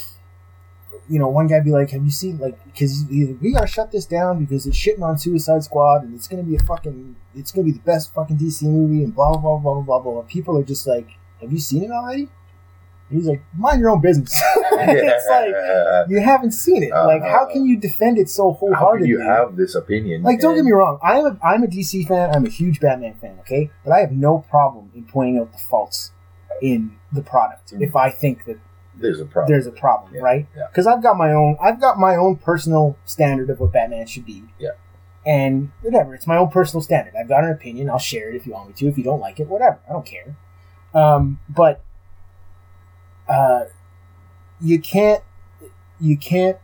[1.10, 4.06] you know one guy be like have you seen like because we gotta shut this
[4.06, 7.66] down because it's shitting on suicide squad and it's gonna be a fucking it's gonna
[7.66, 10.64] be the best fucking dc movie and blah blah blah blah blah blah people are
[10.64, 11.08] just like
[11.41, 12.30] have you seen it already
[13.10, 14.34] and he's like mind your own business
[14.72, 18.68] it's like you haven't seen it like how can you defend it so How can
[18.68, 20.24] wholeheartedly you have this opinion?
[20.24, 20.98] like, don't get me wrong.
[21.03, 22.34] I'm a I'm a DC fan.
[22.34, 23.38] I'm a huge Batman fan.
[23.41, 26.12] Okay, but I have no problem in pointing out the faults
[26.61, 27.82] in the product Mm.
[27.82, 28.57] if I think that
[28.95, 29.52] There's a problem.
[29.52, 30.48] there's a problem, Yeah, right?
[30.56, 30.64] yeah.
[30.69, 34.26] Because I've got my own I've got my own personal standard of what Batman should
[34.26, 34.44] be.
[34.60, 34.72] Yeah.
[35.26, 37.14] And whatever, it's my own personal standard.
[37.19, 37.90] I've got an opinion.
[37.91, 38.88] I'll share it if you want me to.
[38.88, 39.78] If you don't like it, whatever.
[39.88, 40.36] I don't care.
[40.95, 41.84] Um, but
[43.30, 43.65] uh,
[44.60, 45.23] you can't
[45.99, 46.57] you can't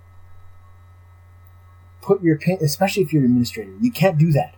[2.02, 3.72] put your opinion, especially if you're an administrator.
[3.80, 4.56] You can't do that,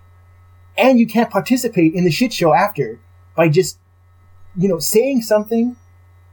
[0.77, 2.99] and you can't participate in the shit show after
[3.35, 3.80] by just
[4.55, 5.76] you know saying something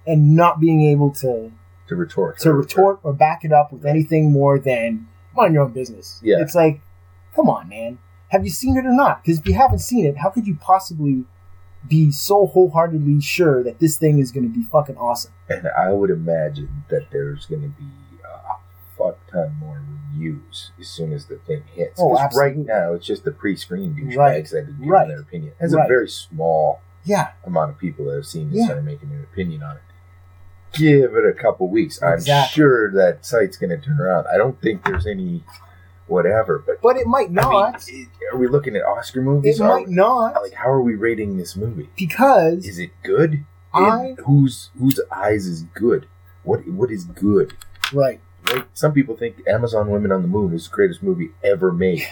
[0.06, 1.52] and not being able to
[1.88, 2.38] to retort.
[2.40, 5.06] to retort or back it up with anything more than
[5.36, 6.20] mind your own business.
[6.22, 6.36] Yeah.
[6.40, 6.80] It's like,
[7.34, 7.98] come on, man.
[8.28, 9.22] Have you seen it or not?
[9.22, 11.24] Because if you haven't seen it, how could you possibly
[11.86, 15.32] be so wholeheartedly sure that this thing is going to be fucking awesome?
[15.48, 17.84] And I would imagine that there's going to be
[18.24, 18.56] a
[18.98, 19.80] fuck ton more
[20.12, 22.00] reviews as soon as the thing hits.
[22.00, 24.48] Oh, 'Cause right now it's just the pre-screen douchebags Right.
[24.50, 25.06] that are giving Right.
[25.08, 25.52] their opinion.
[25.60, 25.84] There's Right.
[25.84, 28.70] a very small Yeah, amount of people that have seen this Yeah.
[28.72, 29.82] and are making an opinion on it.
[30.72, 32.02] Give it a couple weeks.
[32.02, 32.54] I'm Exactly.
[32.54, 34.26] sure that site's going to turn around.
[34.26, 35.42] I don't think there's any
[36.08, 37.84] whatever, but but it might I not.
[37.90, 39.60] mean, are we looking at Oscar it movies?
[39.60, 41.88] Are- might not Like, how are we rating this movie?
[41.96, 43.44] because Is it good?
[43.72, 46.06] I- whose whose eyes is good?
[46.42, 47.54] What what is good?
[47.94, 48.20] right.
[48.52, 48.64] Right?
[48.74, 52.06] Some people think Amazon Women on the Moon is the greatest movie ever made.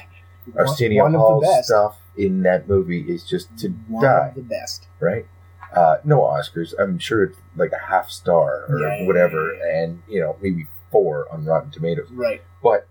[0.56, 4.28] Arsenio Hall stuff in that movie is just to one die.
[4.28, 4.86] of the best.
[5.00, 5.26] right?
[5.74, 6.72] Uh, no Oscars.
[6.78, 10.36] I'm sure it's like a half star or Yeah, yeah, whatever, yeah, and you know
[10.40, 12.08] maybe four on Rotten Tomatoes.
[12.12, 12.42] Right.
[12.62, 12.86] But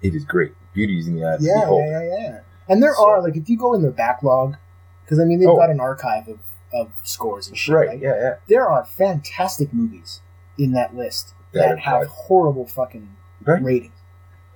[0.00, 0.52] it is great.
[0.72, 1.86] Beauty is in the eye of Yeah, yeah, beholder.
[1.90, 2.40] yeah, yeah.
[2.68, 4.56] And there So- are like if you go in their backlog,
[5.04, 5.56] because I mean they've Oh.
[5.56, 6.38] got an archive of,
[6.72, 7.74] of scores and shit.
[7.74, 7.88] Right?
[7.88, 7.98] right?
[8.00, 8.34] Yeah, yeah.
[8.46, 10.20] there are fantastic movies
[10.56, 13.60] in that list That that, have horrible fucking Right.
[13.62, 13.94] ratings,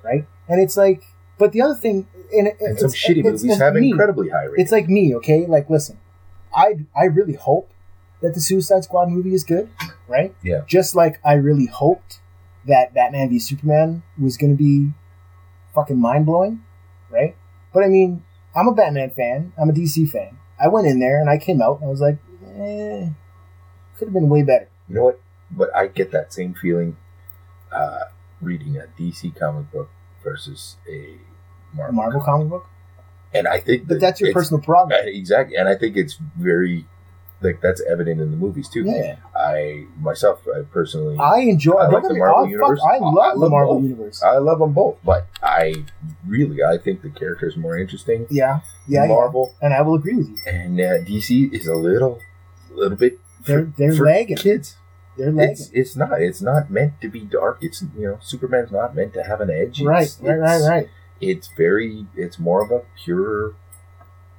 [0.05, 0.27] right?
[0.49, 1.05] And it's like,
[1.39, 3.91] but the other thing, and, it, And some it's, shitty movies it's have me.
[3.91, 4.63] incredibly high ratings.
[4.65, 5.47] It's like me, okay?
[5.47, 5.99] Like, listen,
[6.55, 7.71] I I really hope
[8.23, 9.69] that the Suicide Squad movie is good,
[10.09, 10.35] right?
[10.43, 10.63] Yeah.
[10.67, 12.21] Just like I really hoped
[12.67, 14.93] that Batman v Superman was going to be
[15.75, 16.63] fucking mind blowing,
[17.11, 17.37] right?
[17.73, 18.25] But I mean,
[18.55, 19.53] I'm a Batman fan.
[19.59, 20.39] I'm a DC fan.
[20.59, 22.19] I went in there and I came out and I was like,
[22.57, 23.09] eh,
[23.99, 24.69] could have been way better.
[24.89, 25.21] you know what?
[25.51, 26.97] But I get that same feeling
[27.73, 28.05] uh,
[28.41, 29.91] reading a DC comic book
[30.25, 31.17] versus a
[31.75, 31.95] Marvel.
[31.95, 32.67] Marvel comic book,
[33.35, 36.87] And I think, but that that's your personal uh, exactly, and I think it's very
[37.41, 38.85] like that's evident in the movies too.
[38.87, 41.75] Yeah, I myself, I personally, I enjoy.
[41.75, 42.81] I like the Marvel wrong, universe.
[42.81, 43.83] Fuck, I I- love the Marvel both.
[43.83, 44.23] universe.
[44.23, 45.85] I love them both, but I
[46.27, 48.27] really, I think the characters are more interesting.
[48.31, 50.37] yeah, yeah, yeah, Marvel and I will agree with you.
[50.47, 52.21] and uh, DC is a little,
[52.73, 54.37] little bit They're they're for lagging.
[54.39, 54.77] kids.
[55.17, 55.53] They're lagging.
[55.53, 57.59] It's it's not it's not meant to be dark.
[57.61, 59.81] It's you know Superman's not meant to have an edge.
[59.83, 60.89] right, It's, right, right, it's- right.
[61.21, 63.55] It's very it's more of a pure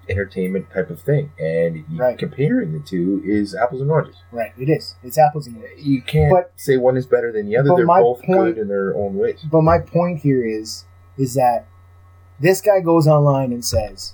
[0.07, 2.15] entertainment type of thing, and Right.
[2.19, 4.18] comparing the two is apples and oranges.
[4.31, 4.95] Right, it is.
[5.03, 5.84] It's apples and oranges.
[5.84, 7.69] You can't But- say one is better than the other.
[7.76, 9.43] They're both point- good in their own ways.
[9.49, 10.85] But my point here is,
[11.18, 11.65] is that
[12.39, 14.14] this guy goes online and says,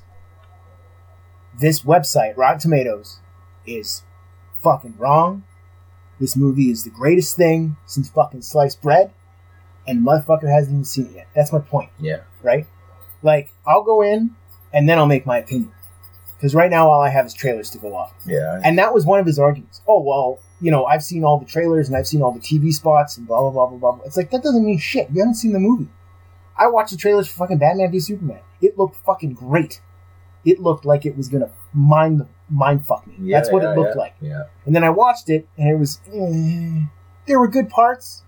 [1.60, 3.20] this website, Rotten Tomatoes,
[3.66, 4.04] is
[4.64, 5.44] fucking wrong.
[6.22, 9.12] This movie is the greatest thing since fucking sliced bread,
[9.88, 11.28] and motherfucker hasn't even seen it yet.
[11.36, 12.68] That's my point, Yeah, right?
[13.24, 14.36] Like, I'll go in
[14.72, 15.72] and then I'll make my opinion.
[16.38, 18.14] Because right now, all I have is trailers to go off.
[18.26, 19.82] yeah, And that was one of his arguments.
[19.88, 22.72] Oh, well, you know, I've seen all the trailers and I've seen all the TV
[22.72, 24.06] spots and blah, blah, blah, blah, blah.
[24.06, 25.08] It's like, that doesn't mean shit.
[25.12, 25.88] You haven't seen the movie.
[26.58, 28.42] I watched the trailers for fucking Batman v Superman.
[28.62, 29.82] It looked fucking great.
[30.46, 33.16] It looked like it was going to mind, mind fuck me.
[33.22, 33.38] yeah.
[33.38, 34.16] That's what yeah, it looked yeah, like.
[34.22, 36.86] Yeah, And then I watched it and it was, eh,
[37.28, 38.24] there were good parts.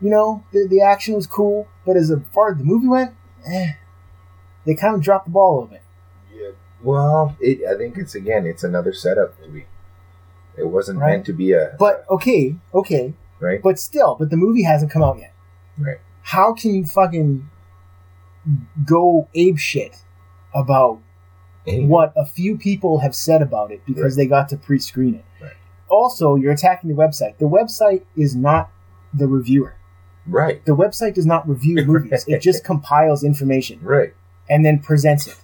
[0.00, 1.68] You know, the, the action was cool.
[1.86, 3.14] But as far as the movie went,
[3.46, 3.72] eh,
[4.66, 5.82] they kind of dropped the ball a little bit.
[6.34, 6.50] yeah.
[6.82, 9.66] Well, it, I think it's again, it's another setup movie.
[10.56, 11.12] It wasn't Right.
[11.12, 13.14] meant to be a But okay, okay.
[13.40, 13.62] right.
[13.62, 15.32] But still, but the movie hasn't come out yet.
[15.78, 15.98] Right.
[16.22, 17.48] How can you fucking
[18.84, 19.96] go ape shit
[20.54, 20.98] about
[21.66, 24.24] What a few people have said about it because Right.
[24.24, 25.24] they got to pre-screen it?
[25.40, 25.52] Right.
[25.88, 27.38] Also, you're attacking the website.
[27.38, 28.70] The website is not
[29.14, 29.74] the reviewer.
[30.26, 32.24] Right, The website does not review movies.
[32.28, 34.14] It just compiles information right.
[34.48, 35.36] and then presents it.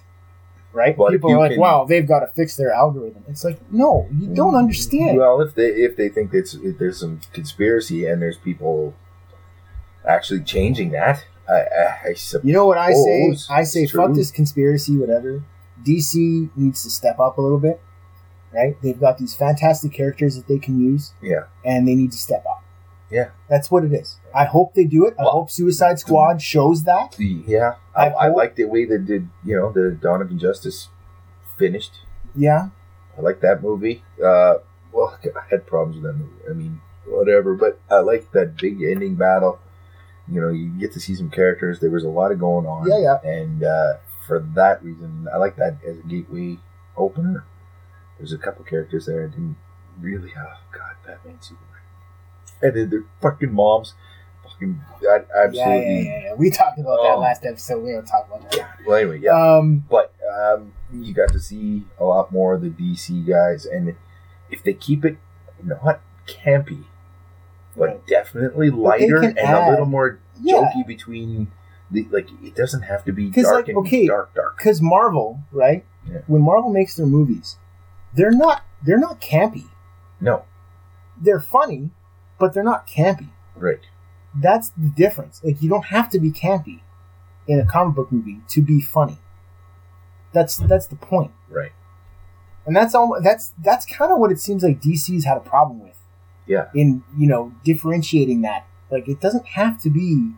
[0.71, 0.95] Right?
[0.95, 4.07] But People are like, can- "Wow, they've got to fix their algorithm." It's like, no,
[4.17, 5.17] you don't mm, understand.
[5.17, 8.93] Well, if they if they think it's if there's some conspiracy and there's people
[10.07, 13.31] actually changing that, I I, I suppose You know what I say?
[13.33, 15.43] Oh, I say, fuck this conspiracy, whatever.
[15.85, 17.81] DC needs to step up a little bit,
[18.53, 18.75] right?
[18.81, 22.45] They've got these fantastic characters that they can use, Yeah, and they need to step
[22.45, 22.63] up.
[23.11, 23.29] Yeah.
[23.49, 24.17] That's what it is.
[24.35, 25.15] I hope they do it.
[25.17, 27.13] I Well- hope Suicide Squad shows that.
[27.13, 27.75] the, yeah.
[27.95, 29.27] I, I I like the way they did.
[29.43, 30.89] You know, the Dawn of Injustice
[31.57, 31.93] finished.
[32.35, 32.69] Yeah.
[33.17, 34.03] I like that movie.
[34.23, 34.55] Uh,
[34.91, 36.41] well, I had problems with that movie.
[36.49, 37.55] I mean, whatever.
[37.55, 39.59] But I like that big ending battle.
[40.31, 41.79] You know, you get to see some characters.
[41.79, 42.87] There was a lot of going on.
[42.87, 43.27] Yeah, yeah.
[43.27, 43.93] And uh,
[44.29, 46.57] for that reason, I like that as a gateway
[46.95, 47.43] opener.
[48.17, 49.57] There's a couple characters there I didn't
[49.99, 50.31] really.
[50.37, 51.81] Oh God, Batman, Superman,
[52.61, 53.93] and then their fucking moms.
[54.43, 56.05] Fucking, I, Yeah, yeah, absolutely.
[56.05, 56.33] yeah, yeah.
[56.35, 57.19] We talked about that Oh.
[57.19, 57.83] last episode.
[57.83, 58.79] We don't talk about that.
[58.85, 59.31] Well, anyway, yeah.
[59.57, 63.95] Um, But um, you got to see a lot more of the DC guys, and
[64.49, 65.17] if they keep it
[65.63, 66.83] not campy,
[67.77, 68.07] but Right.
[68.07, 70.55] definitely lighter and add- a little more yeah.
[70.55, 71.51] jokey between
[71.91, 74.57] the like, it doesn't have to be dark like, and okay, dark, dark.
[74.57, 75.85] because Marvel, right?
[76.09, 76.19] Yeah.
[76.27, 77.57] When Marvel makes their movies,
[78.13, 79.65] they're not they're not campy.
[80.21, 80.43] No,
[81.21, 81.91] They're funny,
[82.39, 83.29] but they're not campy.
[83.55, 83.79] right,
[84.35, 85.41] That's the difference.
[85.43, 86.81] Like you don't have to be campy
[87.47, 89.17] in a comic book movie to be funny.
[90.33, 91.31] That's that's the point.
[91.49, 91.71] right,
[92.65, 95.79] And that's all that's that's kind of what it seems like DC's had a problem
[95.79, 95.97] with.
[96.45, 96.67] Yeah.
[96.73, 98.65] In, you know, differentiating that.
[98.91, 100.31] Like it doesn't have to be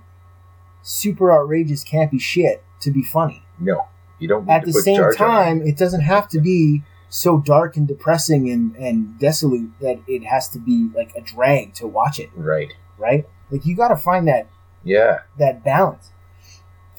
[0.81, 3.43] super outrageous campy shit to be funny.
[3.59, 3.87] no.
[4.19, 4.47] You don't.
[4.47, 7.87] At to the same Jar Jar time, it doesn't have to be so dark and
[7.87, 12.29] depressing and, and desolate that it has to be like a drag to watch it,
[12.35, 12.71] right?
[12.99, 13.27] right?
[13.49, 14.47] Like you got to find that
[14.83, 16.11] Yeah, that balance.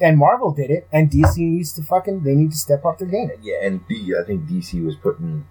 [0.00, 3.06] And Marvel did it, and DC needs to fucking they need to step up their
[3.06, 3.30] game.
[3.40, 5.46] yeah, and D, I think DC was putting.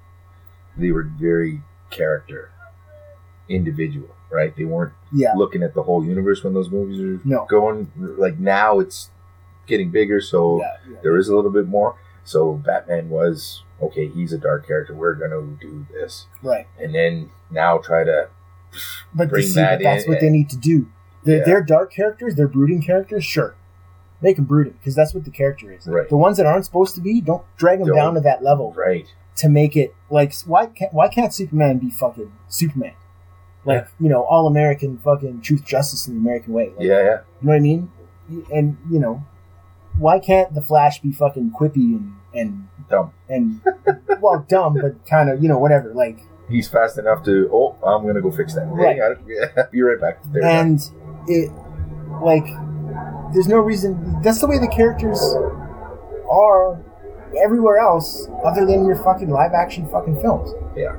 [0.77, 2.51] They were very character
[3.47, 4.55] individual, right?
[4.55, 7.45] They weren't Yeah, looking at the whole universe when those movies are No.
[7.49, 7.91] going.
[7.97, 9.09] Like now, it's
[9.67, 10.97] getting bigger, so yeah, yeah.
[11.03, 11.95] there is a little bit more.
[12.23, 14.07] So Batman was okay.
[14.07, 14.93] He's a dark character.
[14.93, 16.67] We're gonna do this, right.
[16.79, 18.29] and then now try to
[19.13, 20.87] But Bring DC, that but that's what they need to do.
[21.23, 21.43] They're, Yeah.
[21.45, 22.35] they're dark characters.
[22.35, 23.23] They're brooding characters.
[23.25, 23.55] Sure,
[24.21, 25.85] make them brooding because that's what the character is.
[25.87, 26.07] Right.
[26.09, 27.97] The ones that aren't supposed to be, don't drag them Don't.
[27.97, 29.05] down to that level right.
[29.37, 32.93] to make it like why can't why can't Superman be fucking Superman?
[33.65, 36.69] Like you know, all American fucking truth, justice, in the American way.
[36.69, 37.91] Like, Yeah, yeah, You know what I mean?
[38.51, 39.23] And you know,
[39.97, 43.11] why can't the Flash be fucking quippy and and dumb.
[43.29, 43.61] and
[44.21, 45.93] well dumb, but kind of you know whatever.
[45.93, 46.19] Like
[46.49, 47.49] He's fast enough to.
[47.53, 48.65] Oh, I'm gonna go fix that.
[48.65, 48.97] Right.
[49.27, 50.19] Yeah, be right back.
[50.31, 50.79] There and
[51.27, 51.51] it
[52.21, 52.45] like
[53.33, 54.21] there's no reason.
[54.21, 55.21] That's the way the characters
[56.29, 56.81] are
[57.41, 60.51] everywhere else, other than your fucking live action fucking films.
[60.75, 60.95] Yeah.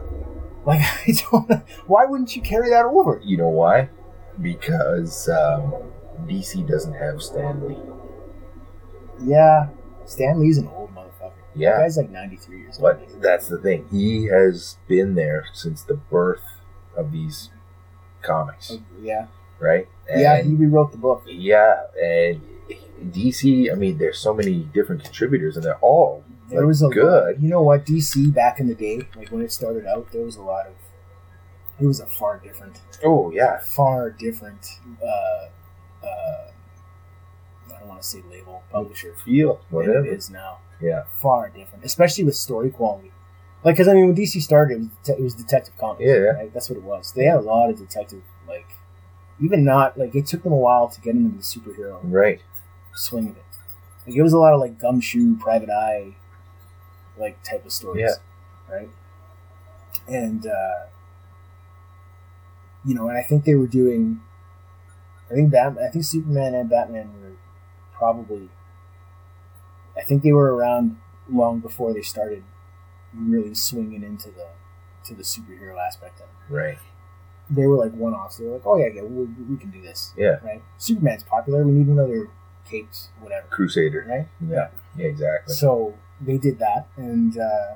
[0.65, 1.51] Like, I don't.
[1.87, 3.21] Why wouldn't you carry that over?
[3.25, 3.89] You know why?
[4.41, 5.75] Because um,
[6.27, 7.77] DC doesn't have Stan Lee.
[9.25, 9.69] Yeah,
[10.07, 11.33] Stan Lee's an old motherfucker.
[11.55, 11.79] Yeah.
[11.79, 12.83] guy's like 93 years old.
[12.83, 13.87] But that's the thing.
[13.91, 16.45] He has been there since the birth
[16.97, 17.51] of these
[18.23, 19.27] comics, yeah,
[19.59, 19.89] right?
[20.09, 21.25] yeah, he rewrote the book.
[21.27, 22.41] Yeah, and
[23.05, 23.71] DC.
[23.71, 27.05] I mean, there's so many different contributors, and they're all There was a good.
[27.35, 27.85] Lot, you know what?
[27.87, 30.75] DC back in the day, like when it started out, there was a lot of.
[31.81, 34.67] It was a far different, Oh yeah, far different.
[35.03, 35.49] Uh,
[36.07, 36.51] uh,
[37.75, 40.07] I don't want to say label publisher feel than it whatever.
[40.07, 40.59] is now.
[40.81, 43.13] Yeah, Far different, especially with story quality.
[43.65, 46.03] Like, because I mean, when DC started, it was, det- it was Detective Comics.
[46.05, 46.21] Yeah, yeah.
[46.33, 46.53] Right?
[46.53, 47.13] That's what it was.
[47.13, 48.67] They had a lot of detective, like,
[49.41, 52.41] even not like it took them a while to get into the superhero right.
[52.95, 53.45] swing of it.
[54.07, 56.17] Like it was a lot of like gumshoe, private eye,
[57.23, 58.05] like type of stories.
[58.05, 58.75] Yeah.
[58.75, 58.91] Right.
[60.09, 60.87] And uh,
[62.85, 64.21] you know, and I think they were doing.
[65.31, 65.77] I think Bat.
[65.83, 67.33] I think Superman and Batman were
[67.95, 68.51] probably.
[69.97, 70.99] I think they were around
[71.31, 72.43] long before they started
[73.15, 74.49] really swinging into the
[75.05, 76.53] to the superhero aspect of it.
[76.53, 76.79] Right.
[77.51, 78.37] They were like one offs.
[78.39, 80.39] They were like, "Oh yeah, yeah, we, we can do this." Yeah.
[80.43, 80.63] Right.
[80.79, 81.65] Superman's popular.
[81.65, 82.31] We need another
[82.69, 83.47] capes, whatever.
[83.49, 84.07] Crusader.
[84.09, 84.29] Right.
[84.49, 84.69] Yeah.
[84.97, 85.07] Yeah.
[85.07, 85.55] Exactly.
[85.55, 85.95] So
[86.25, 87.75] they did that, and uh,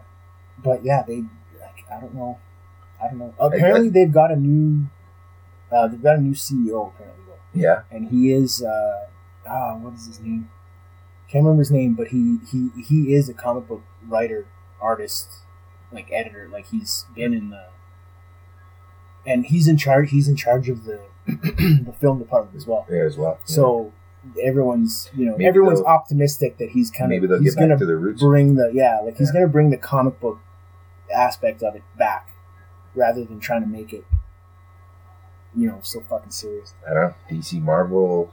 [0.62, 1.16] but yeah, they
[1.60, 2.38] like I don't know,
[3.02, 3.34] I don't know.
[3.38, 4.86] Apparently, they've got a new,
[5.72, 7.82] uh, they've got a new CEO apparently, though, Yeah.
[7.90, 9.06] and he is uh,
[9.48, 10.50] ah, what is his name?
[11.28, 14.46] Can't remember his name, but he he he is a comic book writer,
[14.80, 15.38] artist,
[15.92, 16.48] like editor.
[16.52, 17.66] Like he's been in the,
[19.26, 20.10] and he's in charge.
[20.10, 22.86] He's in charge of the the film department as well.
[22.88, 23.00] Yeah.
[23.02, 23.38] As well.
[23.40, 23.54] Yeah.
[24.42, 28.70] Everyone's you know Maybe everyone's optimistic that he's kind of he's gonna to bring the
[28.72, 30.38] yeah like he's gonna bring the comic book
[31.14, 32.34] aspect of it back
[32.94, 34.04] rather than trying to make it
[35.56, 36.74] you know so fucking serious.
[36.88, 37.14] I don't know.
[37.30, 38.32] DC Marvel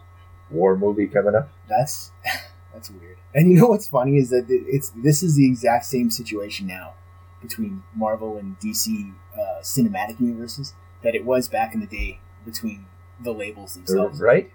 [0.51, 1.49] war movie coming up.
[1.67, 2.11] That's
[2.73, 3.17] that's weird.
[3.33, 6.93] And you know what's funny is that it's this is the exact same situation now
[7.41, 12.85] between Marvel and DC uh, cinematic universes that it was back in the day between
[13.21, 14.19] the labels themselves.
[14.19, 14.51] Right.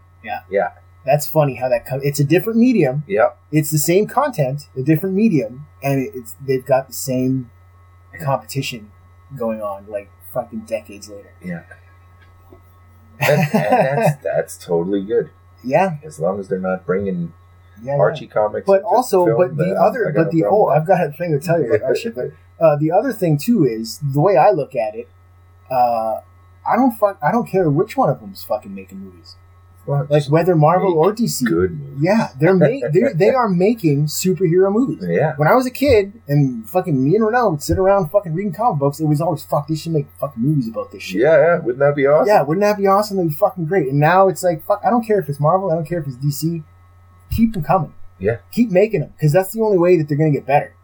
[1.04, 2.04] That's funny how that comes.
[2.04, 3.04] It's a different medium.
[3.06, 3.30] Yeah.
[3.50, 7.50] It's the same content, a different medium, and it's they've got the same
[8.20, 8.90] competition
[9.36, 11.32] going on like fucking decades later.
[11.42, 11.62] Yeah.
[13.20, 15.30] And, and that's that's totally good
[15.64, 17.32] Yeah, as long as they're not bringing
[17.82, 17.94] yeah.
[17.94, 18.00] yeah.
[18.00, 18.66] Archie comics.
[18.66, 21.78] But also, but the other, but the oh, I've got a thing to tell you
[21.82, 22.10] Archie.
[22.10, 25.08] But uh, the other thing too is the way I look at it.
[25.70, 26.20] Uh,
[26.66, 27.18] I don't fuck.
[27.22, 29.36] I don't care which one of them's fucking making movies.
[29.88, 31.46] Well, Like whether Marvel or DC.
[31.46, 31.98] good movies.
[32.02, 32.58] Yeah, they're
[32.92, 35.02] they're, they are making superhero movies.
[35.08, 35.32] Yeah.
[35.36, 38.52] When I was a kid and fucking me and Ronell would sit around fucking reading
[38.52, 39.66] comic books, it was always fuck.
[39.66, 41.22] They should make fucking movies about this shit.
[41.22, 41.58] Yeah, yeah.
[41.60, 42.28] Wouldn't that be awesome?
[42.28, 43.16] Yeah, wouldn't that be awesome?
[43.16, 43.88] That'd be fucking great.
[43.88, 46.06] And now it's like, fuck, I don't care if it's Marvel, I don't care if
[46.06, 46.62] it's DC.
[47.34, 47.94] Keep them coming.
[48.18, 48.38] Yeah.
[48.52, 50.74] Keep making them because that's the only way that they're going to get better.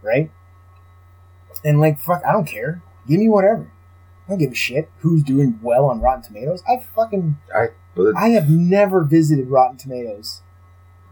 [0.00, 0.30] Right?
[1.64, 2.82] And like, fuck, I don't care.
[3.08, 3.72] Give me whatever.
[4.26, 6.62] I don't give a shit who's doing well on Rotten Tomatoes.
[6.68, 7.38] I fucking,
[7.98, 10.40] But I have never visited Rotten Tomatoes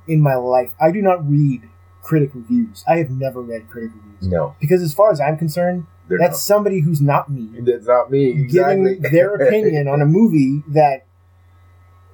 [0.06, 0.70] in my life.
[0.80, 1.68] I do not read
[2.00, 2.84] critic reviews.
[2.86, 4.30] I have never read critic reviews.
[4.32, 7.50] no, Because as far as I'm concerned, they're that's somebody who's not me.
[7.60, 8.26] That's not me.
[8.30, 8.94] Exactly.
[8.94, 11.04] giving their opinion on a movie that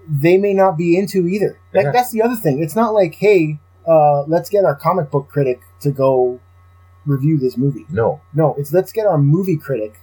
[0.09, 1.59] they may not be into either.
[1.75, 1.93] Like Yeah.
[1.93, 2.63] that's the other thing.
[2.63, 6.41] It's not like, hey, uh, let's get our comic book critic to go
[7.05, 7.85] review this movie.
[7.91, 8.23] no.
[8.33, 10.01] No, it's let's get our movie critic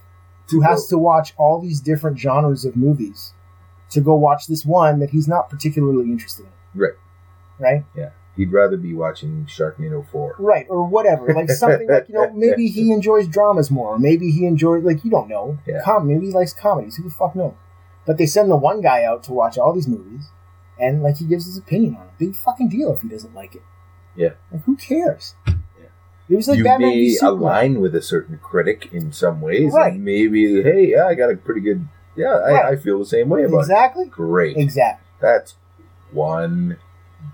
[0.50, 3.32] who has to watch all these different genres of movies
[3.90, 6.80] to go watch this one that he's not particularly interested in.
[6.80, 6.94] Right.
[7.58, 7.84] Right?
[7.96, 8.10] Yeah.
[8.36, 10.36] He'd rather be watching Sharknado Four.
[10.38, 11.32] Right, or whatever.
[11.34, 15.04] Like something like, you know, maybe he enjoys dramas more, or maybe he enjoys like
[15.04, 15.58] you don't know.
[15.66, 15.82] Yeah.
[15.84, 16.96] Com- maybe he likes comedies.
[16.96, 17.54] Who the fuck knows?
[18.06, 20.30] But they send the one guy out to watch all these movies
[20.78, 22.12] and like he gives his opinion on it.
[22.18, 23.62] Big fucking deal if he doesn't like it.
[24.16, 24.30] Yeah.
[24.50, 25.34] Like who cares?
[26.28, 29.94] It was like you Batman may align with a certain critic in some ways, Right.
[29.94, 31.88] and maybe, hey, yeah, I got a pretty good.
[32.16, 32.64] Yeah, I, Right.
[32.72, 34.04] I feel the same way about Exactly.
[34.04, 34.10] it.
[34.10, 34.56] Great.
[34.56, 35.06] Exactly.
[35.20, 35.54] That's
[36.12, 36.76] one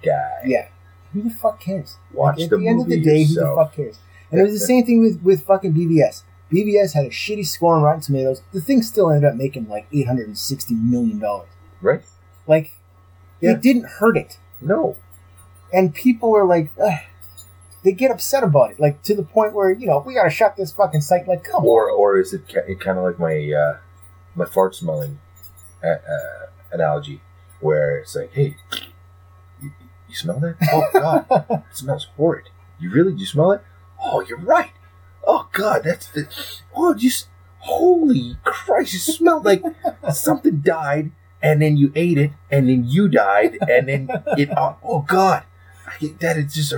[0.02, 0.42] guy.
[0.44, 0.68] Yeah.
[1.12, 1.96] Who the fuck cares?
[2.12, 3.98] Watch Like, at the the, end of the day, who the fuck cares?
[4.30, 6.24] And it was the same thing with, with fucking BVS.
[6.52, 8.42] BVS had a shitty score on Rotten Tomatoes.
[8.52, 11.48] The thing still ended up making like eight hundred and sixty million dollars.
[11.80, 12.02] Right?
[12.46, 12.72] Like,
[13.40, 13.52] Yeah.
[13.52, 14.38] it didn't hurt it.
[14.60, 14.96] No.
[15.72, 17.00] And people are like, Ugh.
[17.82, 20.56] they get upset about it, like to the point where you know we gotta shut
[20.56, 21.26] this fucking site.
[21.26, 21.96] Like, come Or on.
[21.98, 22.42] or is it
[22.80, 23.78] kind of like my uh,
[24.36, 25.18] my fart smelling
[25.82, 27.20] uh, uh, analogy,
[27.60, 28.56] where it's like, hey,
[30.08, 30.56] You smell that?
[30.72, 32.50] Oh God, it smells horrid.
[32.78, 33.12] You really?
[33.12, 33.62] Do you smell it?
[34.02, 34.70] Oh, you're right.
[35.26, 36.28] Oh God, that's the.
[36.74, 38.94] Oh, just holy Christ!
[38.94, 39.62] It smelled like
[40.12, 41.10] something died,
[41.42, 44.50] and then you ate it, and then you died, and then it.
[44.56, 45.42] Oh, oh God,
[45.86, 46.72] I get that it's just.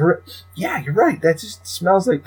[0.55, 1.21] Yeah, you're right.
[1.21, 2.27] That just smells like.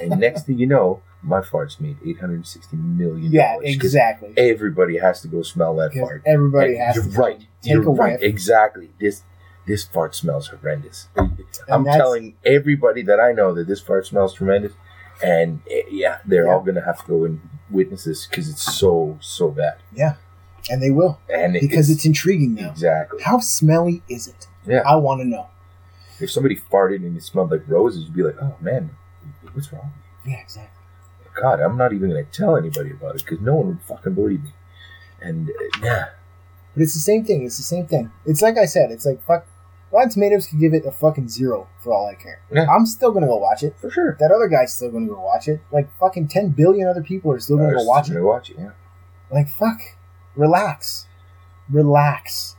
[0.00, 3.30] And next thing you know, my farts made eight hundred sixty million.
[3.32, 4.34] Yeah, exactly.
[4.36, 6.22] Everybody has to go smell that fart.
[6.26, 7.38] everybody And has you're to right.
[7.62, 8.12] take You're right.
[8.14, 8.22] whiff.
[8.22, 8.90] Exactly.
[9.00, 9.22] This
[9.66, 11.08] this fart smells horrendous.
[11.68, 14.72] I'm telling everybody that I know that this fart smells tremendous,
[15.22, 17.40] and eh, yeah, they're all going to have to go and
[17.70, 19.76] witness this because it's so so bad.
[19.92, 20.14] Yeah.
[20.70, 22.70] And they will And because it's, intriguing now.
[22.70, 24.46] exactly How smelly is it?
[24.64, 24.82] yeah.
[24.86, 25.48] I want to know.
[26.20, 28.90] If somebody farted and it smelled like roses, you'd be like, oh man,
[29.54, 29.92] what's wrong?
[30.24, 30.81] Yeah, exactly.
[31.34, 34.14] God, I'm not even going to tell anybody about it because no one would fucking
[34.14, 34.52] believe me.
[35.20, 36.08] And uh, yeah,
[36.74, 37.44] But it's the same thing.
[37.44, 38.10] It's the same thing.
[38.26, 38.90] It's like I said.
[38.90, 39.46] It's like fuck.
[39.92, 42.40] Rotten Tomatoes could give it a fucking zero for all I care.
[42.50, 42.66] Yeah.
[42.66, 43.76] I'm still gonna go watch it.
[43.78, 44.16] for sure.
[44.18, 45.60] That other guy's still gonna go watch it.
[45.70, 48.20] Like fucking ten billion other people are still gonna go watch it.
[48.20, 48.56] watch it.
[48.58, 48.70] Yeah.
[49.30, 49.80] Like fuck.
[50.34, 51.06] Relax.
[51.70, 52.56] Relax.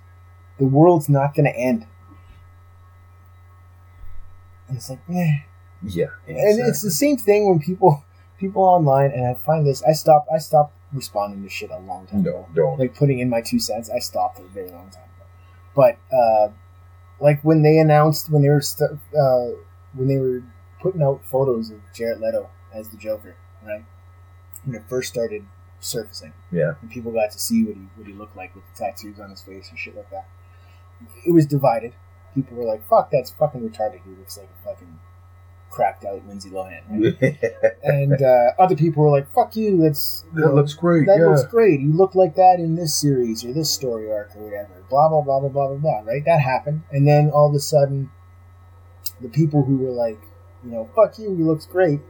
[0.60, 1.88] The world's not gonna end.
[4.68, 5.38] And it's like, eh.
[5.84, 6.08] Yeah.
[6.28, 8.06] And it's the same thing when people
[8.44, 12.06] people online and I find this I stopped I stopped responding to shit a long
[12.08, 12.48] time ago.
[12.50, 12.80] no, don't.
[12.80, 15.26] Like putting in my two cents, I stopped a very long time ago.
[15.76, 16.50] But uh
[17.20, 19.48] like when they announced when they were st- uh
[19.98, 20.44] when they were
[20.82, 23.86] putting out photos of Jared Leto as the Joker, right?
[24.66, 25.46] When it first started
[25.80, 26.74] surfacing Yeah.
[26.82, 29.30] and people got to see what he what he looked like with the tattoos on
[29.30, 30.28] his face and shit like that.
[31.26, 31.94] It was divided.
[32.36, 35.00] People were like, "Fuck, that's fucking retarded." He looks like a fucking
[35.74, 36.82] cracked out Lindsay Lohan.
[36.88, 37.74] Right?
[37.84, 41.08] and uh, other people were like, "Fuck you, that's you that know, looks great.
[41.08, 41.26] that yeah.
[41.26, 41.82] looks great.
[41.82, 45.22] You look like that in this series or this story arc or whatever." Blah blah
[45.22, 46.00] blah blah blah blah blah.
[46.06, 46.24] Right?
[46.26, 48.12] That happened, and then all of a sudden,
[49.20, 50.22] the people who were like,
[50.64, 52.02] you know, "Fuck you, he looks great,"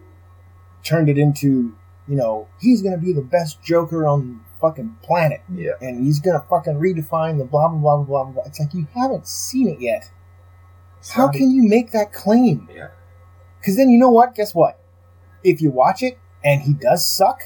[0.83, 1.73] turned it into,
[2.07, 5.73] you know, he's gonna be the best Joker on the fucking planet yeah.
[5.81, 8.43] and he's gonna fucking redefine the blah blah blah blah blah blah.
[8.45, 10.11] It's like you haven't seen it yet.
[11.11, 12.69] How can you make that claim?
[12.73, 12.87] Yeah.
[13.63, 14.35] Because then you know what?
[14.35, 14.77] Guess what?
[15.41, 17.43] If you watch it and he does suck,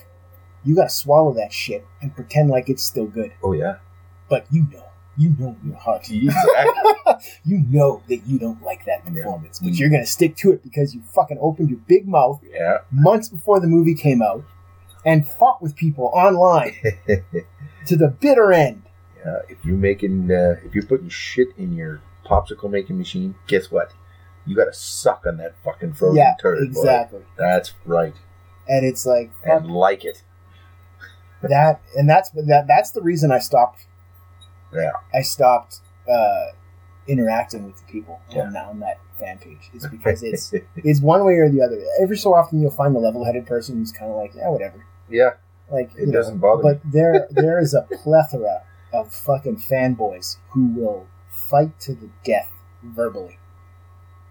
[0.64, 3.32] you gotta swallow that shit and pretend like it's still good.
[3.44, 3.76] Oh yeah.
[4.28, 4.84] But you know,
[5.16, 7.14] you know in your heart, Exactly.
[7.46, 9.22] you know that you don't like that Yeah.
[9.24, 12.80] performance, but you're gonna stick to it because you fucking opened your big mouth yeah.
[12.90, 14.44] months before the movie came out
[15.06, 16.74] and fought with people online
[17.86, 18.82] to the bitter end.
[19.24, 23.70] Yeah, if you're making, uh, if you're putting shit in your popsicle making machine, guess
[23.72, 23.92] what?
[24.48, 26.60] You got to suck on that fucking frozen yeah, turd.
[26.60, 26.66] boy.
[26.80, 27.22] exactly.
[27.38, 28.16] That's right,
[28.68, 30.24] And it's like and like it.
[31.42, 32.66] that, and that's that.
[32.68, 33.86] That's the reason I stopped.
[34.74, 34.92] Yeah.
[35.14, 35.80] I stopped
[36.10, 36.48] uh,
[37.08, 38.44] interacting with the people Yeah.
[38.44, 39.70] on, on that fan page.
[39.74, 41.80] It's because it's it's one way or the other.
[42.02, 44.86] Every so often, you'll find the level-headed person who's kind of like, yeah, whatever.
[45.10, 45.32] yeah,
[45.72, 46.70] Like it doesn't bother me.
[46.74, 48.64] But there, there is a plethora
[48.94, 52.52] of fucking fanboys who will fight to the death
[52.84, 53.38] verbally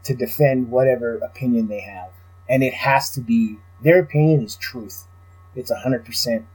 [0.07, 2.11] to defend whatever opinion they have,
[2.49, 5.07] and it has to be their opinion is truth.
[5.55, 6.47] It's hundred percent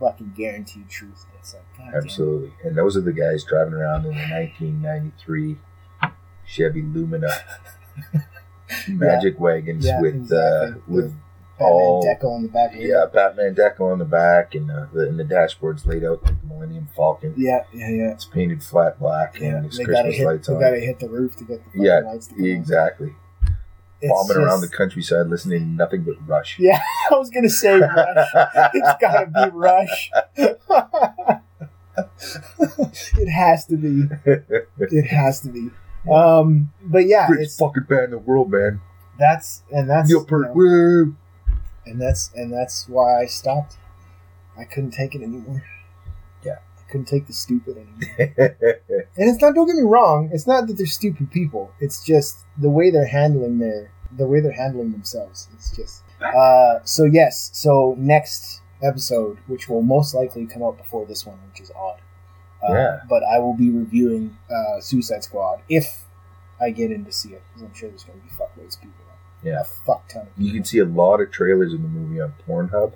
[0.00, 1.26] fucking guaranteed truth.
[1.38, 1.96] It's like God it.
[2.04, 5.56] Absolutely, and those are the guys driving around in the 1993
[6.44, 7.28] Chevy Lumina
[8.88, 10.72] magic wagons Yeah, with exactly.
[10.72, 11.14] uh, with
[11.58, 12.74] Batman all decal on the back.
[12.74, 12.82] it.
[12.88, 16.40] yeah Batman deco on the back, and uh, the and the dashboard's laid out like
[16.40, 17.34] the Millennium Falcon.
[17.36, 18.10] yeah, yeah, yeah.
[18.12, 20.26] It's painted flat black, Yeah, and they gotta Christmas hit.
[20.26, 20.60] lights They on.
[20.60, 22.44] gotta hit the roof to get the Yeah, lights on.
[22.44, 23.14] Exactly.
[24.02, 26.56] It's Bombing around the countryside listening to nothing but Rush.
[26.60, 26.80] Yeah,
[27.10, 28.28] I was gonna say Rush.
[28.74, 30.10] it's gotta be Rush.
[33.18, 34.04] it has to be.
[34.78, 35.70] It has to be.
[36.12, 38.80] Um, but yeah, Greatest it's fucking band in the world, man.
[39.18, 40.52] that's and that's Neil you know.
[41.86, 43.76] And that's and that's why I stopped.
[44.58, 45.64] I couldn't take it anymore.
[46.44, 46.58] Yeah.
[46.78, 48.56] I couldn't take the stupid anymore.
[49.18, 49.54] And it's not.
[49.54, 50.30] Don't get me wrong.
[50.32, 51.72] It's not that they're stupid people.
[51.80, 55.48] It's just the way they're handling their the way they're handling themselves.
[55.54, 56.02] It's just.
[56.20, 57.50] Uh, so yes.
[57.52, 62.00] So next episode, which will most likely come out before this one, which is odd.
[62.66, 63.00] Uh, Yeah.
[63.08, 66.04] But I will be reviewing uh, Suicide Squad if
[66.60, 68.82] I get in to see it, because I'm sure there's going to be fuckloads of
[68.82, 69.04] people.
[69.46, 69.60] Yeah.
[69.60, 70.28] A fuck ton of.
[70.36, 72.92] You can see a lot of trailers in the movie on Pornhub.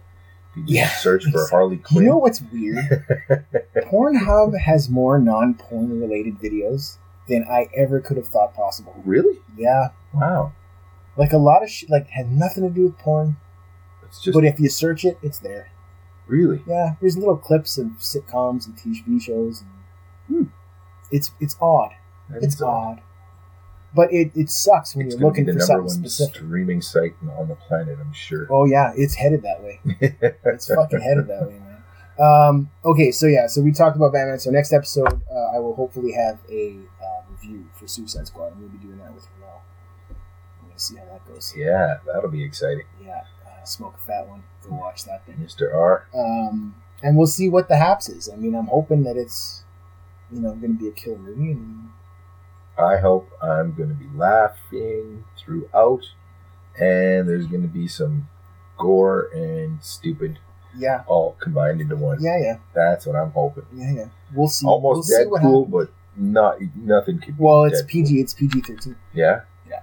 [0.57, 0.89] You Yeah.
[0.89, 2.03] search for Harley Quinn.
[2.05, 2.85] You know what's weird?
[3.77, 6.99] Pornhub has more non-porn related videos
[7.29, 8.95] than I ever could have thought possible.
[9.05, 9.39] really?
[9.57, 10.53] Yeah, Wow.
[11.17, 13.37] like a lot of shit like had nothing to do with porn,
[14.05, 15.69] It's just but if you search it, it's there.
[16.27, 16.63] really.
[16.67, 19.63] Yeah, there's little clips of sitcoms and TV shows.
[19.63, 19.71] And,
[20.47, 20.51] Hmm.
[21.13, 21.93] It's it's odd.
[22.29, 22.69] That It's odd.
[22.99, 23.01] odd.
[23.95, 26.35] But it, it sucks when It's you're looking for number something one specific.
[26.37, 28.47] streaming site on the planet, I'm sure.
[28.51, 29.81] Oh yeah, it's headed that way.
[30.45, 31.77] It's fucking headed that way, man.
[32.19, 34.39] Um, okay, so yeah, so we talked about Batman.
[34.39, 38.61] So next episode, uh, I will hopefully have a uh, review for Suicide Squad, and
[38.61, 39.61] we'll be doing that with Renell.
[40.61, 41.53] I'm gonna see how that goes.
[41.57, 42.85] yeah, that'll be exciting.
[43.05, 44.43] Yeah, uh, smoke a fat one.
[44.69, 45.37] Go watch that thing.
[45.37, 45.75] Mr.
[45.75, 46.07] R.
[46.15, 48.29] Um, and we'll see what the haps is.
[48.31, 49.65] I mean, I'm hoping that it's,
[50.31, 51.53] you know, going to be a killer movie.
[51.53, 51.89] And
[52.81, 56.03] I hope I'm going to be laughing throughout,
[56.79, 58.29] and there's going to be some
[58.79, 60.39] gore and stupid
[60.77, 62.19] yeah, all combined into one.
[62.23, 63.67] yeah, yeah, That's what I'm hoping.
[63.75, 64.05] yeah, yeah.
[64.35, 64.67] We'll see.
[64.67, 65.73] Almost we'll see Deadpool, happens.
[65.73, 67.37] but not nothing could.
[67.37, 67.89] be Well, it's Deadpool.
[67.89, 68.21] PG.
[68.21, 68.97] It's PG thirteen.
[69.13, 69.81] Yeah, Yeah.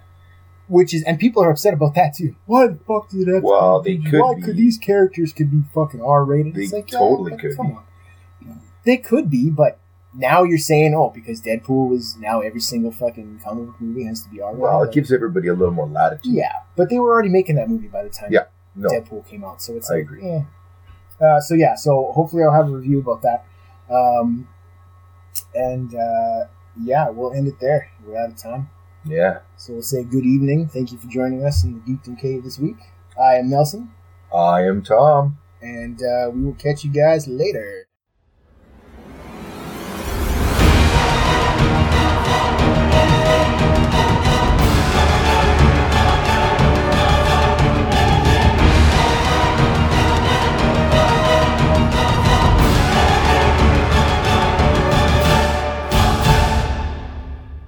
[0.69, 2.35] Which is, and people are upset about that too.
[2.45, 4.09] Why the fuck did to Well, they PG?
[4.11, 4.41] could Why be.
[4.41, 6.55] could these characters could be fucking R rated?
[6.55, 7.73] They It's like, totally but could come be.
[7.73, 8.61] on.
[8.85, 9.79] They could be, but
[10.13, 14.21] now you're saying, oh, because Deadpool is now every single fucking comic book movie has
[14.23, 14.61] to be R rated.
[14.61, 16.33] well, it gives everybody a little more latitude.
[16.33, 19.43] yeah, but they were already making that movie by the time Yeah, No, Deadpool came
[19.43, 20.23] out, so it's I like, agree.
[20.27, 20.41] eh.
[21.19, 23.45] Uh, so yeah, so hopefully I'll have a review about that.
[23.93, 24.47] Um,
[25.55, 26.45] and uh,
[26.81, 27.91] yeah, we'll end it there.
[28.05, 28.69] We're out of time.
[29.05, 29.39] yeah.
[29.57, 30.67] So we'll say good evening.
[30.67, 32.77] Thank you for joining us in the Geekdom Cave this week.
[33.19, 33.91] I am Nelson,
[34.33, 35.39] I am Tom.
[35.61, 37.86] and uh, we will catch you guys later.